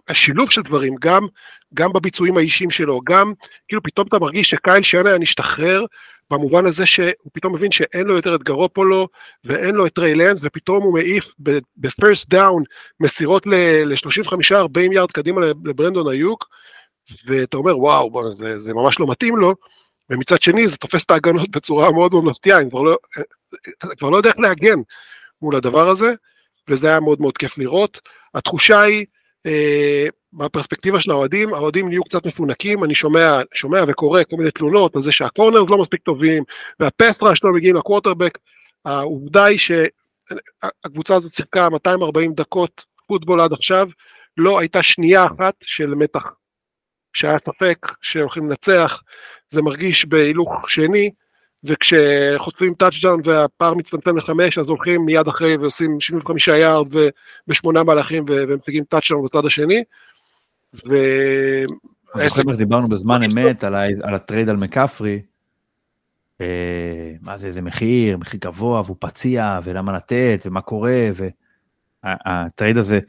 [0.09, 1.27] השילוב של דברים, גם,
[1.75, 3.33] גם בביצועים האישיים שלו, גם
[3.69, 5.85] כאילו פתאום אתה מרגיש שקייל שנה השתחרר,
[6.31, 9.09] במובן הזה שהוא פתאום מבין שאין לו יותר את גרופולו
[9.45, 11.35] ואין לו את טריי לנס ופתאום הוא מעיף
[11.77, 12.63] ב first down
[13.01, 16.49] מסירות ל-35-40 יארד קדימה לברנדון איוק
[17.27, 19.55] ואתה אומר וואו בוא, זה, זה ממש לא מתאים לו
[20.11, 22.99] ומצד שני זה תופס את ההגנות בצורה מאוד מאוד מפתיעה, אני כבר לא,
[23.99, 24.79] כבר לא יודע איך להגן
[25.43, 26.15] מול הדבר הזה
[26.69, 28.01] וזה היה מאוד מאוד כיף לראות.
[28.35, 29.07] התחושה היא
[30.33, 35.03] בפרספקטיבה של האוהדים, האוהדים נהיו קצת מפונקים, אני שומע, שומע וקורא כל מיני תלונות על
[35.03, 36.43] זה שה corners לא מספיק טובים,
[36.81, 38.39] והפסטרה שלא מגיעים לקוורטרבק,
[38.85, 43.89] העובדה היא שהקבוצה הזאת שיחקה 240 דקות פוטבול עד עכשיו,
[44.37, 46.27] לא הייתה שנייה אחת של מתח,
[47.13, 49.03] שהיה ספק שהולכים לנצח,
[49.51, 51.11] זה מרגיש בהילוך שני,
[51.65, 56.89] וכשחוטפים טאצ'דאון והפער מצטמצם לחמש, אז הולכים מיד אחרי ועושים 75 יארד
[57.49, 59.85] בשמונה מהלכים ומשיגים טאצ'דאון בצד השני.
[60.75, 60.95] ו...
[62.15, 63.85] אני זוכר איך דיברנו בזמן אמת על, ה...
[64.03, 65.23] על ה trade על מקאפרי.
[66.41, 71.09] אה, מה זה, איזה מחיר, מחיר גבוה, והוא פציע, ולמה לתת, ומה קורה,
[72.05, 73.01] וה trade הזה,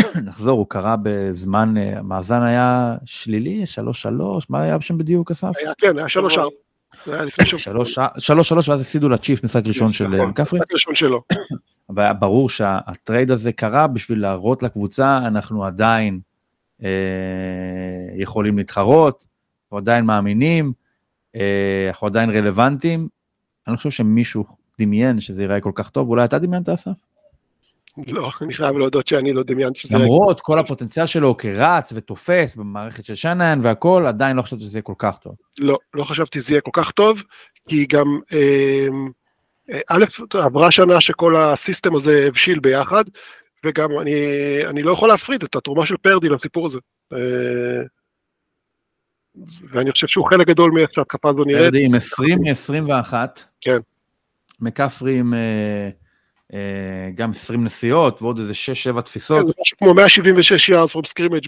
[0.26, 5.50] נחזור, הוא קרה בזמן, אה, המאזן היה שלילי, שלוש שלוש, מה היה שם בדיוק, אסף?
[5.56, 6.56] היה, כן, היה שלוש ארבע.
[7.58, 10.58] שלוש שלוש ואז הפסידו לצ'יפס, משחק ראשון של נכון, מקפרי.
[10.58, 11.22] משחק ראשון שלו.
[11.90, 16.20] אבל ברור שה trade הזה קרה בשביל להראות לקבוצה, אנחנו עדיין
[16.82, 16.88] אה,
[18.16, 19.26] יכולים להתחרות,
[19.64, 20.72] אנחנו עדיין מאמינים,
[21.36, 23.08] אה, אנחנו עדיין רלוונטיים.
[23.68, 24.44] אני חושב שמישהו
[24.80, 26.90] דמיין שזה ייראה כל כך טוב, אולי אתה דמיינת אסף?
[28.06, 29.98] לא, אני חייב להודות שאני לא דמיינתי שזה...
[29.98, 34.82] למרות כל הפוטנציאל שלו כרץ ותופס במערכת של שנן והכל, עדיין לא חשבתי שזה יהיה
[34.82, 35.34] כל כך טוב.
[35.58, 37.22] לא, לא חשבתי שזה יהיה כל כך טוב,
[37.68, 39.10] כי גם, אמ,
[39.72, 40.04] אה, א',
[40.34, 43.04] עברה שנה שכל הסיסטם הזה הבשיל ביחד,
[43.64, 44.14] וגם אני,
[44.66, 46.78] אני לא יכול להפריד את התרומה של פרדי לסיפור הזה.
[47.12, 47.18] אה,
[49.70, 51.64] ואני חושב שהוא חלק גדול מאיך שההתקפה הזו נראית.
[51.64, 53.14] פרדי עם 20 מ-21.
[53.60, 53.78] כן.
[54.60, 55.34] מקפרי עם...
[55.34, 55.90] אה,
[57.14, 58.52] גם 20 נשיאות ועוד איזה
[58.96, 59.38] 6-7 תפיסות.
[59.54, 61.46] כן, משהו כמו 176 yards from scrimmage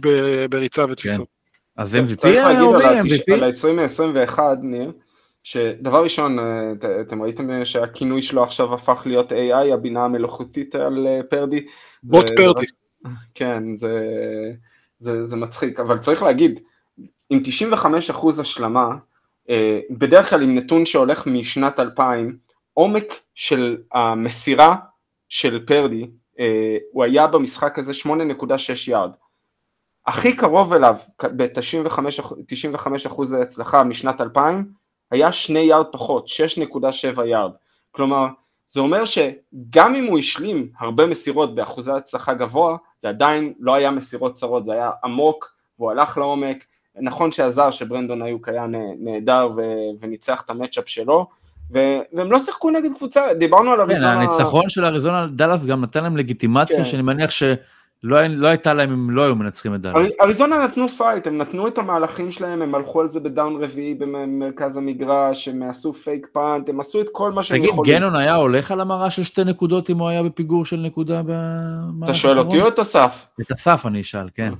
[0.51, 1.29] בריצה ותפיסות.
[1.77, 1.83] כן.
[1.83, 3.45] אז MVP צריך להגיד או על MVP?
[3.45, 4.93] ה-2021, ניר,
[5.43, 10.75] שדבר ראשון, אה, את- אתם ראיתם אה, שהכינוי שלו עכשיו הפך להיות AI, הבינה המלאכותית
[10.75, 11.67] על אה, פרדי.
[12.03, 12.67] בוט ו- פרדי.
[13.35, 14.01] כן, זה,
[14.99, 16.61] זה, זה מצחיק, אבל צריך להגיד,
[17.31, 18.89] עם 95% השלמה,
[19.51, 22.37] אה, בדרך כלל עם נתון שהולך משנת 2000,
[22.79, 24.77] עומק של המסירה
[25.29, 29.11] של פרדי, אה, הוא היה במשחק הזה 8.6 יארד.
[30.07, 34.73] הכי קרוב אליו ב-95% הצלחה משנת 2000
[35.11, 37.53] היה 2 יארד פחות, 6.7 יארד.
[37.91, 38.27] כלומר,
[38.69, 43.91] זה אומר שגם אם הוא השלים הרבה מסירות באחוזי הצלחה גבוה, זה עדיין לא היה
[43.91, 46.65] מסירות צרות, זה היה עמוק והוא הלך לעומק.
[46.97, 48.67] נכון שעזר שברנדון איוק היה
[48.99, 49.49] נהדר
[50.01, 51.27] וניצח את ה matchup שלו,
[51.71, 54.13] והם לא שיחקו נגד קבוצה, דיברנו על כן, אריזונה...
[54.13, 56.85] הניצחון של אריזונה על דאלאס גם נתן להם לגיטימציה כן.
[56.85, 57.57] שאני מניח שלא
[58.27, 59.97] לא הייתה להם אם לא היו מנצחים את דאלאס.
[59.97, 63.65] אר- אריזונה נתנו fight, הם נתנו את המהלכים שלהם, הם הלכו על זה ב down
[63.65, 67.93] רביעי במרכז המגרש, הם עשו fake punt, הם עשו את כל מה שהם תגיד, יכולים.
[67.95, 72.05] גנון היה הולך על המרה של שתי נקודות אם הוא היה בפיגור של נקודה במהלך
[72.11, 73.27] אתה שואל אותי או את אסף?
[73.41, 74.53] את אסף אני אשאל, כן.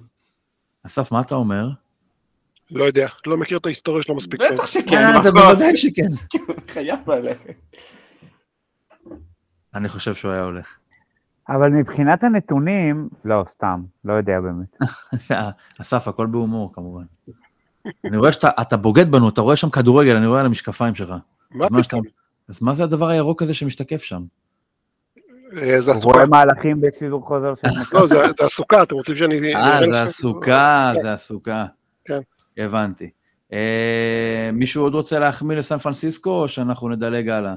[0.87, 1.69] אסף, מה אתה אומר?
[2.71, 4.53] לא יודע, לא מכיר את ההיסטוריה שלו מספיק טוב.
[4.53, 5.31] בטח שכן, אה, כבר?
[5.31, 6.39] בוודאי שכן.
[6.73, 7.55] חייב ללכת.
[9.75, 10.67] אני חושב שהוא היה הולך.
[11.49, 14.79] אבל מבחינת הנתונים, לא, סתם, לא יודע באמת.
[15.81, 17.05] אסף, הכל בהומור כמובן.
[18.05, 21.15] אני רואה שאתה אתה בוגד בנו, אתה רואה שם כדורגל, אני רואה על המשקפיים שלך.
[21.51, 22.03] מה פתאום?
[22.49, 24.23] אז מה זה הדבר הירוק הזה שמשתקף שם?
[25.57, 26.15] אה, זה הוא הסוכה.
[26.15, 27.69] רואה מהלכים בשידור חוזר של.
[27.93, 29.55] לא, זה הסוכה, אתם רוצים שאני...
[29.55, 31.67] אה, זה הסוכה, זה הסוכה.
[32.05, 32.21] כן.
[32.59, 33.11] הבנתי.
[33.53, 33.59] אה,
[34.53, 37.55] מישהו עוד רוצה להחמיא לסן פרנסיסקו, או שאנחנו נדלג הלאה?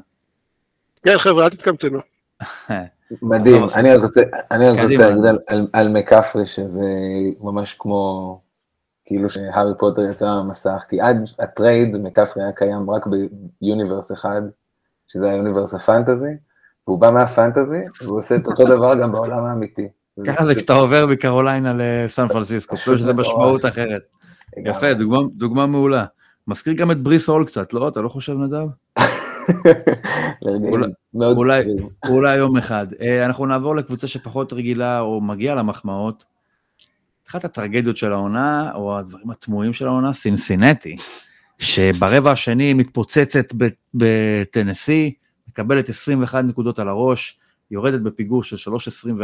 [1.04, 2.00] כן, חבר'ה, אל תתקמצנו.
[3.22, 4.22] מדהים, אני רק רוצה,
[4.52, 4.80] אני רק.
[4.80, 6.86] רוצה להגיד על- על- על מקפרי שזה
[7.42, 8.42] ממש כמו,
[9.06, 13.06] כאילו שהארי פוטר יצא מהמסך, כי עד ה trade מקפרי היה קיים רק
[13.62, 14.42] ב universe אחד,
[15.08, 16.30] שזה ה universe ה fantasy,
[16.88, 19.88] והוא בא מה fantasy, והוא עושה את אותו דבר גם בעולם האמיתי.
[20.28, 23.14] ככה זה כשאתה עובר מקרוליינה לסן פרנסיסקו, פשוט שזה.
[23.14, 24.02] משמעות אחרת.
[24.66, 26.06] יפה, דוגמה- דוגמה מעולה.
[26.48, 27.88] מזכיר גם את בריס הול קצת, לא?
[27.88, 28.68] אתה לא חושב נדב?
[30.42, 30.92] אולי-
[32.10, 32.88] אולי- יום אחד.
[33.02, 36.26] אה, אנחנו נעבור לקבוצה שפחות רגילה או מגיעה למחמאות.
[37.30, 40.96] אחת הטרגדיות של העונה, או הדברים התמוהים של העונה, סינסינטי,
[41.58, 43.54] שברבע השני מתפוצצת
[43.94, 45.14] בטנסי,
[45.50, 47.40] מקבלת 21 נקודות על הראש,
[47.72, 49.22] יורדת בפיגור של 3.24,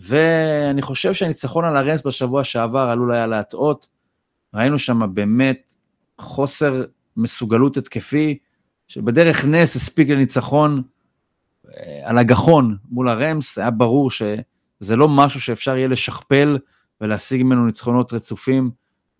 [0.00, 3.88] ואני חושב שהניצחון על הרנס בשבוע שעבר עלול היה להטעות.
[4.58, 5.74] ראינו שם באמת
[6.18, 6.84] חוסר
[7.16, 8.38] מסוגלות התקפי,
[8.88, 10.82] שבדרך נס הספיק לניצחון
[11.68, 16.58] אה, על הגחון מול הרמס, היה ברור שזה לא משהו שאפשר יהיה לשכפל
[17.00, 18.70] ולהשיג ממנו ניצחונות רצופים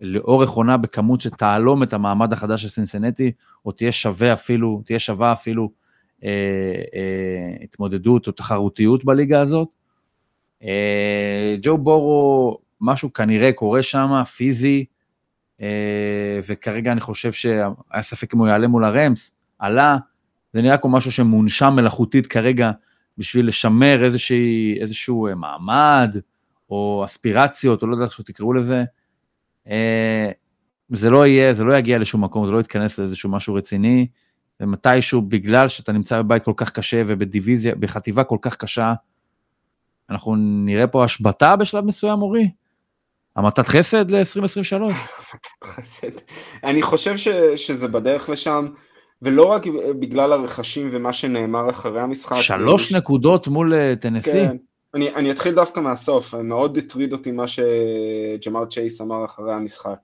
[0.01, 3.33] לאורך עונה בכמות שתהלום את המעמד החדש של סינסנטי,
[3.65, 5.71] או תהיה שווה אפילו, תהיה שווה אפילו
[6.25, 6.29] אה,
[6.95, 9.69] אה, התמודדות או תחרותיות בליגה הזאת.
[10.63, 14.85] אה, ג'ו בורו, משהו כנראה קורה שם, פיזי,
[16.47, 17.69] וכרגע אני חושב שהיה
[18.01, 19.97] ספק אם הוא יעלה מול הרמס, עלה,
[20.53, 22.71] זה נראה כמו משהו שמונשם מלאכותית כרגע
[23.19, 26.17] בשביל לשמר איזושהי, איזשהו אה, מעמד,
[26.71, 28.85] או אספירציות, או לא יודע איך שתקראו לזה.
[29.69, 30.31] אה,
[30.89, 34.07] זה לא יהיה, זה לא יגיע לשום מקום, זה לא יתכנס לאיזשהו משהו רציני,
[34.61, 38.95] ומתישהו, בגלל שאתה נמצא בבית כל כך קשה ובדיוויזיה, בחטיבה כל כך קשה,
[40.11, 42.51] אנחנו נראה פה השבתה בשלב מסוים, אורי?
[43.39, 44.93] המתת חסד ל-2023?
[45.65, 46.11] חסד.
[46.65, 48.67] אני חושב ש, שזה בדרך לשם,
[49.23, 49.67] ולא רק
[50.01, 52.37] בגלל הרכשים ומה שנאמר אחרי המשחק.
[52.37, 54.31] שלוש נקודות מול אה, טנסי?
[54.31, 54.57] כן.
[54.95, 59.99] אני, אני אתחיל דווקא מהסוף, מאוד הטריד אותי מה שג'מאר צ'ייס אמר אחרי המשחק.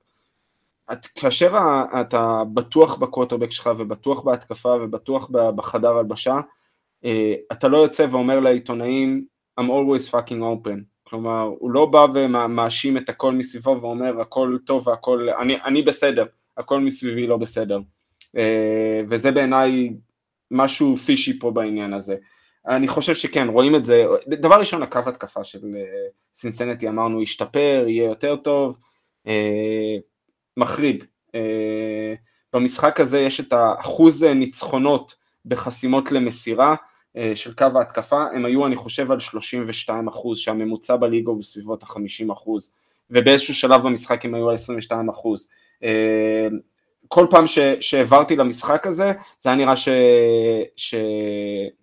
[0.92, 1.58] את, כאשר
[2.00, 6.40] אתה בטוח בקווטרבק שלך ובטוח בהתקפה ובטוח בחדר הלבשה,
[7.04, 9.24] אה, אתה לא יוצא ואומר לעיתונאים,
[9.60, 10.93] I'm always fucking open.
[11.04, 16.26] כלומר, הוא לא בא ומאשים את הכל מסביבו ואומר הכל טוב והכל, אני, אני בסדר,
[16.56, 17.80] הכל מסביבי לא בסדר.
[18.36, 19.94] אה, וזה בעיניי
[20.50, 22.16] משהו פישי פה בעניין הזה.
[22.66, 27.84] אני חושב שכן, רואים את זה, דבר ראשון, הקו התקפה של אה, סינסנטי אמרנו ישתפר,
[27.88, 28.76] יהיה יותר טוב,
[29.26, 29.96] אה,
[30.56, 31.04] מחריד.
[31.34, 32.14] אה,
[32.52, 35.14] במשחק הזה יש את האחוז ניצחונות
[35.44, 36.93] בחסימות למסירה אה,
[37.34, 42.32] של קו ההתקפה, הם היו אני חושב על 32 אחוז, שהממוצע בליגה הוא בסביבות ה-50
[42.32, 42.70] אחוז,
[43.10, 45.48] ובאיזשהו שלב במשחק הם היו על 22 אחוז.
[45.82, 46.48] אה,
[47.08, 47.44] כל פעם
[47.80, 49.88] שהעברתי למשחק הזה, זה היה נראה ש,
[50.76, 50.94] ש,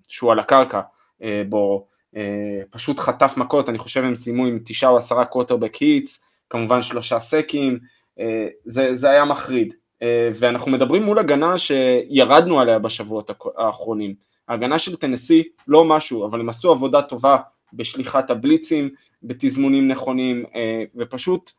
[0.08, 0.82] שהוא על הקרקע,
[1.24, 5.76] אה, בו אה, פשוט חטף מכות, אני חושב הם סיימו עם תשעה או עשרה קווטרבק
[5.76, 7.80] היטס, כמובן שלושה סקים,
[8.20, 9.74] אה, זה, זה היה מחריד.
[10.02, 14.31] אה, ואנחנו מדברים מול הגנה שירדנו עליה בשבועות האחרונים.
[14.48, 17.38] ההגנה של טנסי לא משהו, אבל הם עשו עבודה טובה
[17.74, 18.90] בשליחת הבליצים,
[19.24, 21.52] בתזמונים נכונים, אה, ופשוט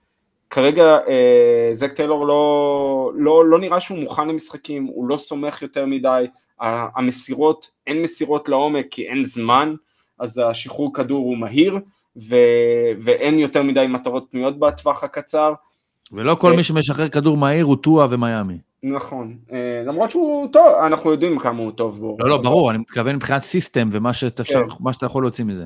[0.51, 5.87] כרגע אה, זק טיילור לא, לא, לא נראה שהוא מוכן למשחקים, הוא לא סומך יותר
[5.87, 6.27] מדי,
[6.61, 9.75] המסירות, אין מסירות לעומק כי אין זמן,
[10.19, 11.79] אז השחרור כדור הוא מהיר,
[12.17, 12.37] ו,
[12.99, 15.53] ואין יותר מדי מטרות פנויות בטווח הקצר.
[16.13, 18.59] ולא כל אה, מי שמשחרר כדור מהיר הוא טועה ומיאמי.
[18.83, 22.17] נכון, אה, למרות שהוא טוב, אנחנו יודעים כמה הוא טוב בו.
[22.21, 24.61] לא, לא, ברור, אני מתכוון מבחינת system ומה שאתה כן.
[24.93, 25.65] שאתה יכול להוציא מזה.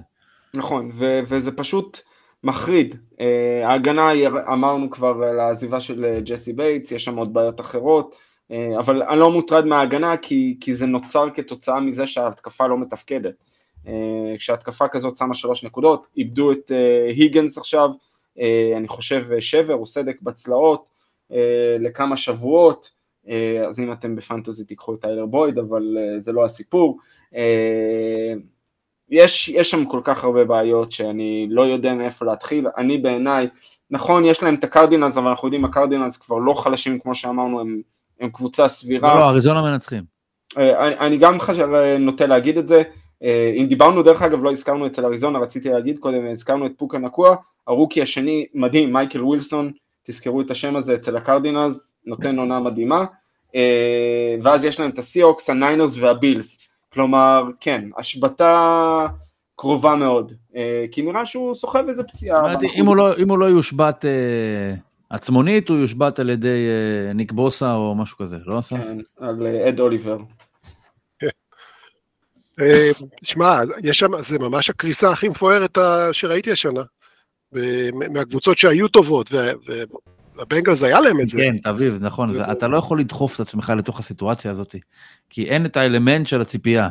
[0.55, 2.01] נכון, ו- וזה פשוט
[2.45, 2.95] מחריד.
[2.95, 3.19] Uh,
[3.65, 4.11] ההגנה,
[4.53, 8.15] אמרנו כבר על העזיבה של אה, ג'סי בייטס, יש שם עוד בעיות אחרות,
[8.79, 13.35] אבל אני לא מוטרד מההגנה כי, כי זה נוצר כתוצאה מזה שההתקפה לא מתפקדת.
[14.39, 16.73] כשהתקפה כזאת שמה שלוש נקודות, איבדו את
[17.09, 17.91] היגנס עכשיו,
[18.77, 20.85] אני חושב אה, שבר או סדק בצלעות
[21.81, 22.91] לכמה שבועות,
[23.69, 26.99] אז אם אתם בפנטזי תיקחו את טיילר בויד, אבל uh, זה לא הסיפור.
[27.33, 27.37] Uh,
[29.11, 33.49] יש, יש שם כל כך הרבה בעיות שאני לא יודע מאיפה להתחיל, אני בעיניי,
[33.91, 37.81] נכון יש להם את הקרדינלס אבל אנחנו יודעים הקרדינלס כבר לא חלשים כמו שאמרנו, הם,
[38.21, 40.05] הם קבוצה סבירה, לא, לא, אריזונה מנצחים.
[40.59, 42.83] אה, אני, אני גם חשב, אה, נוטה להגיד את זה,
[43.23, 46.99] אה, אם דיברנו דרך אגב לא הזכרנו אצל אריזונה, רציתי להגיד קודם, הזכרנו את פוקה
[46.99, 47.37] נקוע,
[47.67, 49.73] הרוקי השני מדהים, מייקל ווילסון,
[50.07, 53.05] תזכרו את השם הזה אצל הקרדינלס, נותן עונה מדהימה,
[53.55, 56.61] אה, ואז יש להם את הסיהוקס, הניינרס והבילס,
[56.93, 59.07] כלומר כן, השבתה
[59.57, 62.39] קרובה מאוד, אה, כי נראה שהוא סוחב איזה פציעה.
[62.39, 64.75] זאת אומרת, אם הוא לא- אם הוא לא יושבת אה,
[65.11, 66.69] עצמונית, הוא יושבת על ידי
[67.15, 68.77] ניק בוסה או משהו כזה, לא אסף?
[68.77, 70.19] כן, על אד אוליבר.
[73.23, 75.79] שמע, יש שם, זה ממש הקריסה הכי מפוארת
[76.13, 76.83] שראיתי השנה.
[78.11, 79.31] מהקבוצות שהיו טובות,
[80.37, 81.39] והבנגלס היה להם את זה.
[81.39, 84.77] כן, תביב, נכון, זה- אתה לא יכול לדחוף את עצמך לתוך הסיטואציה הזאת,
[85.31, 86.89] כי אין את האלמנט של הציפייה.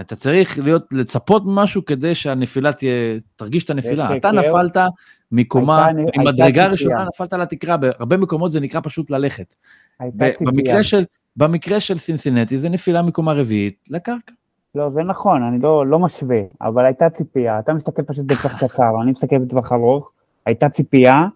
[0.00, 2.92] אתה צריך להיות, לצפות ממשהו כדי שהנפילה תהיה,
[3.36, 4.16] תרגיש את הנפילה.
[4.16, 4.34] אתה כאב.
[4.44, 4.76] נפלת
[5.32, 6.66] מקומה, הייתה- ממדרגה.
[6.68, 9.54] ראשונה נפלת לתקרה, בהרבה מקומות זה נקרא פשוט ללכת.
[10.00, 10.50] הייתה ציפייה.
[10.52, 11.04] במקרה של,
[11.36, 14.32] במקרה של סינסינטי זה נפילה מקומה רביעית לקרקע.
[14.74, 17.58] לא, זה נכון, אני לא, לא משווה, אבל הייתה ציפייה.
[17.58, 20.10] אתה מסתכל פשוט בטווח קצר, אני מסתכל בטווח ארוך.
[20.46, 21.26] הייתה ציפייה,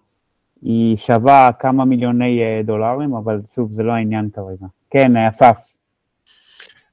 [0.61, 4.65] היא שווה כמה מיליוני אה, דולרים, אבל שוב, זה לא העניין כרגע.
[4.89, 5.75] כן, אסף.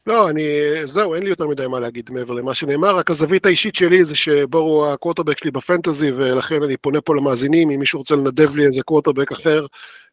[0.07, 0.43] לא, אני,
[0.85, 4.15] זהו, אין לי יותר מדי מה להגיד מעבר למה שנאמר, רק הזווית האישית שלי זה
[4.15, 8.65] שבור הוא הקווטרבק שלי בפנטזי, ולכן אני פונה פה למאזינים, אם מישהו רוצה לנדב לי
[8.65, 9.67] איזה קווטרבק אחר,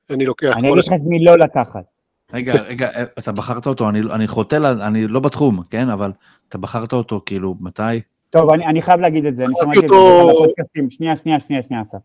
[0.10, 0.54] אני לוקח.
[0.58, 1.99] אני אגיד לך מי לא לקחת.
[2.34, 2.90] רגע, רגע,
[3.20, 5.90] אתה בחרת אותו, אני, אני חוטא, אני לא בתחום, כן?
[5.90, 6.12] אבל
[6.50, 7.82] אתה בחרת אותו, כאילו, מתי?
[8.30, 9.96] טוב, אני, אני חייב להגיד את זה, אני שמעתי את זה
[10.32, 10.92] הפודקאסטים.
[10.92, 11.98] שנייה, שנייה, שנייה, שנייה, אסף.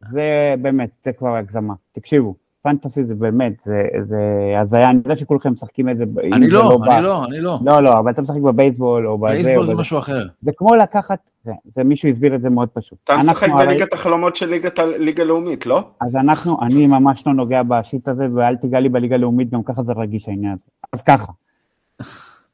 [0.00, 1.74] זה באמת, זה כבר הגזמה.
[1.92, 4.20] תקשיבו, פנטסי זה באמת, זה, זה
[4.60, 6.04] הזיה, אני יודע שכולכם משחקים את זה.
[6.32, 7.58] אני לא, בא- אני לא, אני לא.
[7.64, 9.32] לא, לא, אבל אתה משחק בבייסבול או בזה.
[9.34, 9.74] בייסבול זה.
[9.74, 10.26] משהו אחר.
[10.40, 12.98] זה כמו לקחת, זה, זה מישהו הסביר את זה מאוד פשוט.
[13.04, 15.84] אתה משחק בליגת החלומות של ליגת ה- ליגה לאומית, לא?
[16.00, 19.82] אז אנחנו, אני ממש לא נוגע בשיט הזה, ואל תיגע לי בליגה הלאומית, גם ככה
[19.82, 20.70] זה רגיש העניין הזה.
[20.92, 21.32] אז ככה,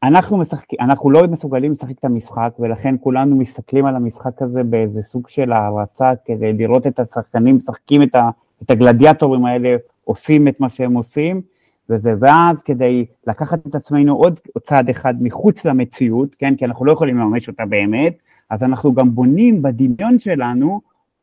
[0.03, 5.03] אנחנו משחקים, אנחנו לא מסוגלים לשחק את המשחק, ולכן כולנו מסתכלים על המשחק הזה באיזה
[5.03, 8.31] סוג של הערצה, כדי לראות את השחקנים משחקים את, ה,
[8.63, 9.77] את הגלדיאטורים האלה,
[10.09, 11.43] עושים את מה שהם עושים,
[11.91, 16.93] וזה, ואז כדי לקחת את עצמנו עוד צעד אחד מחוץ למציאות, כן, כי אנחנו לא
[16.93, 20.81] יכולים לממש אותה באמת, אז אנחנו גם בונים בדמיון שלנו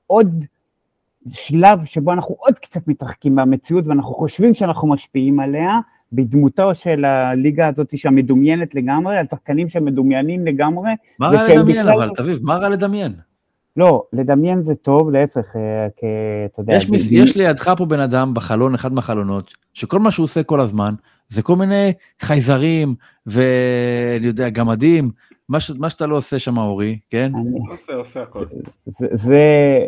[0.07, 0.45] עוד
[1.27, 5.79] שלב שבו אנחנו עוד קצת מתרחקים מהמציאות ואנחנו חושבים שאנחנו משפיעים עליה
[6.13, 10.91] בדמותו של הליגה הזאת שהמדומיינת לגמרי, על שחקנים שמדומיינים לגמרי.
[11.19, 13.13] מה רע לדמיין אבל, תביב, מה רע לדמיין?
[13.77, 15.87] לא, לדמיין זה טוב, להפך, אה.
[16.45, 17.07] אתה יודע, יש, מס...
[17.11, 20.93] יש לידך פה בן אדם בחלון, אחד מהחלונות, שכל מה שהוא עושה כל הזמן,
[21.27, 22.95] זה כל מיני חייזרים,
[23.27, 25.09] ואני יודע, גמדים,
[25.49, 25.71] מה, ש...
[25.71, 27.31] מה שאתה לא עושה שם, אורי, כן?
[27.35, 28.45] אני- עושה, עושה הכל.
[28.85, 29.39] זה, זה,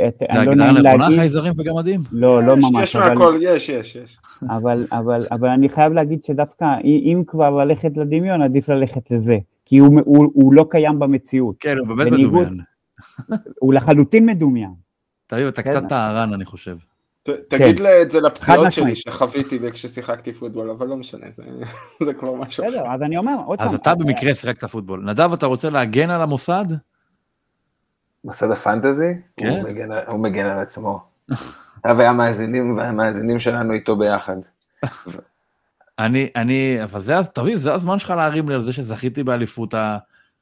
[0.08, 2.02] את- זה אני לא הגדרה נכונה, להגיד, חייזרים וגמדים?
[2.12, 4.18] לא, לא יש- ממש, יש אבל, מהכל, יש, יש, יש.
[4.50, 9.78] אבל, אבל, אבל אני חייב להגיד שדווקא, אם כבר ללכת לדמיון, עדיף ללכת לזה, כי
[9.78, 12.62] הוא, הוא, הוא לא קיים במציאות, כן, הוא באמת בניגוד- מדומיין.
[13.60, 14.74] הוא לחלוטין מדומיין.
[15.28, 15.70] תביב, אתה כן.
[15.72, 16.78] קצת טהרן, אני חושב.
[17.24, 18.96] ת- תגיד את זה לפציעות שלי.
[18.96, 21.28] שחוויתי כששיחקתי פוטבול, אבל לא משנה,
[22.06, 22.64] זה- כבר משהו.
[22.64, 22.72] אחר.
[22.72, 25.02] בסדר, אז אני אומר, עוד פעם, אז אתה אה, במקרה שיחקת פוטבול.
[25.06, 26.66] נדב, אתה רוצה להגן על המוסד?
[28.24, 29.48] מוסד הפנטזי, כן.
[29.50, 31.00] הוא מגן על- הוא מגן על עצמו.
[31.98, 34.36] והמאזינים והמאזינים שלנו איתו ביחד.
[36.00, 39.74] אני, אני, אבל זה, תביב, זה הזמן שלך להרים לי על זה שזכיתי באליפות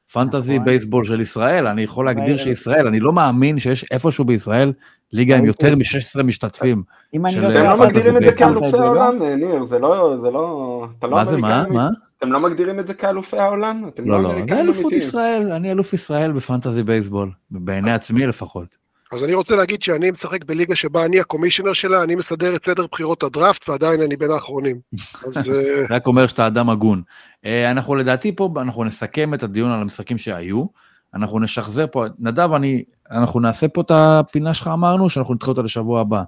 [0.10, 0.66] הפנטזי נכון.
[0.66, 1.68] בייסבול של ישראל.
[1.68, 4.74] אני יכול להגדיר אבל- שישראל, אני לא מאמין שיש איפשהו בישראל
[5.14, 6.84] ליגה עם יותר מ-16 משתתפים.
[7.14, 8.40] אם אני לא אתם טועה, לא מגדירים את זה.
[8.40, 8.84] כאלופי לא?
[8.84, 11.66] העולם, ניר, זה לא, זה לא, אתה לא מה זה, מה?
[11.70, 11.90] מה?
[12.18, 13.84] אתם לא מגדירים את זה כאלופי העולם?
[14.06, 14.98] לא, לא, זה אלופות אמיתיים.
[15.02, 18.85] ישראל, אני אלוף ישראל בפנטזי בייסבול, בעיני עצמי לפחות.
[19.16, 22.86] אז אני רוצה להגיד שאני משחק בליגה שבה אני הקומישיונר שלה, אני מסדר את סדר
[22.92, 24.80] בחירות הדראפט, ועדיין אני בין האחרונים.
[25.26, 27.02] אז אה, זה רק אומר שאתה אדם הגון.
[27.46, 30.66] אה, אנחנו לדעתי פה, אנחנו נסכם את הדיון על המשחקים שהיו,
[31.14, 35.62] אנחנו נשחזר פה, נדב, אני, אנחנו נעשה פה את הפינה שלך אמרנו, שאנחנו נדחה אותה
[35.62, 36.24] לשבוע הבא.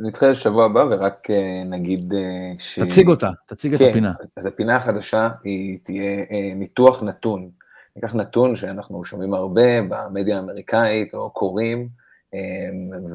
[0.00, 2.14] נדחה לשבוע הבא ורק אה, נגיד
[2.58, 2.78] ש...
[2.78, 4.12] תציג אותה, תציג את כן, הפינה.
[4.20, 6.24] אז, אז הפינה החדשה היא תהיה
[6.54, 7.50] ניתוח נתון.
[7.96, 12.05] ניקח נתון שאנחנו שומעים הרבה במדיה האמריקאית או קוראים,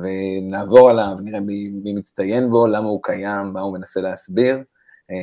[0.03, 4.57] ונעבור עליו, נראה מי, מי מצטיין בו, למה הוא קיים, מה הוא מנסה להסביר,
[5.11, 5.15] אה,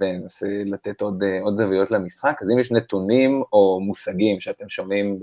[0.00, 2.38] וננסה לתת עוד, עוד זוויות למשחק.
[2.42, 5.18] אז אם יש נתונים או מושגים שאתם שומעים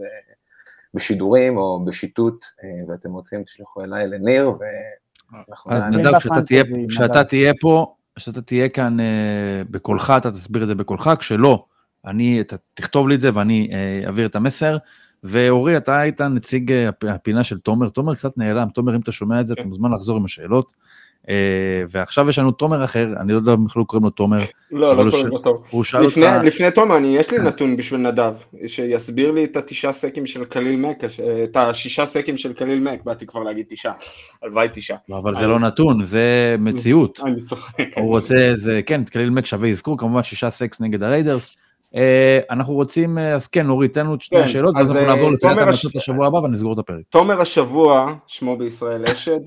[0.94, 5.84] בשידורים או בשיטוט, אה, ואתם רוצים, תשלחו אליי לניר, ואנחנו אז.
[5.86, 6.64] נדב, כשאתה תהיה.
[6.90, 11.66] כשאתה תהיה פה, כשאתה תהיה כאן אה, בקולך, אתה תסביר את זה בקולך, כשלא,
[12.06, 14.78] אני, אתה תכתוב לי את זה ואני אה, אעביר את המסר.
[15.24, 19.12] ואורי, אתה היית נציג אה, הפ- הפינה של תומר, תומר קצת נעלם, תומר, אם אתה
[19.12, 19.68] שומע את זה, אתה כן.
[19.68, 20.74] מוזמן לחזור עם השאלות.
[21.30, 21.36] אה,
[21.90, 24.40] ועכשיו יש לנו תומר אחר, אני לא יודע אם בכלל קוראים לו תומר,
[24.72, 25.48] לא, לא קוראים לו אותך,
[26.44, 28.34] לפני, תומר, יש לי נתון בשביל נדב,
[28.68, 31.04] שיסביר לי את התשעה סקים של חליל מק,
[31.44, 33.94] את השישה סקים של חליל מק, באתי כבר להגיד תשעה,
[34.44, 34.98] הלוואי תשעה.
[35.10, 37.20] לא, אבל זה לא נתון, זה מציאות.
[37.26, 37.74] אני צוחק.
[37.98, 41.58] הוא רוצה, זה, כן, חליל מק שווה אזכור, כמובן שישה סקס נגד הריידרס.
[41.98, 44.90] אה, אנחנו רוצים, אה, אז כן, נו אורי, תן לנו את שתי כן, השאלות, אז,
[44.90, 47.02] ואז אנחנו אה, נעבור לפינת המלצות לשבוע הבא ונסגור את הפרק.
[47.10, 49.40] תומר השבוע, שמו בישראל אשד,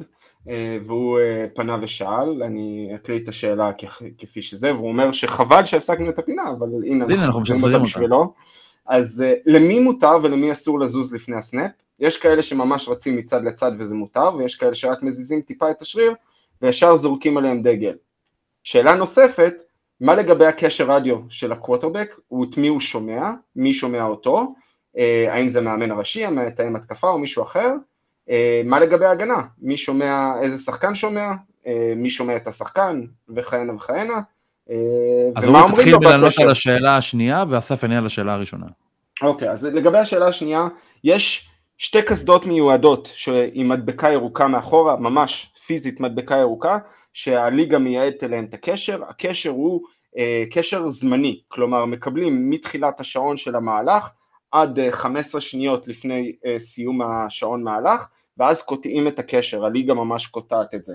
[0.86, 1.18] והוא
[1.54, 3.70] פנה ושאל, אני אקריא את השאלה
[4.18, 7.84] כפי שזה, והוא אומר שחבל שהפסקנו את הפינה, אבל הנה, אז הנה, אנחנו משחזרים אותה.
[7.84, 8.32] בשבילו.
[8.86, 11.70] אז למי מותר ולמי אסור לזוז לפני הסנאפ?
[12.00, 16.14] יש כאלה שממש רצים מצד לצד וזה מותר, ויש כאלה שרק מזיזים טיפה את השריר,
[16.62, 17.94] וישר זורקים עליהם דגל.
[18.62, 19.54] שאלה נוספת,
[20.00, 24.54] מה לגבי הקשר רדיו של הקווטרבק, את מי הוא שומע, מי שומע אותו,
[24.98, 27.72] אה, האם זה מאמן הראשי, המתאם התקפה או מישהו אחר,
[28.30, 31.32] אה, מה לגבי ההגנה, מי שומע, איזה שחקן שומע,
[31.66, 33.02] אה, מי שומע את השחקן,
[33.36, 34.20] וכהנה וכהנה,
[35.36, 36.32] אז אורי אומרים תתחיל בלענות.
[36.38, 38.66] על השאלה השנייה, ואסף יענה על השאלה הראשונה.
[39.22, 40.68] אוקיי, אז לגבי השאלה השנייה,
[41.04, 43.14] יש שתי קסדות מיועדות
[43.52, 46.78] עם מדבקה ירוקה מאחורה, ממש פיזית מדבקה ירוקה,
[47.12, 49.80] שהליגה מייעדת אליהן את הקשר, הקשר הוא
[50.18, 54.10] אה, קשר זמני, כלומר מקבלים מתחילת השעון של המהלך
[54.50, 58.08] עד אה, 15 שניות לפני אה, סיום השעון מהלך,
[58.38, 60.94] ואז קוטעים את הקשר, הליגה ממש קוטעת את זה.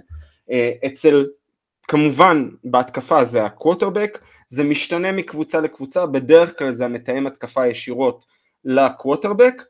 [0.51, 1.25] אה, אצל,
[1.87, 8.25] כמובן בהתקפה זה הקווטרבק, זה משתנה מקבוצה לקבוצה, בדרך כלל זה המתאם התקפה ישירות
[8.65, 9.63] לקווטרבק,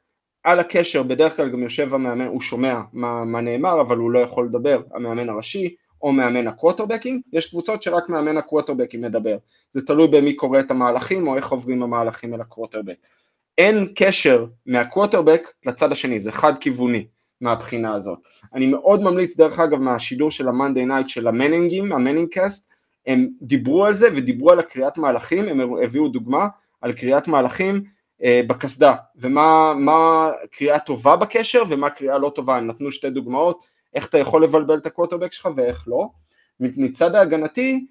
[0.43, 4.19] על הקשר בדרך כלל גם יושב המאמן, הוא שומע מה, מה נאמר אבל הוא לא
[4.19, 9.37] יכול לדבר, המאמן הראשי או מאמן הקווטרבקים, יש קבוצות שרק מאמן הקווטרבקים מדבר,
[9.73, 12.95] זה תלוי במי קורא את המהלכים או איך עוברים המהלכים אל הקווטרבק.
[13.57, 17.07] אין קשר מהקווטרבק לצד השני, זה חד כיווני
[17.41, 18.19] מהבחינה הזאת.
[18.53, 22.69] אני מאוד ממליץ דרך אגב מהשידור של ה Monday Night של המנינגים, המנינג קאסט,
[23.07, 26.47] הם דיברו על זה ודיברו על הקריאת מהלכים, הם הביאו דוגמה
[26.81, 27.83] על קריאת מהלכים
[28.23, 33.65] אה, בקסדה, ומה מה קריאה טובה בקשר ומה קריאה לא טובה, הם נתנו שתי דוגמאות,
[33.95, 36.09] איך אתה יכול לבלבל את הקווטרבק שלך ואיך לא.
[36.59, 37.85] מצד ההגנתי,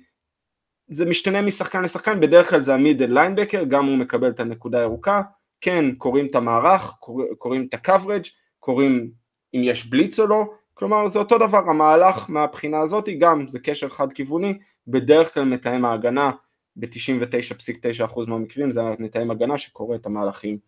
[0.89, 5.23] זה משתנה משחקן לשחקן, בדרך כלל זה המידל ליינבקר, גם הוא מקבל את הנקודה הירוקה,
[5.61, 8.29] כן, קוראים את המערך, קור, קוראים את ה-coverage,
[8.61, 9.11] קוראים
[9.55, 10.45] אם יש בליץ או לא,
[10.75, 14.59] כלומר זה אותו דבר, המהלך מהבחינה הזאת גם זה קשר חד כיווני,
[14.89, 16.31] בדרך כלל מתאם ההגנה
[16.77, 20.59] ב-99.9% מהמקרים זה מתאם הגנה שקורא את המהלכים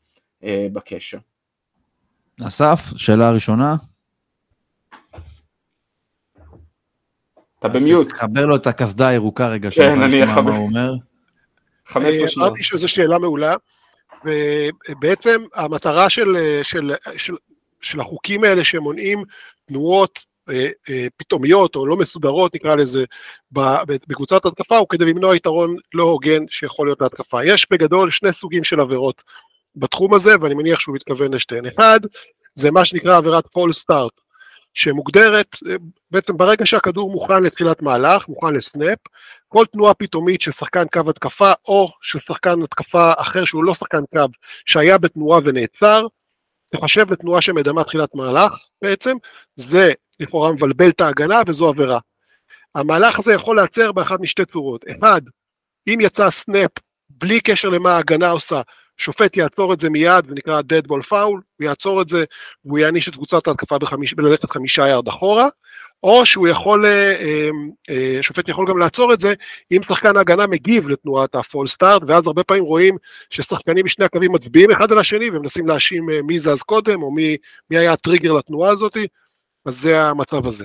[0.44, 1.18] אה, בקשר.
[2.46, 3.76] אסף, שאלה ראשונה.
[7.58, 8.08] אתה במיוט.
[8.08, 10.42] תחבר לו את הקסדה הירוקה רגע, כן, אני אחבר.
[10.42, 10.92] מה הוא אומר.
[11.86, 12.48] 15 שניות.
[12.48, 13.54] אמרתי שזו שאלה מעולה,
[14.24, 17.34] ובעצם המטרה של, של, של,
[17.80, 19.22] של החוקים האלה שמונעים
[19.68, 20.18] תנועות
[20.50, 23.04] אה, אה, פתאומיות או לא מסודרות נקרא לזה
[23.52, 27.44] בקבוצת התקפה הוא כדי למנוע יתרון לא הוגן שיכול להיות להתקפה.
[27.44, 29.22] יש בגדול שני סוגים של עבירות
[29.76, 31.66] בתחום הזה ואני מניח שהוא מתכוון לשתיהן.
[31.66, 32.00] אחד
[32.54, 34.20] זה מה שנקרא עבירת פול סטארט
[34.76, 35.76] שמוגדרת אה,
[36.10, 38.98] בעצם ברגע שהכדור מוכן לתחילת מהלך, מוכן לסנאפ,
[39.48, 44.02] כל תנועה פתאומית של שחקן קו התקפה או של שחקן התקפה אחר שהוא לא שחקן
[44.14, 44.24] קו
[44.66, 46.06] שהיה בתנועה ונעצר,
[46.68, 49.16] תחשב לתנועה שמדמה תחילת מהלך בעצם,
[49.56, 51.98] זה לכאורה מבלבל את ההגנה וזו עבירה.
[52.74, 54.84] המהלך הזה יכול להיעצר באחת משתי צורות.
[54.90, 55.20] אחד,
[55.88, 56.70] אם יצא סנאפ
[57.10, 58.62] בלי קשר למה ההגנה עושה,
[58.98, 62.24] שופט יעצור את זה מיד ונקרא dead ball foul, הוא יעצור את זה
[62.64, 65.48] והוא יעניש את קבוצת ההתקפה בחמיש, בללכת חמישה ירד אחורה,
[66.02, 67.50] או שהוא יכול, אה, אה,
[67.90, 69.34] אה, שופט יכול גם לעצור את זה
[69.72, 72.96] אם שחקן ההגנה מגיב לתנועת הפול סטארט, ואז הרבה פעמים רואים
[73.30, 77.36] ששחקנים משני הקווים מצביעים אחד על השני ומנסים להאשים מי זז קודם או מי,
[77.70, 78.96] מי היה הטריגר לתנועה הזאת,
[79.64, 80.64] אז זה המצב הזה.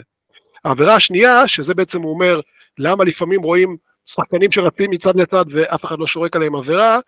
[0.65, 2.39] העבירה השנייה, שזה בעצם הוא אומר
[2.79, 6.99] למה לפעמים רואים שחקנים שרצים מצד לצד ואף אחד לא שורק עליהם עבירה,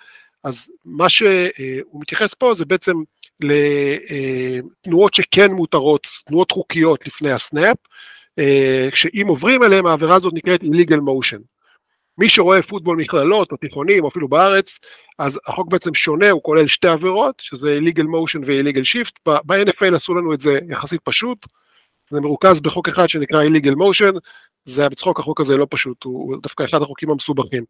[0.44, 2.94] אז מה שהוא מתייחס פה זה בעצם
[3.40, 7.78] לתנועות שכן מותרות, תנועות חוקיות לפני הסנאפ,
[8.94, 11.40] שאם עוברים אליהם העבירה הזאת נקראת illegal motion.
[12.18, 14.80] מי שרואה פוטבול מכללות או תיכונים או אפילו בארץ,
[15.20, 20.14] אז החוק בעצם שונה, הוא כולל שתי עבירות, שזה illegal motion ו-illegal shift, ב-NFL עשו
[20.14, 21.38] לנו את זה יחסית פשוט,
[22.10, 24.20] זה מרוכז בחוק אחד שנקרא illegal motion,
[24.66, 27.64] זה היה בצחוק, החוק הזה לא פשוט, הוא דווקא אחד החוקים המסובכים.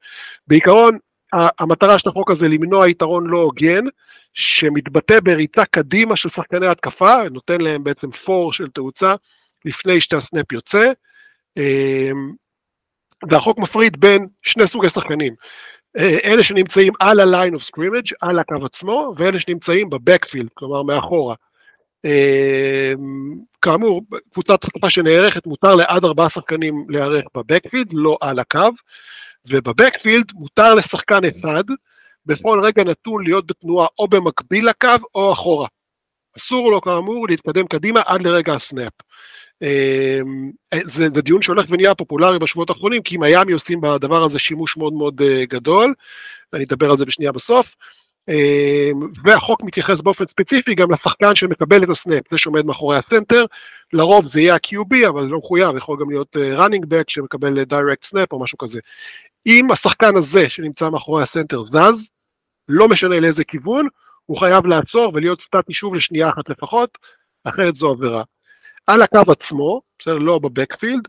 [0.47, 0.97] בעיקרון,
[1.33, 3.83] המטרה של החוק הזה למנוע יתרון לא הוגן,
[4.33, 9.15] שמתבטא בריצה קדימה של שחקני התקפה, נותן להם בעצם פור של תאוצה
[9.65, 10.91] לפני שהסנאפ יוצא,
[13.29, 15.33] והחוק מפריד בין שני סוגי שחקנים,
[15.97, 21.35] אלה שנמצאים על ה-line of scrimmage, על הקו עצמו, ואלה שנמצאים בבקפילד, כלומר מאחורה.
[23.61, 24.01] כאמור,
[24.33, 28.69] קבוצת התקפה שנערכת מותר לעד ארבעה שחקנים להיערך בבקפילד, לא על הקו,
[29.47, 31.63] ובבקפילד מותר לשחקן אחד
[32.25, 35.67] בכל רגע נתון להיות בתנועה או במקביל לקו או אחורה.
[36.37, 38.93] אסור לו כאמור להתקדם קדימה עד לרגע הסנאפ.
[39.61, 40.51] אמ,
[40.83, 44.93] זה, זה דיון שהולך ונהיה פופולרי בשבועות האחרונים, כי מיאמי עושים בדבר הזה שימוש מאוד
[44.93, 45.93] מאוד אה, גדול,
[46.53, 47.75] ואני אדבר על זה בשנייה בסוף.
[48.29, 53.45] אמ, והחוק מתייחס באופן ספציפי גם לשחקן שמקבל את הסנאפ, זה שעומד מאחורי הסנטר,
[53.93, 58.07] לרוב זה יהיה ה-QB, אבל זה לא מחויב, יכול גם להיות running back שמקבל direct
[58.09, 58.79] snap או משהו כזה.
[59.45, 62.09] אם השחקן הזה שנמצא מאחורי הסנטר זז,
[62.67, 63.87] לא משנה לאיזה כיוון,
[64.25, 66.97] הוא חייב לעצור ולהיות סטטי שוב לשנייה אחת לפחות,
[67.43, 68.23] אחרת זו עבירה.
[68.87, 71.07] על הקו עצמו, בסדר, לא בבקפילד,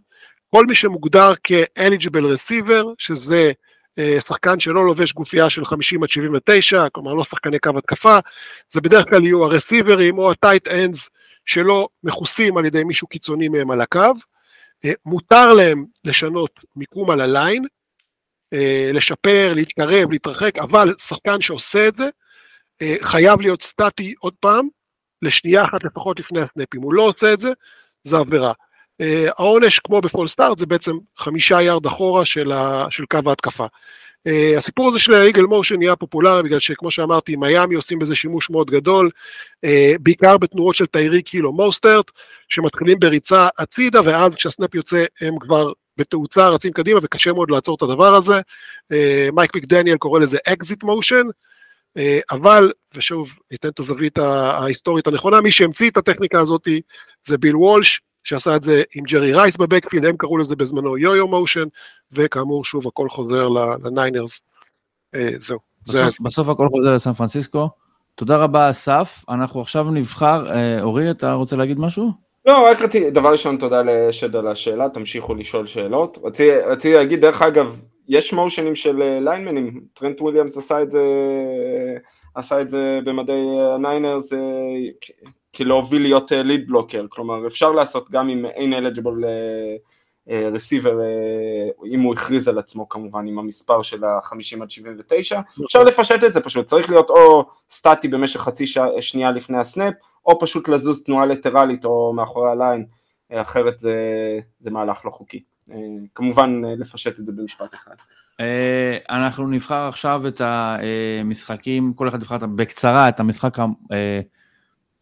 [0.51, 3.53] כל מי שמוגדר כ-eligible receiver, שזה
[3.99, 8.19] אה, שחקן שלא לובש גופייה של 50 עד 79, כלומר לא שחקני קו התקפה,
[8.71, 11.09] זה בדרך כלל יהיו הרסיברים או הטייט אנדס
[11.47, 14.13] שלא מכוסים על ידי מישהו קיצוני מהם על הקו,
[14.85, 17.65] אה, מותר להם לשנות מיקום על הליין,
[18.93, 22.09] לשפר, להתקרב, להתרחק, אבל שחקן שעושה את זה,
[22.83, 24.69] אה, חייב להיות סטטי עוד פעם,
[25.23, 26.69] לשנייה אחת לפחות לפני הסנאפ.
[26.75, 27.51] אם הוא לא עושה את זה,
[28.05, 28.53] זה עבירה.
[29.01, 33.67] אה, העונש, כמו בפול סטארט, זה בעצם חמישה יארד אחורה של, ה, של קו ההתקפה.
[34.29, 38.51] Uh, הסיפור הזה של ה-Eagle Motion נהיה פופולרי בגלל שכמו שאמרתי, מיאמי עושים בזה שימוש
[38.51, 39.11] מאוד גדול,
[39.67, 39.69] uh,
[40.01, 42.11] בעיקר בתנועות של טייריק היל ומוסטרט,
[42.49, 47.77] שמתחילים בריצה הצידה, ואז כשה snap יוצא הם כבר בתאוצה רצים קדימה וקשה מאוד לעצור
[47.77, 48.41] את הדבר הזה.
[48.93, 48.97] Uh,
[49.33, 51.27] מייק מקדניאל קורא לזה exit motion,
[51.97, 56.69] אה, אבל, ושוב, ניתן את הזווית ההיסטורית הנכונה, מי שהמציא את הטכניקה הזאת
[57.25, 60.99] זה ביל וולש, שעשה את זה עם ג'רי רייס ב backfield, הם קראו לזה בזמנו
[60.99, 61.65] yo-yo motion,
[62.13, 63.49] וכאמור, שוב, הכל חוזר
[63.85, 64.41] לניינרס.
[65.15, 65.59] אה, זהו.
[65.83, 66.17] בסוף, זה...
[66.21, 67.69] בסוף הכל חוזר לסן פרנסיסקו.
[68.15, 69.25] תודה רבה, אסף.
[69.29, 72.24] אנחנו עכשיו נבחר, אה, אורי, אתה רוצה להגיד משהו?
[72.47, 76.19] לא, רק רציתי, דבר ראשון, תודה לאשד על השאלה, תמשיכו לשאול שאלות.
[76.25, 81.03] רציתי, רציתי להגיד, דרך אגב, יש מושנים של ליינמנים, טרנט וויליאמס עשה את זה,
[82.35, 83.43] עשה את זה במדי
[83.75, 84.33] הניינרס
[85.57, 89.25] כדי להוביל להיות ליד blocker, כלומר אפשר לעשות גם אם אין eligible
[90.29, 91.01] רסיבר,
[91.87, 96.35] אם הוא הכריז על עצמו כמובן עם המספר של ה-50 עד 79, אפשר לפשט את
[96.35, 98.65] זה פשוט, צריך להיות או סטטי במשך חצי
[99.01, 99.95] שנייה לפני הסנאפ,
[100.27, 102.87] או פשוט לזוז תנועה לטרלית או מאחורי הליין,
[103.33, 103.95] אחרת זה,
[104.61, 105.43] זה מהלך לא חוקי.
[105.71, 105.77] אה,
[106.15, 107.95] כמובן אה, לפשט את זה במשפט אחד.
[108.41, 113.59] אה, אנחנו נבחר עכשיו את המשחקים, כל אחד נבחר בקצרה את המשחק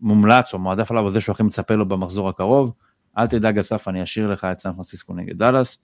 [0.01, 2.73] המומלץ או מועדף עליו, או זה שהוא הכי מצפה לו במחזור הקרוב.
[3.19, 5.79] אל תדאג אסף, אני אשאיר לך את סן פרנסיסקו נגד דאלאס,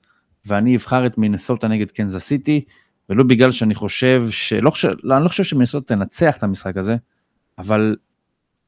[0.46, 2.64] ואני אבחר את מינסוטה נגד קנזס סיטי,
[3.09, 6.96] ולא בגלל שאני חושב, שלא חושב, לא, אני לא חושב שמינסוטה תנצח את המשחק הזה,
[7.59, 7.96] אבל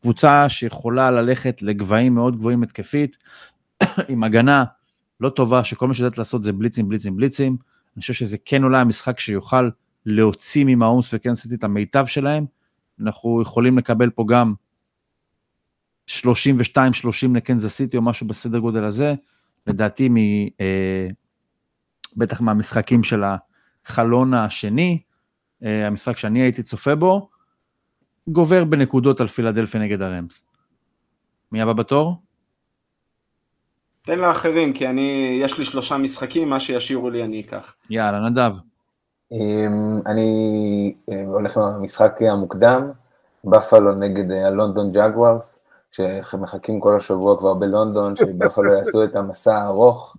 [0.03, 3.16] קבוצה שיכולה ללכת לגבהים מאוד גבוהים התקפית,
[4.09, 4.65] עם הגנה
[5.20, 7.57] לא טובה, שכל מה שיודעת לעשות זה בליצים, בליצים, בליצים.
[7.97, 9.69] אני חושב שזה כן אולי המשחק שיוכל
[10.07, 12.47] להוציא ממאומס וקנסיטי את המיטב שלהם.
[13.01, 14.55] אנחנו יכולים לקבל פה גם
[16.09, 16.12] 32-30
[17.35, 19.14] לקנזס סיטי או משהו בסדר גודל הזה.
[19.66, 20.16] לדעתי, מ,
[20.60, 21.09] אה,
[22.16, 23.22] בטח מהמשחקים של
[23.86, 25.02] החלון השני,
[25.64, 27.28] אה, המשחק שאני הייתי צופה בו,
[28.28, 30.43] גובר בנקודות על פילדלפי נגד הרמס.
[31.52, 32.16] מי הבא בתור?
[34.02, 37.74] תן לאחרים, כי אני, יש לי שלושה משחקים, מה שישאירו לי אני אקח.
[37.90, 38.52] יאללה, נדב.
[39.32, 42.90] אמ, אני אה, הולך למשחק המוקדם,
[43.44, 45.60] בפלו נגד אה, הלונדון ג'אגוורס,
[45.93, 50.17] שמחכים כל השבוע כבר בלונדון, שבפלו יעשו את המסע הארוך,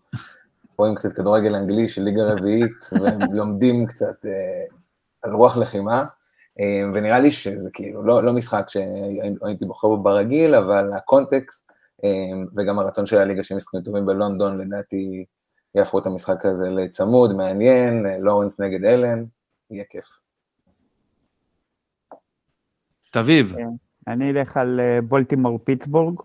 [0.77, 2.89] רואים קצת כדורגל אנגלי של ליגה רביעית,
[3.31, 4.75] ולומדים קצת אה,
[5.21, 6.05] על רוח לחימה,
[6.59, 11.71] אמ, ונראה לי שזה כאילו לא, לא משחק שהייתי בוחר בו ברגיל, אבל ה context
[12.03, 15.25] אמ, וגם הרצון של הליגה שהם משחקים טובים בלונדון, לדעתי
[15.75, 19.23] יהפכו את המשחק הזה לצמוד, מעניין, לורנס נגד אלן,
[19.71, 20.05] יהיה כיף.
[23.11, 23.53] תביב.
[23.55, 23.69] כן,
[24.07, 26.19] אני אלך על אה, בולטימור פיטסבורג.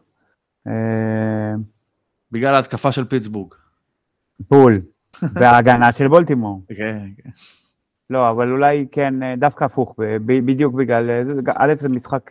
[0.66, 0.72] אה,
[2.32, 3.54] בגלל ההתקפה של פיטסבורג.
[4.50, 4.80] בול,
[5.34, 6.62] וההגנה של בולטימור.
[6.68, 7.30] כן, כן.
[8.10, 9.94] לא, אבל אולי כן, אה, דווקא הפוך,
[10.26, 11.10] בדיוק בגלל,
[11.54, 12.30] א', זה משחק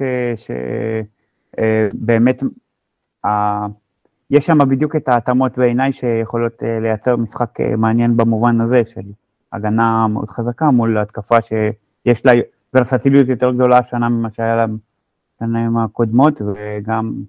[1.56, 2.44] שבאמת.
[4.30, 9.02] יש שם בדיוק את ההתאמות בעיניי שיכולות לייצר משחק מעניין במובן הזה של
[9.54, 12.34] הגנה מאוד חזקה מול התקפה שיש לה
[12.74, 14.66] ורסטיליות יותר גדולה השנה ממה שהיה לה
[15.42, 17.24] בשנים הקודמות, וגם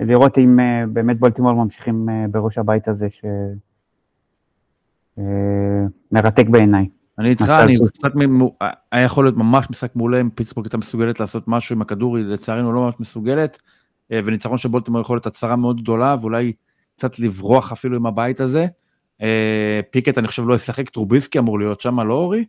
[0.00, 3.08] לראות אם אה, באמת בולטימור ממשיכים בראש הבית הזה
[5.16, 6.88] שמרתק בעיניי.
[7.18, 8.12] אני איתך, אני קצת,
[8.92, 12.24] היה יכול להיות ממש משחק מעולה אם פיטסבורג הייתה מסוגלת לעשות משהו עם הכדור, היא
[12.24, 13.58] לצערנו לא ממש מסוגלת.
[14.12, 16.52] אה, וניצחון של בולטימור יכול להיות הצהרה מאוד גדולה, ואולי
[16.96, 18.66] קצת לברוח אפילו עם הבית הזה.
[19.22, 22.44] אה, פיקט אני חושב לא ישחק, טרוביסקי אמור להיות שם, לא אורי?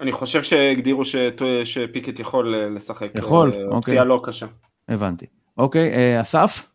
[0.00, 1.02] אני חושב שהגדירו
[1.64, 3.08] שפיקט יכול אה, לשחק.
[3.14, 3.80] יכול, אוקיי.
[3.92, 4.46] פציעה לא קשה.
[4.88, 5.26] הבנתי.
[5.58, 6.66] אוקיי, אסף?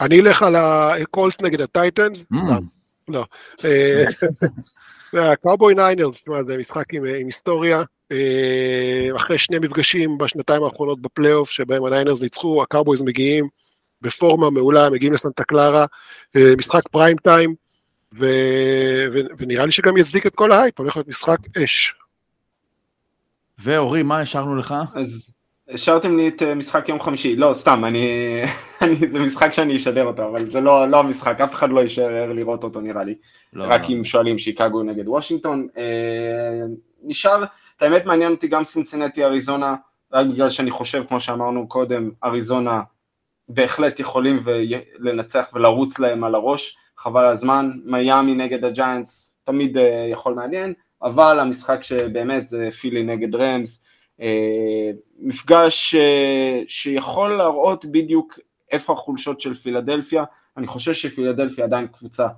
[0.00, 2.38] אני אלך על הקולטס נגד הטייטנס, Mm.
[2.38, 2.64] סתם,
[3.08, 3.24] לא.
[3.64, 4.04] אה,
[5.32, 11.84] הקאובויז ניינרס, זה משחק עם, עם היסטוריה, אה, אחרי שני מפגשים בשנתיים האחרונות בפלייאוף, שבהם
[11.84, 13.48] הניינרס ניצחו, הקאובויז מגיעים
[14.02, 15.86] בפורמה מעולה, מגיעים לסנטה קלרה,
[16.36, 17.54] אה, משחק פריים טיים,
[18.18, 18.26] ו,
[19.12, 21.94] ו, ונראה לי שגם יצדיק את כל ההייפ, הולך להיות משחק אש.
[23.62, 24.74] ואורי, מה השארנו לך?
[24.94, 25.34] אז
[25.68, 28.06] השארתם לי את אה, משחק יום חמישי, לא, סתם, אני,
[28.82, 32.32] אני, זה משחק שאני אשדר אותו, אבל זה לא, לא המשחק, אף אחד לא יישאר
[32.32, 33.14] לראות אותו נראה לי,
[33.52, 33.96] לא, רק לא.
[33.96, 35.68] אם שואלים שיקגו נגד וושינגטון.
[35.76, 36.62] אה,
[37.02, 37.44] נשאר,
[37.76, 39.74] את האמת מעניין אותי גם סינסינטי אריזונה,
[40.12, 42.80] רק בגלל שאני חושב, כמו שאמרנו קודם, אריזונה
[43.48, 44.42] בהחלט יכולים
[44.98, 51.40] לנצח ולרוץ להם על הראש, חבל הזמן, מיאמי נגד הג'יינטס תמיד אה, יכול מעניין, אבל
[51.40, 53.84] המשחק שבאמת זה פילי נגד רמס,
[54.20, 58.38] אה, מפגש אה, שיכול להראות בדיוק
[58.72, 60.24] איפה החולשות של פילדלפיה,
[60.56, 62.28] אני חושב שפילדלפיה עדיין קבוצה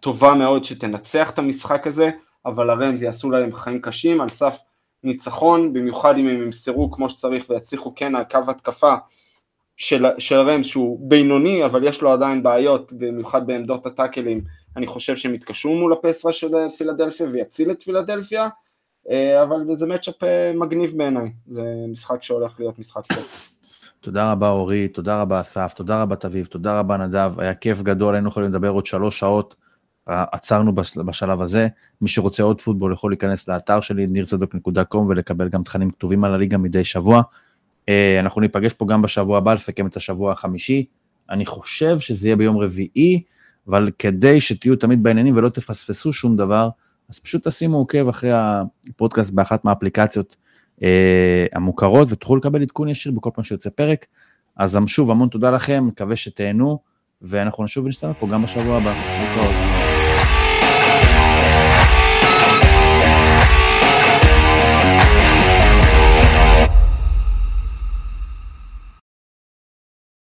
[0.00, 2.10] טובה מאוד שתנצח את המשחק הזה,
[2.46, 4.58] אבל הרמז יעשו להם חיים קשים על סף
[5.04, 8.94] ניצחון, במיוחד אם הם ימסרו כמו שצריך ויצליחו כן קו התקפה
[9.80, 14.40] של, של רמז שהוא בינוני, אבל יש לו עדיין בעיות, במיוחד בעמדות הטאקלים,
[14.76, 16.48] אני חושב שהם יתקשרו מול הפסרה של
[16.78, 18.48] פילדלפיה ויציל את פילדלפיה,
[19.10, 23.24] אה, אבל זה מצ'אפ אה, מגניב בעיניי, זה משחק שהולך להיות משחק טוב.
[24.00, 28.14] תודה רבה אורי, תודה רבה אסף, תודה רבה תביב, תודה רבה נדב, היה כיף גדול,
[28.14, 29.54] היינו יכולים לדבר עוד שלוש שעות,
[30.08, 31.68] אה, עצרנו בש- בשלב הזה,
[32.00, 36.58] מי שרוצה עוד פוטבול יכול להיכנס לאתר שלי, נirצדוק.com ולקבל גם תכנים כתובים על הליגה
[36.58, 37.22] מדי שבוע.
[37.90, 40.84] אה, אנחנו ניפגש פה גם בשבוע הבא לסכם את השבוע החמישי,
[41.30, 43.22] אני חושב שזה יהיה ביום רביעי,
[43.68, 46.68] אבל כדי שתהיו תמיד בעניינים ולא תפספסו שום דבר,
[47.08, 50.36] אז פשוט תשימו עוקב אחרי הפודקאסט באחת מהאפליקציות
[50.82, 54.06] אה, המוכרות ותוכלו לקבל עדכון ישיר בכל פעם שיוצא פרק.
[54.56, 56.78] אז שוב, המון תודה לכם, מקווה שתהנו,
[57.22, 59.89] ואנחנו נשוב ונשתמע פה גם בשבוע הבא.